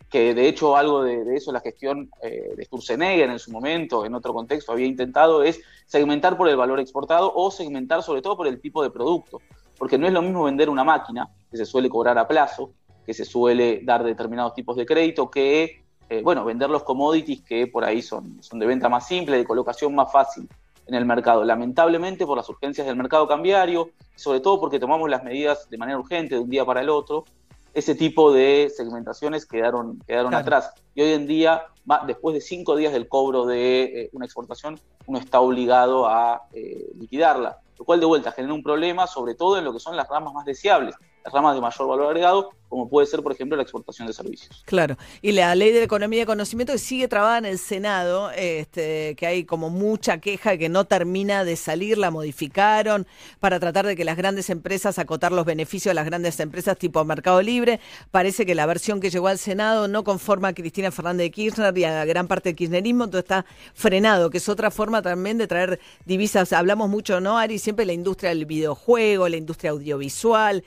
que 0.10 0.34
de 0.34 0.48
hecho 0.48 0.76
algo 0.76 1.04
de, 1.04 1.24
de 1.24 1.36
eso 1.38 1.52
la 1.52 1.62
gestión 1.62 2.10
eh, 2.22 2.54
de 2.56 2.66
Sturzenegger 2.66 3.30
en 3.30 3.40
su 3.40 3.52
momento, 3.52 4.06
en 4.06 4.14
otro 4.16 4.34
contexto, 4.34 4.72
había 4.72 4.88
intentado, 4.88 5.44
es 5.44 5.62
segmentar 5.86 6.36
por 6.36 6.50
el 6.50 6.58
valor 6.58 6.80
exportado 6.80 7.32
o 7.36 7.52
segmentar 7.52 8.02
sobre 8.04 8.22
todo 8.22 8.36
por 8.36 8.48
el 8.48 8.60
tipo 8.60 8.82
de 8.84 8.90
producto. 8.90 9.40
Porque 9.78 9.98
no 9.98 10.08
es 10.08 10.14
lo 10.14 10.22
mismo 10.22 10.44
vender 10.44 10.70
una 10.70 10.84
máquina, 10.84 11.30
que 11.50 11.58
se 11.58 11.66
suele 11.66 11.90
cobrar 11.90 12.18
a 12.18 12.28
plazo, 12.28 12.72
que 13.06 13.14
se 13.14 13.26
suele 13.26 13.82
dar 13.84 14.04
determinados 14.04 14.54
tipos 14.54 14.76
de 14.78 14.86
crédito, 14.86 15.30
que, 15.30 15.83
eh, 16.14 16.22
bueno, 16.22 16.46
vender 16.46 16.70
los 16.70 16.84
commodities 16.84 17.42
que 17.42 17.66
por 17.68 17.84
ahí 17.84 18.02
son, 18.02 18.42
son 18.42 18.60
de 18.60 18.66
venta 18.66 18.88
más 18.90 19.08
simple, 19.08 19.38
de 19.38 19.46
colocación 19.46 19.96
más 19.96 20.12
fácil 20.12 20.48
en 20.86 20.96
el 20.96 21.06
mercado. 21.06 21.44
Lamentablemente 21.44 22.26
por 22.26 22.38
las 22.38 22.48
urgencias 22.50 22.86
del 22.86 22.96
mercado 22.96 23.28
cambiario, 23.28 23.90
sobre 24.16 24.40
todo 24.40 24.60
porque 24.60 24.80
tomamos 24.80 25.10
las 25.10 25.24
medidas 25.24 25.70
de 25.70 25.78
manera 25.78 25.98
urgente 25.98 26.36
de 26.36 26.42
un 26.42 26.50
día 26.50 26.66
para 26.66 26.82
el 26.82 26.90
otro, 26.90 27.26
ese 27.74 27.96
tipo 27.96 28.32
de 28.32 28.72
segmentaciones 28.76 29.48
quedaron, 29.48 30.00
quedaron 30.06 30.30
Claro. 30.30 30.42
atrás. 30.44 30.74
Y 30.94 31.02
hoy 31.02 31.14
en 31.14 31.26
día, 31.26 31.64
después 32.06 32.36
de 32.36 32.42
cinco 32.42 32.76
días 32.76 32.94
del 32.94 33.08
cobro 33.08 33.46
de 33.48 33.84
eh, 33.84 34.10
una 34.14 34.26
exportación, 34.26 34.80
uno 35.08 35.18
está 35.18 35.40
obligado 35.40 36.08
a 36.08 36.44
eh, 36.54 36.92
liquidarla, 37.00 37.58
lo 37.80 37.86
cual 37.86 38.00
de 38.00 38.06
vuelta 38.06 38.32
genera 38.32 38.54
un 38.54 38.62
problema, 38.62 39.08
sobre 39.08 39.34
todo 39.34 39.58
en 39.58 39.64
lo 39.66 39.74
que 39.74 39.80
son 39.80 39.98
las 39.98 40.08
ramas 40.08 40.34
más 40.34 40.46
deseables, 40.46 40.96
ramas 41.32 41.56
de 41.56 41.62
mayor 41.62 41.88
valor 41.88 42.08
agregado, 42.08 42.52
como 42.74 42.90
puede 42.90 43.06
ser, 43.06 43.22
por 43.22 43.32
ejemplo, 43.32 43.56
la 43.56 43.62
exportación 43.62 44.08
de 44.08 44.14
servicios. 44.14 44.64
Claro, 44.66 44.98
y 45.22 45.32
la 45.32 45.54
ley 45.54 45.72
de 45.72 45.84
economía 45.84 46.24
y 46.24 46.26
conocimiento 46.26 46.74
que 46.74 46.80
sigue 46.80 47.08
trabada 47.08 47.38
en 47.38 47.46
el 47.46 47.60
Senado, 47.60 48.32
este, 48.32 49.16
que 49.16 49.28
hay 49.28 49.46
como 49.46 49.70
mucha 49.70 50.18
queja 50.18 50.58
que 50.58 50.70
no 50.70 50.86
termina 50.86 51.44
de 51.44 51.56
salir, 51.56 52.00
la 52.00 52.10
modificaron 52.10 53.06
para 53.40 53.60
tratar 53.60 53.86
de 53.86 53.96
que 53.96 54.04
las 54.04 54.18
grandes 54.18 54.50
empresas, 54.50 54.98
acotar 54.98 55.32
los 55.32 55.46
beneficios 55.46 55.92
de 55.92 55.94
las 55.94 56.06
grandes 56.06 56.40
empresas 56.40 56.76
tipo 56.76 57.04
Mercado 57.06 57.44
Libre. 57.44 57.80
Parece 58.10 58.44
que 58.44 58.56
la 58.56 58.66
versión 58.66 59.00
que 59.00 59.12
llegó 59.12 59.28
al 59.28 59.38
Senado 59.38 59.88
no 59.88 60.04
conforma 60.04 60.48
a 60.48 60.54
Cristina 60.54 60.90
Fernández 60.90 61.26
de 61.26 61.32
Kirchner 61.32 61.78
y 61.78 61.84
a 61.84 62.06
gran 62.06 62.28
parte 62.28 62.50
del 62.50 62.56
kirchnerismo, 62.56 63.04
entonces 63.04 63.26
está 63.26 63.46
frenado, 63.76 64.32
que 64.32 64.40
es 64.40 64.50
otra 64.50 64.72
forma 64.72 65.04
también 65.04 65.38
de 65.38 65.46
traer 65.46 65.80
divisas. 66.06 66.52
Hablamos 66.54 66.90
mucho, 66.90 67.20
¿no, 67.22 67.38
Ari? 67.38 67.60
Siempre 67.60 67.86
la 67.86 67.94
industria 67.94 68.30
del 68.30 68.48
videojuego, 68.48 69.30
la 69.30 69.38
industria 69.38 69.70
audiovisual, 69.70 70.64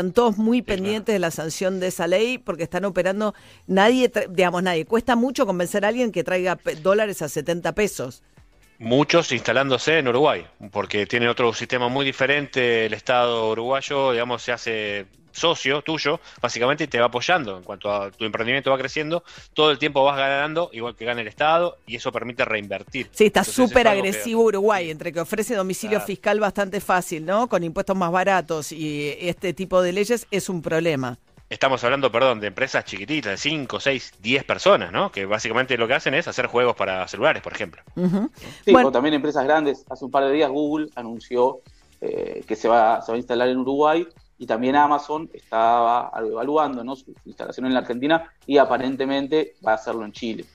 están 0.00 0.12
todos 0.12 0.38
muy 0.38 0.62
pendientes 0.62 1.12
de 1.12 1.18
la 1.18 1.30
sanción 1.30 1.78
de 1.78 1.88
esa 1.88 2.06
ley 2.06 2.38
porque 2.38 2.62
están 2.62 2.86
operando, 2.86 3.34
nadie, 3.66 4.10
digamos, 4.30 4.62
nadie, 4.62 4.86
cuesta 4.86 5.14
mucho 5.14 5.44
convencer 5.44 5.84
a 5.84 5.88
alguien 5.88 6.10
que 6.10 6.24
traiga 6.24 6.58
dólares 6.80 7.20
a 7.20 7.28
70 7.28 7.74
pesos. 7.74 8.22
Muchos 8.78 9.30
instalándose 9.30 9.98
en 9.98 10.08
Uruguay, 10.08 10.46
porque 10.72 11.04
tiene 11.04 11.28
otro 11.28 11.52
sistema 11.52 11.88
muy 11.88 12.06
diferente. 12.06 12.86
El 12.86 12.94
Estado 12.94 13.50
uruguayo, 13.50 14.12
digamos, 14.12 14.40
se 14.40 14.52
hace 14.52 15.06
socio 15.32 15.82
tuyo, 15.82 16.20
básicamente, 16.40 16.84
y 16.84 16.86
te 16.86 16.98
va 17.00 17.06
apoyando. 17.06 17.56
En 17.56 17.62
cuanto 17.62 17.90
a 17.92 18.10
tu 18.10 18.24
emprendimiento 18.24 18.70
va 18.70 18.78
creciendo, 18.78 19.22
todo 19.54 19.70
el 19.70 19.78
tiempo 19.78 20.04
vas 20.04 20.16
ganando, 20.16 20.70
igual 20.72 20.96
que 20.96 21.04
gana 21.04 21.20
el 21.20 21.28
Estado, 21.28 21.76
y 21.86 21.96
eso 21.96 22.12
permite 22.12 22.44
reinvertir. 22.44 23.08
Sí, 23.12 23.26
está 23.26 23.40
es 23.40 23.48
súper 23.48 23.84
que- 23.84 23.88
agresivo 23.90 24.42
Uruguay, 24.44 24.90
entre 24.90 25.12
que 25.12 25.20
ofrece 25.20 25.54
domicilio 25.54 25.98
Claro. 25.98 26.06
fiscal 26.06 26.40
bastante 26.40 26.80
fácil, 26.80 27.24
¿no? 27.24 27.48
Con 27.48 27.64
impuestos 27.64 27.96
más 27.96 28.10
baratos 28.12 28.72
y 28.72 29.14
este 29.20 29.52
tipo 29.54 29.82
de 29.82 29.92
leyes 29.92 30.26
es 30.30 30.48
un 30.48 30.62
problema. 30.62 31.18
Estamos 31.48 31.82
hablando, 31.82 32.12
perdón, 32.12 32.38
de 32.38 32.46
empresas 32.46 32.84
chiquititas, 32.84 33.32
de 33.32 33.36
5, 33.36 33.80
6, 33.80 34.12
10 34.20 34.44
personas, 34.44 34.92
¿no? 34.92 35.10
Que 35.10 35.24
básicamente 35.26 35.76
lo 35.76 35.88
que 35.88 35.94
hacen 35.94 36.14
es 36.14 36.28
hacer 36.28 36.46
juegos 36.46 36.76
para 36.76 37.08
celulares, 37.08 37.42
por 37.42 37.52
ejemplo. 37.52 37.82
Sí, 38.64 38.70
Bueno. 38.70 38.88
o 38.88 38.92
también 38.92 39.14
empresas 39.14 39.42
grandes. 39.44 39.84
Hace 39.90 40.04
un 40.04 40.12
par 40.12 40.24
de 40.26 40.32
días 40.32 40.48
Google 40.48 40.90
anunció 40.94 41.58
eh, 42.00 42.44
que 42.46 42.54
se 42.54 42.68
va, 42.68 43.02
se 43.02 43.10
va 43.10 43.16
a 43.16 43.18
instalar 43.18 43.48
en 43.48 43.58
Uruguay 43.58 44.06
y 44.40 44.46
también 44.46 44.74
Amazon 44.74 45.28
estaba 45.34 46.10
evaluando 46.18 46.82
¿no? 46.82 46.96
su, 46.96 47.14
instalación 47.26 47.66
en 47.66 47.74
la 47.74 47.80
Argentina 47.80 48.32
y 48.46 48.56
aparentemente 48.56 49.54
va 49.64 49.72
a 49.72 49.74
hacerlo 49.74 50.02
en 50.02 50.12
Chile. 50.12 50.46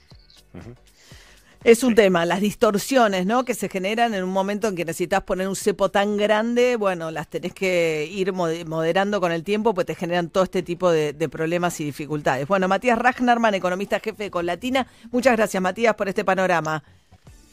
Es 1.64 1.84
un 1.84 1.94
tema, 1.94 2.26
las 2.26 2.42
distorsiones, 2.42 3.28
¿no? 3.28 3.46
Que 3.46 3.54
se 3.54 3.70
generan 3.70 4.16
en 4.16 4.24
un 4.24 4.32
momento 4.32 4.68
en 4.68 4.76
que 4.76 4.86
necesitas 4.86 5.22
poner 5.22 5.48
un 5.48 5.56
cepo 5.56 5.90
tan 5.90 6.18
grande, 6.18 6.78
bueno, 6.78 7.12
las 7.12 7.28
tenés 7.28 7.54
que 7.54 8.10
ir 8.12 8.34
mode- 8.34 8.66
moderando 8.66 9.22
con 9.22 9.32
el 9.32 9.44
tiempo, 9.44 9.76
pues 9.76 9.86
te 9.86 9.94
generan 9.94 10.30
todo 10.30 10.44
este 10.44 10.64
tipo 10.64 10.90
de, 10.90 11.14
de 11.14 11.30
problemas 11.30 11.80
y 11.80 11.84
dificultades. 11.86 12.48
Bueno, 12.48 12.68
Matías 12.68 12.98
Ragnarman, 12.98 13.54
economista 13.54 14.00
jefe 14.00 14.24
de 14.24 14.32
Conlatina, 14.32 14.88
muchas 15.12 15.36
gracias, 15.36 15.62
Matías, 15.62 15.94
por 15.94 16.08
este 16.10 16.26
panorama. 16.26 16.84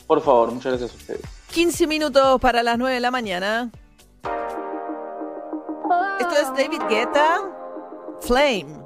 Por 0.06 0.22
favor, 0.22 0.50
muchas 0.50 0.78
gracias 0.78 0.92
a 0.92 0.96
ustedes. 0.96 1.20
15 1.52 1.86
minutos 1.86 2.40
para 2.40 2.62
las 2.62 2.78
9 2.78 2.94
de 2.94 3.00
la 3.00 3.10
mañana. 3.10 3.70
Esto 6.20 6.34
es 6.34 6.48
David 6.54 6.82
Guetta, 6.88 7.40
Flame. 8.20 8.81